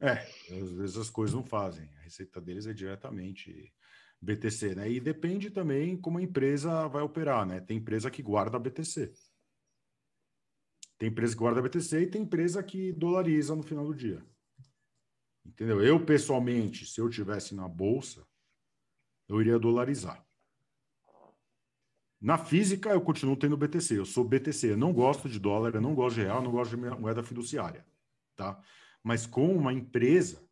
É, 0.00 0.12
às 0.12 0.70
vezes 0.72 0.96
as 0.96 1.10
coisas 1.10 1.34
não 1.34 1.44
fazem. 1.44 1.88
A 1.98 2.02
receita 2.02 2.40
deles 2.40 2.66
é 2.66 2.72
diretamente 2.72 3.72
BTC, 4.20 4.74
né? 4.74 4.90
E 4.90 5.00
depende 5.00 5.50
também 5.50 5.96
como 5.96 6.18
a 6.18 6.22
empresa 6.22 6.86
vai 6.88 7.02
operar, 7.02 7.46
né? 7.46 7.60
Tem 7.60 7.78
empresa 7.78 8.10
que 8.10 8.22
guarda 8.22 8.58
BTC. 8.58 9.12
Tem 10.98 11.08
empresa 11.08 11.34
que 11.34 11.38
guarda 11.38 11.62
BTC 11.62 12.00
e 12.00 12.06
tem 12.06 12.22
empresa 12.22 12.62
que 12.62 12.92
dolariza 12.92 13.54
no 13.54 13.62
final 13.62 13.86
do 13.86 13.94
dia. 13.94 14.24
Entendeu? 15.44 15.82
Eu, 15.82 16.04
pessoalmente, 16.04 16.84
se 16.84 17.00
eu 17.00 17.08
tivesse 17.08 17.54
na 17.54 17.66
bolsa, 17.66 18.26
eu 19.28 19.40
iria 19.40 19.58
dolarizar. 19.58 20.24
Na 22.20 22.36
física, 22.36 22.90
eu 22.90 23.00
continuo 23.00 23.36
tendo 23.36 23.56
BTC. 23.56 23.98
Eu 23.98 24.04
sou 24.04 24.24
BTC. 24.24 24.72
Eu 24.72 24.76
não 24.76 24.92
gosto 24.92 25.28
de 25.28 25.38
dólar, 25.38 25.74
eu 25.74 25.80
não 25.80 25.94
gosto 25.94 26.16
de 26.16 26.22
real, 26.22 26.38
eu 26.38 26.42
não 26.42 26.50
gosto 26.50 26.76
de 26.76 26.76
moeda 26.76 27.22
fiduciária. 27.22 27.86
Tá? 28.34 28.60
Mas 29.02 29.26
com 29.26 29.54
uma 29.54 29.72
empresa, 29.72 30.42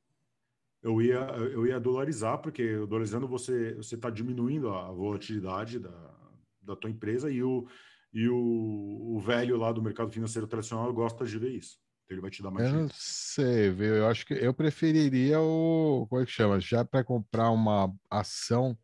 eu 0.83 1.03
ia, 1.03 1.19
eu 1.19 1.67
ia 1.67 1.81
dolarizar, 1.81 2.39
porque 2.39 2.77
dolarizando 2.87 3.27
você 3.27 3.77
está 3.81 4.09
diminuindo 4.09 4.71
a 4.71 4.91
volatilidade 4.93 5.79
da, 5.79 6.15
da 6.63 6.77
tua 6.77 6.91
empresa 6.91 7.31
e, 7.31 7.43
o, 7.43 7.67
e 8.13 8.29
o, 8.29 9.17
o 9.17 9.21
velho 9.21 9.57
lá 9.57 9.73
do 9.73 9.83
mercado 9.83 10.13
financeiro 10.13 10.47
tradicional 10.47 10.93
gosta 10.93 11.25
de 11.25 11.39
ver 11.39 11.51
isso. 11.51 11.79
Então 12.05 12.15
ele 12.15 12.21
vai 12.21 12.31
te 12.31 12.43
dar 12.43 12.51
mais 12.53 12.73
Eu 12.73 12.83
não 12.83 12.89
sei, 12.93 13.71
viu? 13.71 13.97
Eu 13.97 14.07
acho 14.07 14.25
que 14.25 14.35
eu 14.35 14.55
preferiria 14.55 15.41
o. 15.41 16.07
Como 16.09 16.23
é 16.23 16.25
que 16.25 16.31
chama? 16.31 16.61
Já 16.61 16.85
para 16.85 17.03
comprar 17.03 17.51
uma 17.51 17.93
ação, 18.09 18.79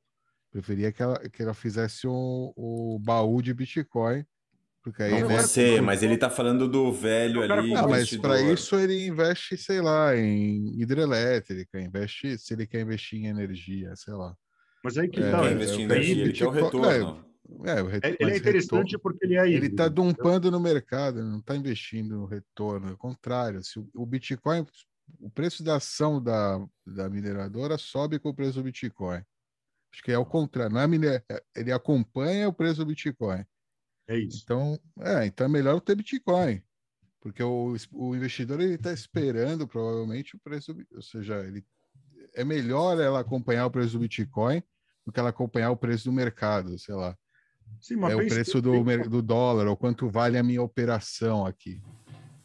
preferia 0.50 0.90
que 0.90 1.02
ela, 1.02 1.18
que 1.28 1.40
ela 1.40 1.54
fizesse 1.54 2.06
o, 2.06 2.52
o 2.56 2.98
baú 2.98 3.40
de 3.40 3.54
Bitcoin 3.54 4.26
porque 4.82 5.02
aí 5.02 5.20
não 5.20 5.28
você, 5.28 5.80
mas 5.80 6.02
ele 6.02 6.16
tá 6.16 6.28
falando 6.28 6.68
do 6.68 6.92
velho 6.92 7.42
ali. 7.42 7.72
Ah, 7.74 7.86
mas 7.86 8.16
para 8.16 8.40
isso 8.40 8.74
ele 8.76 9.06
investe, 9.06 9.56
sei 9.56 9.80
lá, 9.80 10.16
em 10.16 10.80
hidrelétrica, 10.80 11.80
investe, 11.80 12.36
se 12.36 12.52
ele 12.52 12.66
quer 12.66 12.80
investir 12.80 13.20
em 13.20 13.26
energia, 13.28 13.94
sei 13.94 14.14
lá. 14.14 14.36
Mas 14.82 14.98
aí 14.98 15.08
que 15.08 15.20
é, 15.20 15.30
tá, 15.30 15.50
investir 15.50 15.80
em 15.80 15.84
energia, 15.84 16.24
ele 16.24 16.32
quer 16.32 16.46
o 16.46 16.50
retorno. 16.50 17.24
É, 17.64 17.78
é, 17.78 17.82
o 17.82 17.86
retorno, 17.86 18.16
ele 18.18 18.32
é 18.32 18.36
interessante 18.36 18.92
retorno, 18.92 19.00
porque 19.00 19.24
ele 19.24 19.36
é 19.36 19.46
híbrido. 19.46 19.64
Ele 19.66 19.72
está 19.72 19.86
dumpando 19.86 20.50
no 20.50 20.58
mercado, 20.58 21.22
não 21.22 21.38
está 21.38 21.54
investindo 21.54 22.16
no 22.16 22.26
retorno. 22.26 22.88
Ao 22.88 22.96
contrário, 22.96 23.62
se 23.62 23.78
o, 23.78 23.88
o, 23.94 24.04
Bitcoin, 24.04 24.66
o 25.20 25.30
preço 25.30 25.62
da 25.62 25.76
ação 25.76 26.20
da, 26.20 26.60
da 26.84 27.08
mineradora 27.08 27.78
sobe 27.78 28.18
com 28.18 28.30
o 28.30 28.34
preço 28.34 28.54
do 28.54 28.64
Bitcoin. 28.64 29.22
Acho 29.92 30.02
que 30.02 30.10
é 30.10 30.18
o 30.18 30.26
contrário, 30.26 30.74
não 30.74 30.80
é 30.80 30.88
miner... 30.88 31.22
ele 31.54 31.70
acompanha 31.70 32.48
o 32.48 32.52
preço 32.52 32.80
do 32.80 32.86
Bitcoin. 32.86 33.44
É 34.08 34.18
isso. 34.18 34.40
Então, 34.44 34.78
é, 35.00 35.26
então 35.26 35.46
é 35.46 35.48
melhor 35.48 35.80
ter 35.80 35.94
Bitcoin, 35.94 36.62
porque 37.20 37.42
o, 37.42 37.74
o 37.92 38.16
investidor 38.16 38.60
ele 38.60 38.74
está 38.74 38.92
esperando 38.92 39.66
provavelmente 39.66 40.36
o 40.36 40.40
preço, 40.40 40.76
ou 40.94 41.02
seja, 41.02 41.44
ele 41.46 41.64
é 42.34 42.44
melhor 42.44 43.00
ela 43.00 43.20
acompanhar 43.20 43.66
o 43.66 43.70
preço 43.70 43.92
do 43.92 44.00
Bitcoin 44.00 44.62
do 45.04 45.12
que 45.12 45.18
ela 45.18 45.30
acompanhar 45.30 45.70
o 45.70 45.76
preço 45.76 46.04
do 46.04 46.12
mercado, 46.12 46.78
sei 46.78 46.94
lá. 46.94 47.16
Sim, 47.80 48.00
é 48.04 48.14
o 48.14 48.26
preço 48.26 48.60
do, 48.60 48.84
do 49.08 49.22
dólar, 49.22 49.66
ou 49.66 49.76
quanto 49.76 50.08
vale 50.08 50.38
a 50.38 50.42
minha 50.42 50.62
operação 50.62 51.44
aqui, 51.46 51.82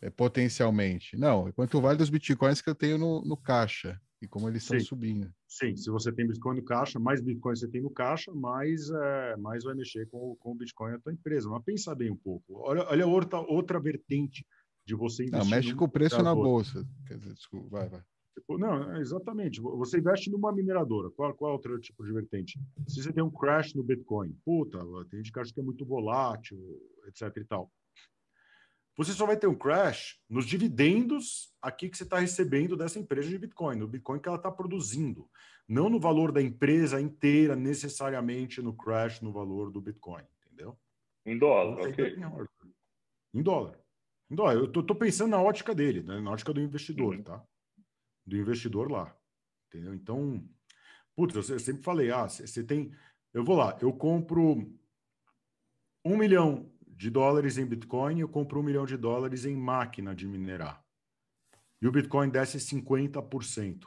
é, 0.02 0.10
potencialmente. 0.10 1.18
Não, 1.18 1.48
é 1.48 1.52
quanto 1.52 1.82
vale 1.82 1.98
dos 1.98 2.10
bitcoins 2.10 2.62
que 2.62 2.70
eu 2.70 2.76
tenho 2.76 2.98
no, 2.98 3.22
no 3.24 3.38
caixa 3.38 4.00
e 4.22 4.28
como 4.28 4.48
eles 4.48 4.64
estão 4.64 4.80
subindo. 4.80 5.32
Sim, 5.48 5.76
se 5.78 5.90
você 5.90 6.12
tem 6.12 6.28
Bitcoin 6.28 6.58
no 6.58 6.64
caixa, 6.64 7.00
mais 7.00 7.22
Bitcoin 7.22 7.56
você 7.56 7.68
tem 7.68 7.82
no 7.82 7.90
caixa, 7.90 8.34
mais, 8.34 8.90
é, 8.90 9.38
mais 9.38 9.64
vai 9.64 9.76
mexer 9.76 10.08
com, 10.10 10.36
com 10.36 10.52
o 10.52 10.56
Bitcoin 10.56 10.94
a 10.94 11.00
tua 11.00 11.14
empresa. 11.14 11.50
Mas 11.50 11.64
pensa 11.64 11.96
bem 11.96 12.12
um 12.12 12.18
pouco. 12.18 12.60
Olha, 12.68 12.86
olha 12.90 13.08
outra, 13.08 13.40
outra 13.40 13.80
vertente 13.80 14.46
de 14.86 14.94
você 14.94 15.24
investir. 15.24 15.40
Não, 15.40 15.50
mexe 15.50 15.74
com 15.74 15.86
o 15.86 15.90
preço 15.90 16.22
na 16.22 16.36
bolsa. 16.36 16.86
Quer 17.08 17.18
dizer, 17.18 17.34
desculpa, 17.34 17.70
vai, 17.70 17.90
vai. 17.90 18.02
Tipo, 18.38 18.58
não, 18.58 18.98
exatamente. 18.98 19.60
Você 19.62 19.98
investe 19.98 20.30
numa 20.30 20.54
mineradora. 20.54 21.10
Qual, 21.12 21.34
qual 21.34 21.52
é 21.52 21.54
outro 21.54 21.80
tipo 21.80 22.06
de 22.06 22.14
vertente? 22.14 22.60
Se 22.88 23.02
você 23.02 23.12
tem 23.12 23.24
um 23.24 23.32
crash 23.32 23.74
no 23.74 23.84
Bitcoin, 23.84 24.38
puta, 24.46 24.80
tem 25.10 25.20
gente 25.20 25.32
que 25.32 25.40
acha 25.40 25.54
que 25.54 25.60
é 25.60 25.64
muito 25.64 25.86
volátil, 25.86 26.58
etc 27.08 27.36
e 27.38 27.46
tal. 27.46 27.72
Você 28.98 29.14
só 29.14 29.28
vai 29.28 29.38
ter 29.38 29.46
um 29.46 29.56
crash 29.56 30.20
nos 30.28 30.46
dividendos 30.48 31.54
aqui 31.62 31.88
que 31.88 31.96
você 31.96 32.04
está 32.04 32.18
recebendo 32.18 32.76
dessa 32.76 32.98
empresa 32.98 33.30
de 33.30 33.38
Bitcoin, 33.38 33.78
no 33.78 33.88
Bitcoin 33.88 34.20
que 34.20 34.28
ela 34.28 34.38
está 34.38 34.52
produzindo. 34.52 35.30
Não 35.68 35.88
no 35.88 36.00
valor 36.00 36.32
da 36.32 36.42
empresa 36.42 37.00
inteira, 37.00 37.56
necessariamente 37.56 38.60
no 38.60 38.74
crash 38.74 39.22
no 39.22 39.32
valor 39.32 39.70
do 39.70 39.80
Bitcoin, 39.80 40.24
entendeu? 40.42 40.76
Em 41.24 41.38
dólar, 41.38 41.88
ok. 41.88 42.16
Em 43.34 43.44
dólar. 43.44 43.80
Em 44.32 44.36
dólar. 44.36 44.56
Eu 44.56 44.72
tô, 44.72 44.82
tô 44.82 44.96
pensando 44.96 45.30
na 45.30 45.42
ótica 45.42 45.76
dele, 45.76 46.02
né? 46.02 46.20
na 46.20 46.32
ótica 46.32 46.52
do 46.52 46.60
investidor, 46.60 47.18
uhum. 47.18 47.24
tá? 47.24 47.46
Do 48.26 48.36
investidor 48.36 48.92
lá. 48.92 49.16
Entendeu? 49.68 49.94
Então, 49.94 50.44
putz, 51.16 51.36
eu 51.36 51.60
sempre 51.60 51.84
falei, 51.84 52.10
ah, 52.10 52.28
você 52.28 52.64
tem. 52.64 52.92
Eu 53.32 53.44
vou 53.44 53.58
lá, 53.58 53.78
eu 53.80 53.94
compro 53.94 54.74
um 56.04 56.18
milhão 56.18 56.72
de 56.98 57.12
dólares 57.12 57.60
em 57.60 57.66
Bitcoin, 57.66 58.20
eu 58.20 58.28
compro 58.28 58.60
um 58.60 58.64
milhão 58.64 58.86
de 58.86 58.98
dólares 58.98 59.46
em 59.46 59.56
máquina 59.56 60.16
de 60.16 60.28
minerar. 60.28 60.84
E 61.80 61.88
o 61.88 61.92
Bitcoin 61.92 62.28
desce 62.28 62.58
50%. 62.58 63.86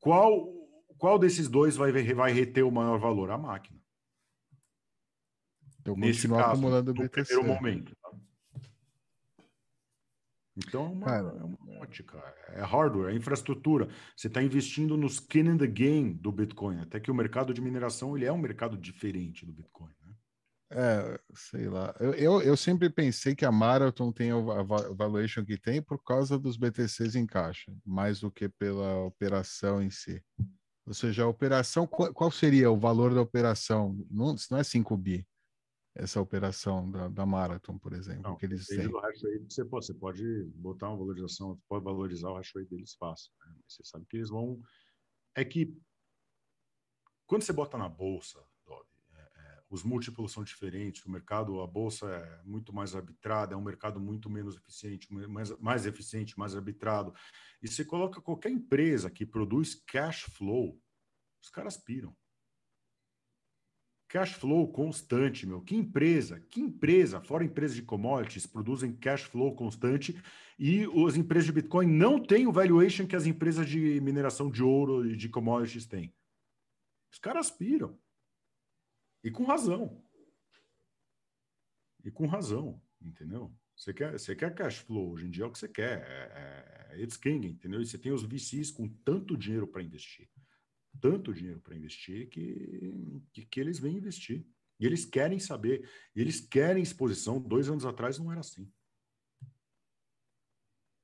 Qual, 0.00 0.52
qual 0.98 1.20
desses 1.20 1.48
dois 1.48 1.76
vai, 1.76 1.92
vai 1.92 2.32
reter 2.32 2.64
o 2.64 2.70
maior 2.70 2.98
valor? 2.98 3.30
A 3.30 3.38
máquina. 3.38 3.80
Eu 5.84 5.96
Nesse 5.96 6.28
caso, 6.28 6.50
acumulando 6.50 6.92
no 6.92 7.00
BTC. 7.00 7.32
primeiro 7.32 7.54
momento. 7.54 7.94
Tá? 8.02 8.10
Então 10.56 10.86
é 10.86 10.88
uma, 10.88 11.06
Cara, 11.06 11.28
é 11.28 11.44
uma 11.44 11.80
ótica, 11.80 12.18
é 12.48 12.62
hardware, 12.62 13.12
é 13.12 13.16
infraestrutura. 13.16 13.88
Você 14.16 14.26
está 14.26 14.42
investindo 14.42 14.96
no 14.96 15.06
skin 15.06 15.50
in 15.50 15.58
the 15.58 15.66
game 15.66 16.12
do 16.14 16.32
Bitcoin, 16.32 16.80
até 16.80 16.98
que 16.98 17.10
o 17.10 17.14
mercado 17.14 17.54
de 17.54 17.60
mineração 17.60 18.16
ele 18.16 18.24
é 18.24 18.32
um 18.32 18.38
mercado 18.38 18.76
diferente 18.76 19.46
do 19.46 19.52
Bitcoin. 19.52 19.92
É, 20.78 21.18
sei 21.34 21.70
lá. 21.70 21.94
Eu, 21.98 22.12
eu, 22.12 22.42
eu, 22.42 22.54
sempre 22.54 22.90
pensei 22.90 23.34
que 23.34 23.46
a 23.46 23.50
Marathon 23.50 24.12
tem 24.12 24.30
a 24.30 24.62
valuation 24.92 25.42
que 25.42 25.56
tem 25.56 25.80
por 25.80 26.04
causa 26.04 26.38
dos 26.38 26.58
BTCs 26.58 27.14
em 27.14 27.26
caixa, 27.26 27.74
mais 27.82 28.20
do 28.20 28.30
que 28.30 28.46
pela 28.46 28.98
operação 28.98 29.82
em 29.82 29.88
si. 29.88 30.22
Ou 30.86 30.92
seja, 30.92 31.24
a 31.24 31.28
operação, 31.28 31.86
qual, 31.86 32.12
qual 32.12 32.30
seria 32.30 32.70
o 32.70 32.78
valor 32.78 33.14
da 33.14 33.22
operação? 33.22 33.96
Não, 34.10 34.36
não 34.50 34.58
é 34.58 34.62
5 34.62 34.94
bi, 34.98 35.26
essa 35.94 36.20
operação 36.20 36.90
da, 36.90 37.08
da 37.08 37.24
Marathon, 37.24 37.78
por 37.78 37.94
exemplo, 37.94 38.24
não, 38.24 38.36
que 38.36 38.44
eles 38.44 38.66
têm. 38.66 38.86
Do 38.86 38.98
hash 38.98 39.22
rate, 39.22 39.46
você, 39.48 39.64
pode, 39.64 39.86
você 39.86 39.94
pode 39.94 40.44
botar 40.56 40.90
uma 40.90 40.98
valorização, 40.98 41.58
pode 41.66 41.84
valorizar 41.84 42.28
o 42.28 42.36
hash 42.36 42.52
rate 42.54 42.68
deles 42.68 42.94
fácil. 42.96 43.32
Né? 43.46 43.54
Você 43.66 43.82
sabe 43.82 44.04
que 44.10 44.18
eles 44.18 44.28
vão. 44.28 44.60
É 45.34 45.42
que 45.42 45.74
quando 47.26 47.42
você 47.42 47.52
bota 47.52 47.78
na 47.78 47.88
bolsa, 47.88 48.44
os 49.68 49.82
múltiplos 49.82 50.32
são 50.32 50.44
diferentes, 50.44 51.04
o 51.04 51.10
mercado, 51.10 51.60
a 51.60 51.66
bolsa 51.66 52.06
é 52.08 52.42
muito 52.44 52.72
mais 52.72 52.94
arbitrada, 52.94 53.54
é 53.54 53.56
um 53.56 53.62
mercado 53.62 53.98
muito 53.98 54.30
menos 54.30 54.56
eficiente, 54.56 55.12
mais, 55.12 55.58
mais 55.58 55.86
eficiente, 55.86 56.38
mais 56.38 56.54
arbitrado. 56.54 57.12
E 57.60 57.68
você 57.68 57.84
coloca 57.84 58.20
qualquer 58.20 58.50
empresa 58.50 59.10
que 59.10 59.26
produz 59.26 59.74
cash 59.74 60.22
flow, 60.22 60.80
os 61.42 61.50
caras 61.50 61.76
piram. 61.76 62.16
Cash 64.08 64.34
flow 64.34 64.68
constante, 64.70 65.46
meu. 65.46 65.60
Que 65.60 65.74
empresa, 65.74 66.40
que 66.48 66.60
empresa, 66.60 67.20
fora 67.20 67.44
empresas 67.44 67.76
de 67.76 67.82
commodities, 67.82 68.46
produzem 68.46 68.94
cash 68.94 69.22
flow 69.22 69.54
constante 69.56 70.16
e 70.56 70.84
as 71.06 71.16
empresas 71.16 71.46
de 71.46 71.52
Bitcoin 71.52 71.86
não 71.86 72.22
têm 72.22 72.46
o 72.46 72.52
valuation 72.52 73.04
que 73.04 73.16
as 73.16 73.26
empresas 73.26 73.68
de 73.68 74.00
mineração 74.00 74.48
de 74.48 74.62
ouro 74.62 75.04
e 75.04 75.16
de 75.16 75.28
commodities 75.28 75.86
têm. 75.86 76.14
Os 77.12 77.18
caras 77.18 77.50
piram. 77.50 77.98
E 79.22 79.30
com 79.30 79.44
razão. 79.44 80.02
E 82.04 82.10
com 82.10 82.26
razão, 82.26 82.80
entendeu? 83.00 83.52
Você 83.76 83.92
quer, 83.92 84.12
você 84.12 84.34
quer 84.34 84.54
cash 84.54 84.78
flow, 84.78 85.12
hoje 85.12 85.26
em 85.26 85.30
dia 85.30 85.44
é 85.44 85.46
o 85.46 85.50
que 85.50 85.58
você 85.58 85.68
quer. 85.68 86.02
É, 86.08 86.94
é, 86.94 87.02
it's 87.02 87.16
king, 87.16 87.46
entendeu? 87.46 87.80
E 87.82 87.86
você 87.86 87.98
tem 87.98 88.12
os 88.12 88.22
VCs 88.22 88.70
com 88.70 88.88
tanto 88.88 89.36
dinheiro 89.36 89.66
para 89.66 89.82
investir. 89.82 90.28
Tanto 91.00 91.34
dinheiro 91.34 91.60
para 91.60 91.76
investir 91.76 92.28
que, 92.28 93.22
que, 93.32 93.44
que 93.44 93.60
eles 93.60 93.78
vêm 93.78 93.96
investir. 93.96 94.46
E 94.80 94.86
eles 94.86 95.04
querem 95.04 95.38
saber, 95.38 95.88
eles 96.14 96.40
querem 96.40 96.82
exposição. 96.82 97.40
Dois 97.40 97.68
anos 97.68 97.84
atrás 97.84 98.18
não 98.18 98.30
era 98.30 98.40
assim. 98.40 98.70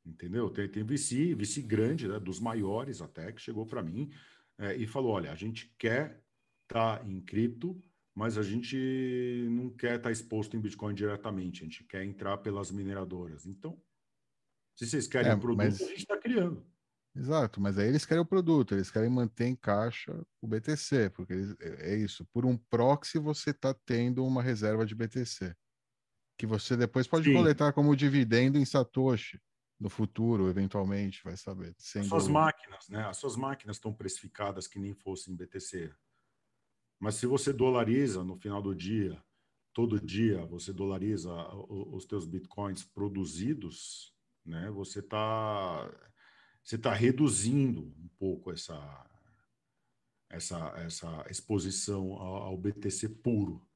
Entendeu? 0.04 0.50
Tem, 0.50 0.68
tem 0.68 0.82
VC, 0.82 1.34
VC 1.34 1.62
grande, 1.62 2.08
né, 2.08 2.18
dos 2.18 2.40
maiores 2.40 3.00
até, 3.00 3.32
que 3.32 3.40
chegou 3.40 3.66
para 3.66 3.82
mim 3.82 4.10
é, 4.58 4.74
e 4.76 4.86
falou: 4.86 5.12
olha, 5.12 5.30
a 5.30 5.36
gente 5.36 5.74
quer 5.78 6.22
estar 6.62 6.98
tá 6.98 7.06
em 7.06 7.20
cripto, 7.20 7.80
mas 8.14 8.36
a 8.36 8.42
gente 8.42 8.76
não 9.50 9.70
quer 9.70 9.96
estar 9.96 10.10
exposto 10.10 10.56
em 10.56 10.60
Bitcoin 10.60 10.94
diretamente, 10.94 11.62
a 11.62 11.64
gente 11.64 11.84
quer 11.84 12.04
entrar 12.04 12.38
pelas 12.38 12.70
mineradoras. 12.70 13.46
Então, 13.46 13.80
se 14.76 14.86
vocês 14.86 15.06
querem 15.06 15.30
é, 15.30 15.34
o 15.34 15.40
produto, 15.40 15.64
mas... 15.64 15.80
a 15.80 15.86
gente 15.86 15.98
está 15.98 16.18
criando. 16.18 16.66
Exato, 17.14 17.60
mas 17.60 17.76
aí 17.76 17.88
eles 17.88 18.06
querem 18.06 18.22
o 18.22 18.26
produto, 18.26 18.74
eles 18.74 18.90
querem 18.90 19.10
manter 19.10 19.46
em 19.46 19.54
caixa 19.54 20.18
o 20.40 20.46
BTC, 20.48 21.10
porque 21.10 21.34
eles, 21.34 21.54
é, 21.60 21.92
é 21.92 21.96
isso. 21.96 22.24
Por 22.32 22.46
um 22.46 22.56
proxy, 22.56 23.18
você 23.18 23.50
está 23.50 23.74
tendo 23.74 24.24
uma 24.24 24.42
reserva 24.42 24.86
de 24.86 24.94
BTC, 24.94 25.54
que 26.38 26.46
você 26.46 26.74
depois 26.74 27.06
pode 27.06 27.26
Sim. 27.26 27.34
coletar 27.34 27.72
como 27.72 27.94
dividendo 27.94 28.58
em 28.58 28.64
Satoshi. 28.64 29.38
no 29.78 29.90
futuro, 29.90 30.48
eventualmente, 30.48 31.20
vai 31.24 31.36
saber. 31.36 31.74
As 31.76 32.06
suas 32.06 32.28
máquinas, 32.28 32.88
né? 32.88 33.04
As 33.04 33.16
suas 33.16 33.36
máquinas 33.36 33.76
estão 33.76 33.92
precificadas 33.92 34.68
que 34.68 34.78
nem 34.78 34.94
fossem 34.94 35.34
BTC. 35.34 35.92
Mas 37.02 37.16
se 37.16 37.26
você 37.26 37.52
dolariza 37.52 38.22
no 38.22 38.36
final 38.36 38.62
do 38.62 38.72
dia, 38.72 39.20
todo 39.74 40.00
dia 40.00 40.46
você 40.46 40.72
dolariza 40.72 41.32
os 41.68 42.04
teus 42.04 42.24
bitcoins 42.24 42.84
produzidos, 42.84 44.14
né? 44.46 44.70
Você 44.70 45.00
está 45.00 45.92
você 46.62 46.78
tá 46.78 46.94
reduzindo 46.94 47.80
um 47.82 48.08
pouco 48.20 48.52
essa 48.52 48.78
essa 50.30 50.58
essa 50.76 51.26
exposição 51.28 52.12
ao, 52.12 52.56
BTC 52.56 53.08
puro, 53.08 53.66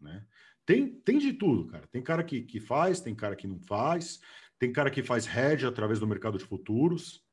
né? 0.00 0.24
Tem, 0.64 1.00
tem 1.00 1.18
de 1.18 1.32
tudo, 1.32 1.66
cara. 1.66 1.84
Tem 1.88 2.00
cara 2.00 2.22
que, 2.22 2.42
que 2.42 2.60
faz, 2.60 3.00
tem 3.00 3.12
cara 3.12 3.34
que 3.34 3.48
não 3.48 3.58
faz, 3.58 4.20
tem 4.56 4.72
cara 4.72 4.88
que 4.88 5.02
faz 5.02 5.26
hedge 5.26 5.66
através 5.66 5.98
do 5.98 6.06
mercado 6.06 6.38
de 6.38 6.44
futuros, 6.44 7.26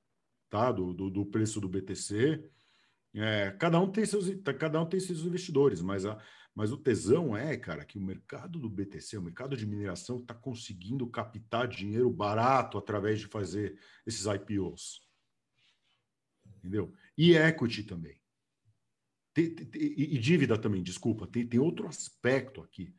tá? 0.49 0.71
Do, 0.71 0.91
do, 0.91 1.11
do 1.11 1.23
preço 1.23 1.61
do 1.61 1.69
BTC. 1.69 2.49
É, 3.15 3.51
cada 3.51 3.79
um 3.79 3.89
tem 3.89 4.05
seus 4.05 4.25
cada 4.59 4.81
um 4.81 4.85
tem 4.85 4.99
seus 4.99 5.21
investidores, 5.21 5.81
mas, 5.81 6.05
a, 6.05 6.21
mas 6.53 6.71
o 6.73 6.77
tesão 6.77 7.35
é, 7.35 7.55
cara, 7.55 7.85
que 7.85 7.97
o 7.97 8.01
mercado 8.01 8.59
do 8.59 8.69
BTC, 8.69 9.17
o 9.17 9.21
mercado 9.21 9.55
de 9.55 9.65
mineração, 9.65 10.17
está 10.17 10.33
conseguindo 10.33 11.07
captar 11.07 11.65
dinheiro 11.67 12.09
barato 12.09 12.77
através 12.77 13.19
de 13.19 13.27
fazer 13.27 13.79
esses 14.05 14.25
IPOs. 14.25 15.01
Entendeu? 16.57 16.93
E 17.17 17.37
equity 17.37 17.83
também. 17.83 18.19
Tem, 19.33 19.53
tem, 19.53 19.81
e, 19.81 20.15
e, 20.15 20.17
dívida 20.17 20.57
também, 20.57 20.83
desculpa, 20.83 21.25
tem, 21.25 21.47
tem 21.47 21.59
outro 21.59 21.87
aspecto 21.87 22.61
aqui. 22.61 22.93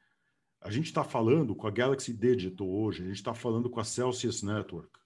A 0.63 0.71
gente 0.71 0.87
está 0.87 1.05
falando 1.05 1.55
com 1.55 1.67
a 1.67 1.71
Galaxy 1.71 2.13
Digital 2.15 2.69
hoje, 2.69 3.03
a 3.03 3.07
gente 3.07 3.17
está 3.17 3.35
falando 3.35 3.69
com 3.69 3.81
a 3.81 3.85
Celsius 3.85 4.43
Network, 4.43 4.99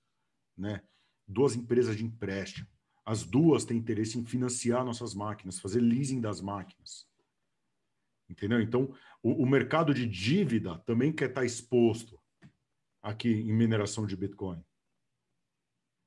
né? 0.56 0.82
Duas 1.26 1.54
empresas 1.54 1.96
de 1.96 2.04
empréstimo. 2.04 2.68
As 3.05 3.24
duas 3.24 3.64
têm 3.64 3.78
interesse 3.78 4.18
em 4.18 4.24
financiar 4.24 4.84
nossas 4.84 5.14
máquinas, 5.14 5.59
fazer 5.59 5.80
leasing 5.80 6.20
das 6.20 6.40
máquinas. 6.40 7.09
Entendeu? 8.28 8.61
Então, 8.61 8.94
o, 9.22 9.42
o 9.42 9.46
mercado 9.46 9.92
de 9.92 10.07
dívida 10.07 10.78
também 10.86 11.12
quer 11.12 11.30
estar 11.30 11.40
tá 11.40 11.46
exposto 11.46 12.18
aqui 13.03 13.28
em 13.28 13.53
mineração 13.53 14.07
de 14.07 14.16
Bitcoin. 14.16 14.62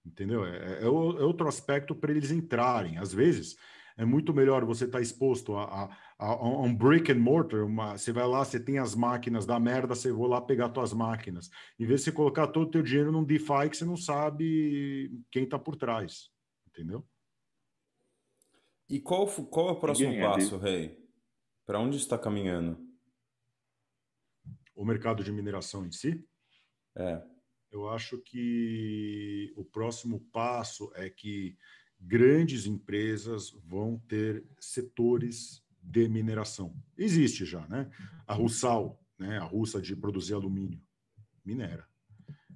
Entendeu? 0.06 0.46
É, 0.46 0.82
é, 0.82 0.84
é 0.84 0.88
outro 0.88 1.48
aspecto 1.48 1.96
para 1.96 2.12
eles 2.12 2.32
entrarem. 2.32 2.98
Às 2.98 3.14
vezes, 3.14 3.58
é 3.96 4.06
muito 4.06 4.34
melhor 4.34 4.66
você 4.66 4.86
estar 4.86 4.98
tá 4.98 5.02
exposto 5.02 5.56
a, 5.56 5.86
a, 6.18 6.26
a, 6.26 6.62
um 6.62 6.74
brick 6.74 7.12
and 7.12 7.20
mortar. 7.20 7.64
Uma, 7.64 7.98
você 7.98 8.12
vai 8.12 8.28
lá, 8.28 8.44
você 8.44 8.60
tem 8.60 8.80
as 8.80 8.96
máquinas 8.96 9.46
da 9.46 9.60
merda, 9.60 9.96
você 9.96 10.12
vai 10.12 10.28
lá 10.28 10.42
pegar 10.42 10.74
suas 10.74 10.94
máquinas. 10.94 11.50
Em 11.80 11.86
vez 11.86 12.02
de 12.02 12.06
você 12.06 12.12
colocar 12.12 12.48
todo 12.48 12.68
o 12.68 12.72
teu 12.72 12.82
dinheiro 12.82 13.12
num 13.12 13.24
DeFi 13.24 13.70
que 13.70 13.78
você 13.78 13.86
não 13.86 13.98
sabe 13.98 15.12
quem 15.32 15.44
está 15.44 15.60
por 15.60 15.76
trás. 15.76 16.33
Entendeu? 16.74 17.08
E 18.90 19.00
qual, 19.00 19.28
qual 19.46 19.70
é 19.70 19.72
o 19.72 19.80
próximo 19.80 20.10
Ninguém 20.10 20.24
passo, 20.24 20.56
é 20.56 20.60
Rei? 20.60 21.10
Para 21.66 21.80
onde 21.80 21.98
está 21.98 22.18
caminhando? 22.18 22.78
O 24.76 24.84
mercado 24.84 25.24
de 25.24 25.32
mineração 25.32 25.86
em 25.86 25.92
si? 25.92 26.28
É. 26.96 27.24
Eu 27.72 27.90
acho 27.90 28.20
que 28.20 29.54
o 29.56 29.64
próximo 29.64 30.20
passo 30.32 30.92
é 30.96 31.10
que 31.10 31.58
grandes 32.00 32.66
empresas 32.66 33.52
vão 33.52 33.98
ter 34.08 34.46
setores 34.60 35.64
de 35.82 36.08
mineração. 36.08 36.76
Existe 36.98 37.46
já, 37.46 37.68
né? 37.68 37.90
A 38.28 38.34
Russal, 38.34 39.02
né? 39.18 39.38
a 39.38 39.44
russa 39.44 39.82
de 39.82 39.96
produzir 39.96 40.34
alumínio, 40.34 40.82
minera. 41.44 41.88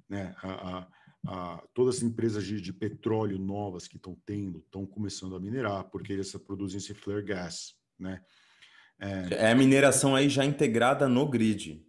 Né? 0.08 0.34
A, 0.42 0.78
a, 0.78 0.92
a, 1.26 1.62
todas 1.74 1.96
as 1.96 2.02
empresas 2.02 2.44
de, 2.44 2.60
de 2.60 2.72
petróleo 2.72 3.38
novas 3.38 3.86
que 3.88 3.96
estão 3.96 4.16
tendo, 4.24 4.58
estão 4.58 4.86
começando 4.86 5.36
a 5.36 5.40
minerar, 5.40 5.84
porque 5.84 6.12
eles 6.12 6.32
produzem 6.36 6.78
esse 6.78 6.94
flare 6.94 7.22
gas, 7.22 7.74
né? 7.98 8.22
É, 9.00 9.46
é 9.46 9.52
a 9.52 9.54
mineração 9.54 10.16
aí 10.16 10.28
já 10.28 10.44
integrada 10.44 11.08
no 11.08 11.28
grid 11.28 11.84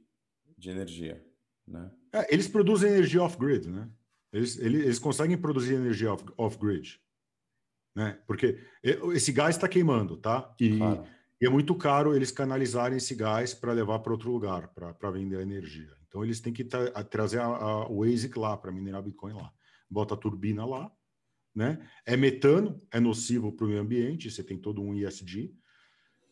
de 0.58 0.70
energia, 0.70 1.26
né? 1.68 1.92
É, 2.14 2.34
eles 2.34 2.48
produzem 2.48 2.92
energia 2.92 3.24
off-grid, 3.24 3.68
né? 3.68 3.90
Eles, 4.32 4.58
eles, 4.60 4.84
eles, 4.84 5.00
conseguem 5.00 5.38
produzir 5.38 5.74
energia 5.74 6.12
off-grid 6.38 7.00
né? 7.96 8.18
Porque 8.26 8.60
esse 9.14 9.32
gás 9.32 9.56
está 9.56 9.68
queimando, 9.68 10.16
tá? 10.18 10.54
E, 10.60 10.78
claro. 10.78 11.06
e, 11.42 11.46
é 11.46 11.50
muito 11.50 11.76
caro 11.76 12.16
eles 12.16 12.32
canalizarem 12.32 12.98
esse 12.98 13.14
gás 13.16 13.54
para 13.54 13.74
levar 13.74 14.00
para 14.00 14.14
outro 14.14 14.32
lugar, 14.32 14.70
para 14.70 15.12
vender 15.12 15.38
a 15.38 15.42
energia. 15.42 15.92
Então 16.10 16.24
eles 16.24 16.42
têm 16.42 16.52
que 16.52 16.66
tra 16.66 16.92
trazer 17.04 17.40
a, 17.40 17.46
a, 17.46 17.88
o 17.88 18.04
ASIC 18.04 18.38
lá 18.38 18.58
para 18.58 18.72
minerar 18.72 19.04
Bitcoin 19.04 19.34
lá. 19.34 19.54
Bota 19.90 20.16
a 20.16 20.18
turbina 20.18 20.66
lá, 20.66 20.92
né? 21.56 21.88
É 22.06 22.18
metano, 22.18 22.82
é 22.92 23.00
nocivo 23.00 23.52
para 23.52 23.66
o 23.66 23.70
meio 23.70 23.82
ambiente, 23.82 24.30
você 24.30 24.44
tem 24.44 24.58
todo 24.58 24.82
um 24.82 24.94
ISD. 24.94 25.54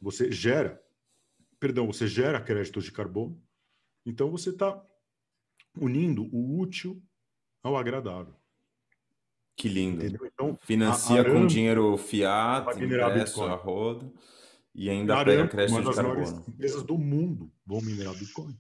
Você 0.01 0.32
gera, 0.32 0.82
perdão, 1.59 1.88
você 1.88 2.07
gera 2.07 2.41
créditos 2.41 2.86
de 2.86 2.91
carbono. 2.91 3.41
Então 4.05 4.32
você 4.32 4.49
está 4.49 4.84
unindo 5.80 6.23
o 6.36 6.59
útil 6.59 7.01
ao 7.61 7.78
agradável. 7.78 8.36
Que 9.55 9.67
lindo. 9.67 10.05
Então, 10.05 10.55
Financia 10.61 11.23
com 11.23 11.47
dinheiro 11.47 11.97
fiat, 11.97 12.84
impresso 12.84 13.43
a 13.43 13.55
roda, 13.55 14.11
e 14.73 14.89
ainda 14.89 15.15
Aramco, 15.15 15.32
pega 15.32 15.47
crédito 15.47 15.78
de 15.78 15.95
carbono. 15.95 16.09
Uma 16.09 16.15
das 16.15 16.32
maiores 16.32 16.47
empresas 16.47 16.84
do 16.84 16.97
mundo 16.97 17.51
vão 17.65 17.82
minerar 17.82 18.15
Bitcoin. 18.15 18.55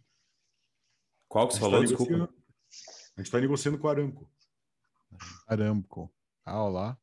Qual 1.27 1.47
que 1.47 1.55
você 1.55 1.59
falou, 1.59 1.79
tá 1.79 1.85
desculpa? 1.85 2.13
A 2.13 3.19
gente 3.19 3.27
está 3.27 3.39
negociando 3.39 3.77
com 3.77 3.87
a 3.87 3.91
Aramco. 3.91 4.29
Aramco. 5.47 6.13
Ah, 6.45 6.63
olá. 6.63 6.97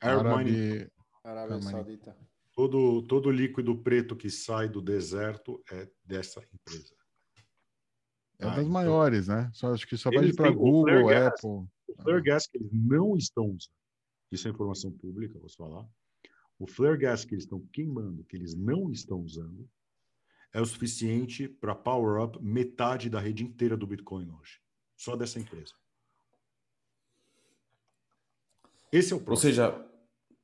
Árabe... 0.00 0.90
Arábia 1.24 1.62
Saudita. 1.62 2.16
Todo, 2.54 3.02
todo 3.06 3.30
líquido 3.30 3.78
preto 3.78 4.16
que 4.16 4.28
sai 4.28 4.68
do 4.68 4.82
deserto 4.82 5.62
é 5.70 5.88
dessa 6.04 6.42
empresa. 6.52 6.94
É 8.38 8.46
ah, 8.46 8.50
das 8.50 8.58
então... 8.58 8.72
maiores, 8.72 9.28
né? 9.28 9.50
Só, 9.54 9.72
acho 9.72 9.86
que 9.86 9.96
só 9.96 10.10
vai 10.10 10.32
para 10.32 10.50
Google, 10.50 11.08
Apple. 11.08 11.66
O 11.88 12.02
flare 12.02 12.22
gas 12.22 12.46
que 12.46 12.58
eles 12.58 12.72
não 12.72 13.16
estão 13.16 13.44
usando, 13.44 13.76
isso 14.30 14.48
é 14.48 14.50
informação 14.50 14.90
pública, 14.90 15.38
vou 15.38 15.48
falar. 15.50 15.86
O 16.58 16.66
flare 16.66 16.98
gas 16.98 17.24
que 17.24 17.34
eles 17.34 17.44
estão 17.44 17.60
queimando, 17.72 18.24
que 18.24 18.36
eles 18.36 18.54
não 18.54 18.90
estão 18.90 19.20
usando, 19.20 19.68
é 20.52 20.60
o 20.60 20.66
suficiente 20.66 21.48
para 21.48 21.74
power 21.74 22.22
up 22.22 22.38
metade 22.42 23.08
da 23.08 23.18
rede 23.18 23.42
inteira 23.42 23.76
do 23.76 23.86
Bitcoin 23.86 24.30
hoje. 24.30 24.60
Só 24.96 25.16
dessa 25.16 25.38
empresa. 25.38 25.72
Esse 28.92 29.12
é 29.12 29.16
o 29.16 29.20
próximo. 29.20 29.48
Ou 29.48 29.54
seja, 29.54 29.86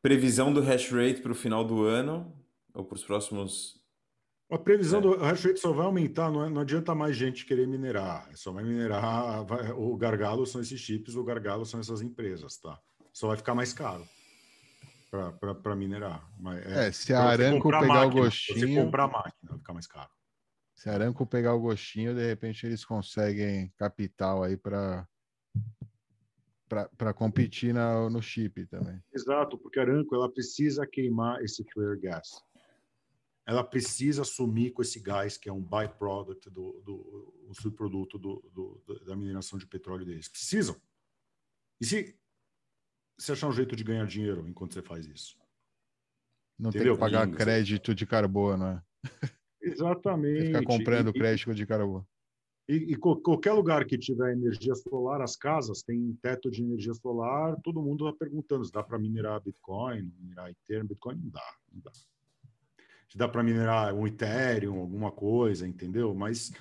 previsão 0.00 0.52
do 0.52 0.60
hash 0.60 0.90
rate 0.90 1.20
para 1.20 1.32
o 1.32 1.34
final 1.34 1.64
do 1.64 1.84
ano 1.84 2.34
ou 2.72 2.84
para 2.84 2.96
os 2.96 3.04
próximos 3.04 3.76
a 4.50 4.56
previsão 4.56 5.00
é. 5.00 5.02
do 5.02 5.16
hash 5.18 5.44
rate 5.44 5.60
só 5.60 5.72
vai 5.72 5.84
aumentar, 5.84 6.30
não, 6.30 6.42
é, 6.42 6.48
não 6.48 6.62
adianta 6.62 6.94
mais 6.94 7.14
gente 7.14 7.44
querer 7.44 7.66
minerar. 7.66 8.30
Só 8.34 8.50
vai 8.50 8.64
minerar. 8.64 9.44
Vai, 9.44 9.72
o 9.72 9.94
gargalo 9.94 10.46
são 10.46 10.62
esses 10.62 10.80
chips, 10.80 11.14
o 11.16 11.22
gargalo 11.22 11.66
são 11.66 11.78
essas 11.78 12.00
empresas, 12.00 12.56
tá? 12.56 12.80
Só 13.12 13.26
vai 13.28 13.36
ficar 13.36 13.54
mais 13.54 13.74
caro 13.74 14.08
para 15.10 15.76
minerar. 15.76 16.28
Mas 16.38 16.64
é, 16.66 16.88
é 16.88 16.92
se 16.92 17.12
a 17.12 17.22
Aranco 17.22 17.70
pegar 17.70 17.86
máquina, 17.86 18.06
o 18.06 18.10
gostinho. 18.10 18.68
Se 18.68 18.74
comprar 18.74 19.04
a 19.04 19.08
máquina, 19.08 19.50
vai 19.50 19.58
ficar 19.58 19.72
mais 19.72 19.86
caro. 19.86 20.10
Se 20.74 20.88
a 20.88 20.94
Aranco 20.94 21.26
pegar 21.26 21.54
o 21.54 21.60
gostinho, 21.60 22.14
de 22.14 22.26
repente 22.26 22.66
eles 22.66 22.84
conseguem 22.84 23.72
capital 23.76 24.42
aí 24.42 24.56
para 24.56 25.06
para 26.98 27.14
competir 27.14 27.72
na, 27.72 28.10
no 28.10 28.20
chip 28.20 28.66
também. 28.66 29.02
Exato, 29.10 29.56
porque 29.56 29.78
a 29.78 29.82
Aranco 29.82 30.14
ela 30.14 30.30
precisa 30.30 30.86
queimar 30.86 31.42
esse 31.42 31.64
flare 31.64 31.98
gas 31.98 32.28
ela 33.48 33.64
precisa 33.64 34.20
assumir 34.20 34.72
com 34.72 34.82
esse 34.82 35.00
gás, 35.00 35.38
que 35.38 35.48
é 35.48 35.52
um 35.52 35.62
byproduct, 35.62 36.50
do, 36.50 36.82
do, 36.84 37.34
um 37.48 37.54
subproduto 37.54 38.18
do, 38.18 38.44
do, 38.52 39.04
da 39.06 39.16
mineração 39.16 39.58
de 39.58 39.66
petróleo 39.66 40.04
deles. 40.04 40.28
Precisam. 40.28 40.78
E 41.80 41.86
se 41.86 42.14
você 43.18 43.32
achar 43.32 43.48
um 43.48 43.52
jeito 43.52 43.74
de 43.74 43.84
ganhar 43.84 44.06
dinheiro 44.06 44.46
enquanto 44.48 44.74
você 44.74 44.82
faz 44.82 45.06
isso? 45.06 45.36
Não 46.58 46.70
Entendeu? 46.70 46.96
tem 46.96 47.08
que 47.08 47.12
pagar 47.12 47.30
crédito 47.30 47.94
de 47.94 48.06
carbono, 48.06 48.64
né? 48.64 48.82
Exatamente. 49.60 50.46
Ficar 50.46 50.64
comprando 50.64 51.10
e, 51.10 51.12
crédito 51.12 51.54
de 51.54 51.66
carbono. 51.66 52.06
E, 52.68 52.92
e, 52.92 52.96
qualquer 52.96 53.52
lugar 53.52 53.84
que 53.86 53.96
tiver 53.96 54.32
energia 54.32 54.74
solar, 54.74 55.20
as 55.22 55.36
casas 55.36 55.82
têm 55.82 56.18
teto 56.20 56.50
de 56.50 56.62
energia 56.62 56.94
solar, 56.94 57.56
todo 57.62 57.82
mundo 57.82 58.08
está 58.08 58.18
perguntando 58.18 58.64
se 58.64 58.72
dá 58.72 58.82
para 58.82 58.98
minerar 58.98 59.40
Bitcoin, 59.40 60.12
minerar 60.18 60.50
Ethereum, 60.50 60.86
Bitcoin, 60.86 61.16
não 61.16 61.30
dá, 61.30 61.54
não 61.72 61.80
dá 61.80 61.92
se 63.08 63.16
dá 63.16 63.26
para 63.26 63.42
minerar 63.42 63.94
um 63.94 64.06
Ethereum, 64.06 64.80
alguma 64.80 65.10
coisa, 65.10 65.66
entendeu? 65.66 66.14
Mas 66.14 66.52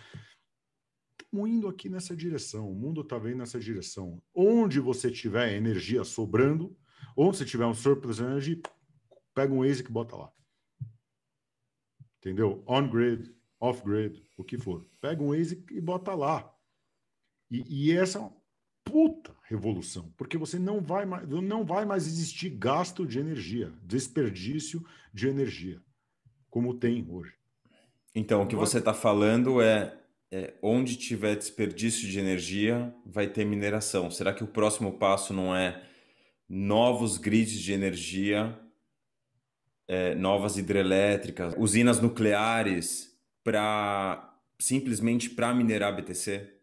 indo 1.46 1.68
aqui 1.68 1.90
nessa 1.90 2.16
direção, 2.16 2.72
o 2.72 2.76
mundo 2.76 3.02
está 3.02 3.18
vendo 3.18 3.40
nessa 3.40 3.60
direção. 3.60 4.22
Onde 4.34 4.80
você 4.80 5.12
tiver 5.12 5.54
energia 5.54 6.04
sobrando, 6.04 6.76
onde 7.16 7.38
você 7.38 7.46
tiver 7.46 7.66
um 7.66 7.74
surplus 7.74 8.20
energy, 8.20 8.62
pega 9.36 9.54
um 9.54 9.62
ASIC 9.62 9.90
e 9.90 9.92
bota 9.92 10.16
lá. 10.16 10.32
Entendeu? 12.20 12.64
On-grid, 12.66 13.36
off-grid, 13.60 14.24
o 14.38 14.44
que 14.44 14.58
for. 14.58 14.88
Pega 15.02 15.22
um 15.22 15.34
ASIC 15.34 15.74
e 15.74 15.82
bota 15.82 16.16
lá. 16.16 16.52
E, 17.52 17.90
e 17.90 17.92
essa 17.92 18.32
puta 18.84 19.36
revolução, 19.44 20.14
porque 20.18 20.38
você 20.38 20.58
não 20.58 20.82
vai 20.82 21.06
mais, 21.06 21.28
não 21.28 21.66
vai 21.66 21.86
mais 21.86 22.08
existir 22.08 22.50
gasto 22.50 23.06
de 23.06 23.20
energia, 23.20 23.74
desperdício 23.84 24.84
de 25.14 25.28
energia, 25.28 25.82
como 26.50 26.74
tem 26.74 27.06
hoje. 27.10 27.34
Então, 28.16 28.42
o 28.42 28.48
que 28.48 28.56
você 28.56 28.80
está 28.80 28.94
falando 28.94 29.62
é, 29.62 29.96
é, 30.32 30.54
onde 30.62 30.98
tiver 30.98 31.36
desperdício 31.36 32.08
de 32.08 32.20
energia, 32.20 32.94
vai 33.06 33.28
ter 33.28 33.46
mineração. 33.46 34.12
Será 34.12 34.34
que 34.34 34.44
o 34.44 34.48
próximo 34.48 34.98
passo 34.98 35.34
não 35.34 35.56
é 35.56 35.84
novos 36.50 37.18
grids 37.18 37.60
de 37.60 37.74
energia, 37.74 38.58
é, 39.88 40.16
novas 40.16 40.58
hidrelétricas, 40.58 41.54
usinas 41.58 42.02
nucleares 42.02 43.18
para 43.44 44.38
simplesmente 44.60 45.30
para 45.30 45.54
minerar 45.54 45.96
BTC? 45.96 46.54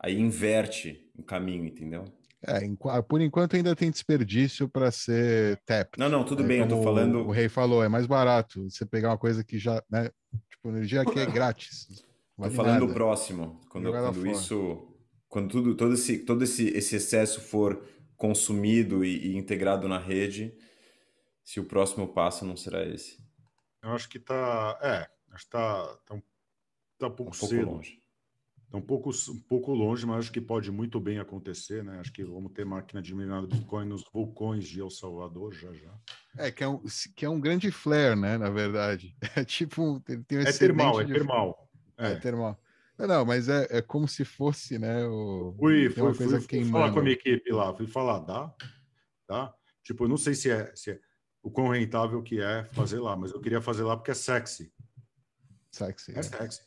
Aí 0.00 0.18
inverte 0.18 1.10
o 1.18 1.22
caminho, 1.22 1.66
entendeu? 1.66 2.04
É, 2.46 2.60
por 3.02 3.20
enquanto 3.20 3.56
ainda 3.56 3.74
tem 3.74 3.90
desperdício 3.90 4.68
para 4.68 4.92
ser 4.92 5.60
tap. 5.66 5.98
Não, 5.98 6.08
não, 6.08 6.24
tudo 6.24 6.44
é, 6.44 6.46
bem, 6.46 6.60
eu 6.60 6.68
tô 6.68 6.82
falando. 6.82 7.18
O 7.18 7.32
rei 7.32 7.48
falou, 7.48 7.82
é 7.82 7.88
mais 7.88 8.06
barato 8.06 8.70
você 8.70 8.86
pegar 8.86 9.10
uma 9.10 9.18
coisa 9.18 9.42
que 9.42 9.58
já, 9.58 9.82
né? 9.90 10.08
Tipo, 10.48 10.68
energia 10.68 11.04
que 11.04 11.18
é 11.18 11.26
grátis. 11.26 12.06
Tô 12.40 12.50
falando 12.50 12.84
o 12.84 12.92
próximo, 12.92 13.60
quando, 13.68 13.90
quando 13.90 14.26
isso, 14.28 14.88
quando 15.28 15.48
tudo, 15.50 15.74
todo 15.74 15.94
esse, 15.94 16.18
todo 16.18 16.44
esse, 16.44 16.68
esse 16.68 16.94
excesso 16.94 17.40
for 17.40 17.82
consumido 18.16 19.04
e, 19.04 19.32
e, 19.32 19.36
integrado 19.36 19.88
na 19.88 19.98
rede, 19.98 20.56
se 21.42 21.58
o 21.58 21.64
próximo 21.64 22.06
passo 22.06 22.44
não 22.44 22.56
será 22.56 22.86
esse. 22.86 23.18
Eu 23.82 23.90
acho 23.90 24.08
que 24.08 24.20
tá, 24.20 24.78
é, 24.80 25.08
acho 25.32 25.44
que 25.46 25.50
tá, 25.50 25.98
tá, 26.06 26.14
um, 26.14 26.22
tá 26.96 27.06
um 27.08 27.10
pouco, 27.10 27.34
um 27.34 27.38
pouco 27.38 27.54
cedo. 27.54 27.70
longe. 27.70 28.02
Tá 28.70 28.76
um 28.76 28.82
pouco, 28.82 29.10
um 29.10 29.40
pouco 29.48 29.72
longe, 29.72 30.06
mas 30.06 30.18
acho 30.18 30.32
que 30.32 30.42
pode 30.42 30.70
muito 30.70 31.00
bem 31.00 31.18
acontecer, 31.18 31.82
né? 31.82 31.98
Acho 32.00 32.12
que 32.12 32.22
vamos 32.22 32.52
ter 32.52 32.66
máquina 32.66 33.00
de 33.00 33.14
minerar 33.14 33.46
Bitcoin 33.46 33.86
nos 33.86 34.04
vulcões 34.12 34.68
de 34.68 34.78
El 34.78 34.90
Salvador 34.90 35.54
já 35.54 35.72
já. 35.72 35.90
É, 36.36 36.50
que 36.50 36.62
é 36.62 36.68
um, 36.68 36.82
que 37.16 37.24
é 37.24 37.28
um 37.30 37.40
grande 37.40 37.70
flare, 37.70 38.14
né? 38.14 38.36
Na 38.36 38.50
verdade. 38.50 39.16
É 39.34 39.42
tipo. 39.42 40.00
Tem, 40.00 40.38
um 40.38 40.42
é 40.42 40.52
termal, 40.52 41.00
é 41.00 41.04
de... 41.04 41.12
é 41.12 41.14
termal. 41.14 41.67
É, 41.98 42.12
é 42.12 42.16
termal. 42.16 42.58
Não, 42.98 43.24
mas 43.24 43.48
é, 43.48 43.66
é 43.70 43.82
como 43.82 44.08
se 44.08 44.24
fosse, 44.24 44.78
né? 44.78 45.04
O... 45.06 45.54
Fui, 45.58 45.88
fui, 45.90 46.14
fui, 46.14 46.40
fui 46.40 46.64
falar 46.64 46.92
com 46.92 46.98
a 46.98 47.02
minha 47.02 47.14
equipe 47.14 47.52
lá, 47.52 47.72
fui 47.74 47.86
falar, 47.86 48.20
dá? 48.20 48.52
Dá? 49.28 49.54
Tipo, 49.84 50.04
eu 50.04 50.08
não 50.08 50.16
sei 50.16 50.34
se 50.34 50.50
é, 50.50 50.74
se 50.74 50.92
é 50.92 51.00
o 51.42 51.50
quão 51.50 51.68
rentável 51.68 52.22
que 52.22 52.40
é 52.40 52.64
fazer 52.72 52.98
lá, 52.98 53.16
mas 53.16 53.30
eu 53.30 53.40
queria 53.40 53.60
fazer 53.60 53.84
lá 53.84 53.96
porque 53.96 54.10
é 54.10 54.14
sexy. 54.14 54.72
Sexy. 55.70 56.14
É, 56.14 56.18
é. 56.18 56.22
sexy. 56.22 56.62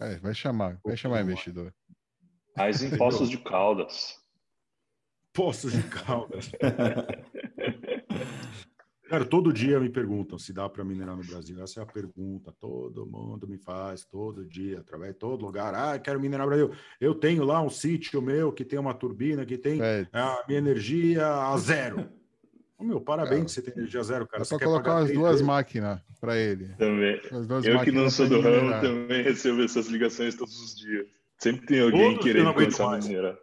É, 0.00 0.16
vai 0.18 0.34
chamar, 0.34 0.78
vai 0.84 0.96
chamar 0.96 1.22
investidor. 1.22 1.74
Mais 2.56 2.82
em 2.82 2.96
Poços 2.96 3.28
de 3.28 3.38
Caldas. 3.38 4.16
Poços 5.32 5.72
de 5.72 5.82
Caldas. 5.82 6.50
Cara, 9.08 9.24
todo 9.24 9.52
dia 9.52 9.78
me 9.78 9.88
perguntam 9.88 10.36
se 10.38 10.52
dá 10.52 10.68
para 10.68 10.84
minerar 10.84 11.16
no 11.16 11.24
Brasil. 11.24 11.62
Essa 11.62 11.80
é 11.80 11.82
a 11.82 11.86
pergunta. 11.86 12.52
Todo 12.60 13.06
mundo 13.06 13.46
me 13.46 13.56
faz, 13.56 14.04
todo 14.04 14.44
dia, 14.44 14.80
através 14.80 15.12
de 15.12 15.18
todo 15.18 15.44
lugar. 15.44 15.74
Ah, 15.74 15.98
quero 15.98 16.20
minerar 16.20 16.46
no 16.46 16.50
Brasil. 16.50 16.72
Eu 17.00 17.14
tenho 17.14 17.44
lá 17.44 17.62
um 17.62 17.70
sítio 17.70 18.20
meu 18.20 18.52
que 18.52 18.64
tem 18.64 18.78
uma 18.78 18.92
turbina, 18.92 19.46
que 19.46 19.56
tem 19.56 19.80
é. 19.80 20.08
a 20.12 20.44
minha 20.48 20.58
energia 20.58 21.24
a 21.26 21.56
zero. 21.56 22.08
Oh, 22.78 22.84
meu, 22.84 23.00
parabéns 23.00 23.44
que 23.44 23.50
você 23.52 23.62
tem 23.62 23.74
energia 23.74 24.02
zero, 24.02 24.26
cara. 24.26 24.42
É 24.42 24.44
só 24.44 24.58
colocar 24.58 24.98
as 24.98 25.10
duas 25.12 25.40
máquinas 25.40 26.00
para 26.20 26.36
ele. 26.36 26.68
Também. 26.76 27.20
Eu 27.64 27.80
que 27.82 27.92
não 27.92 28.10
sou 28.10 28.28
do 28.28 28.40
ramo 28.40 28.72
também 28.80 29.22
recebo 29.24 29.62
essas 29.62 29.86
ligações 29.86 30.34
todos 30.34 30.58
os 30.60 30.76
dias. 30.76 31.06
Sempre 31.38 31.66
tem 31.66 31.80
alguém 31.80 32.14
Todos 32.14 32.24
querendo 32.24 32.52
começar 32.52 32.94
a 32.94 32.98
minerar. 32.98 33.38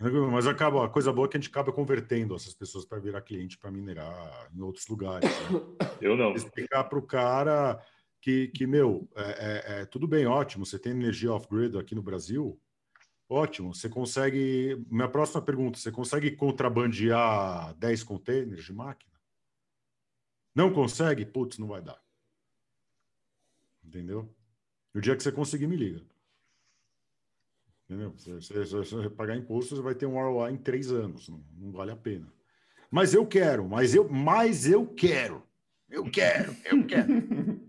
Mas 0.00 0.46
acaba, 0.46 0.84
a 0.84 0.88
coisa 0.88 1.12
boa 1.12 1.26
é 1.26 1.30
que 1.30 1.36
a 1.36 1.40
gente 1.40 1.50
acaba 1.50 1.72
convertendo 1.72 2.34
essas 2.34 2.52
pessoas 2.52 2.84
para 2.84 2.98
virar 2.98 3.22
cliente 3.22 3.56
para 3.56 3.70
minerar 3.70 4.50
em 4.52 4.60
outros 4.60 4.86
lugares. 4.88 5.28
Né? 5.28 5.86
Eu 6.00 6.16
não. 6.16 6.34
Explicar 6.34 6.84
para 6.84 6.98
o 6.98 7.02
cara 7.02 7.80
que, 8.20 8.48
que 8.48 8.66
meu, 8.66 9.08
é, 9.14 9.22
é, 9.22 9.80
é, 9.80 9.86
tudo 9.86 10.08
bem, 10.08 10.26
ótimo, 10.26 10.66
você 10.66 10.78
tem 10.78 10.92
energia 10.92 11.32
off-grid 11.32 11.78
aqui 11.78 11.94
no 11.94 12.02
Brasil, 12.02 12.60
Ótimo. 13.28 13.74
Você 13.74 13.88
consegue. 13.88 14.84
Minha 14.90 15.08
próxima 15.08 15.42
pergunta: 15.42 15.78
você 15.78 15.90
consegue 15.90 16.30
contrabandear 16.32 17.74
10 17.74 18.04
containers 18.04 18.64
de 18.64 18.72
máquina? 18.72 19.12
Não 20.54 20.72
consegue? 20.72 21.24
Putz, 21.24 21.58
não 21.58 21.66
vai 21.66 21.82
dar. 21.82 22.00
Entendeu? 23.82 24.32
O 24.94 25.00
dia 25.00 25.16
que 25.16 25.22
você 25.22 25.32
conseguir, 25.32 25.66
me 25.66 25.76
liga. 25.76 26.04
Entendeu? 27.84 28.14
Se 28.16 28.30
você, 28.32 29.10
pagar 29.10 29.36
imposto, 29.36 29.76
você 29.76 29.82
vai 29.82 29.94
ter 29.94 30.06
um 30.06 30.14
ROI 30.14 30.52
em 30.52 30.56
três 30.56 30.90
anos. 30.90 31.28
Não, 31.28 31.44
não 31.58 31.72
vale 31.72 31.92
a 31.92 31.96
pena. 31.96 32.32
Mas 32.90 33.12
eu 33.12 33.26
quero, 33.26 33.68
mas 33.68 33.94
eu, 33.94 34.08
mas 34.08 34.66
eu 34.66 34.86
quero. 34.86 35.42
Eu 35.90 36.10
quero, 36.10 36.56
eu 36.64 36.86
quero. 36.86 37.64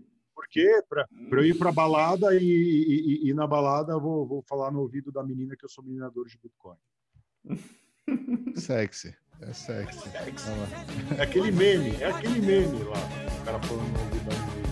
quê? 0.56 0.82
Para 0.88 1.06
eu 1.32 1.44
ir 1.44 1.58
para 1.58 1.70
balada 1.70 2.34
e, 2.34 2.40
e, 2.42 3.28
e, 3.28 3.34
na 3.34 3.46
balada 3.46 3.98
vou, 3.98 4.26
vou 4.26 4.42
falar 4.42 4.70
no 4.70 4.80
ouvido 4.80 5.12
da 5.12 5.22
menina 5.22 5.54
que 5.54 5.64
eu 5.64 5.68
sou 5.68 5.84
minerador 5.84 6.26
de 6.26 6.38
Bitcoin. 6.38 6.78
Sexy. 8.56 9.14
É 9.42 9.52
sexy. 9.52 10.08
sexy. 10.08 10.48
É 11.18 11.22
aquele 11.22 11.52
meme, 11.52 11.94
é 12.00 12.06
aquele 12.06 12.40
meme 12.40 12.84
lá. 12.84 12.96
O 13.38 13.44
cara 13.44 13.60
falando 13.60 13.92
no 13.92 14.00
ouvido 14.00 14.24
da 14.24 14.34
menina. 14.38 14.66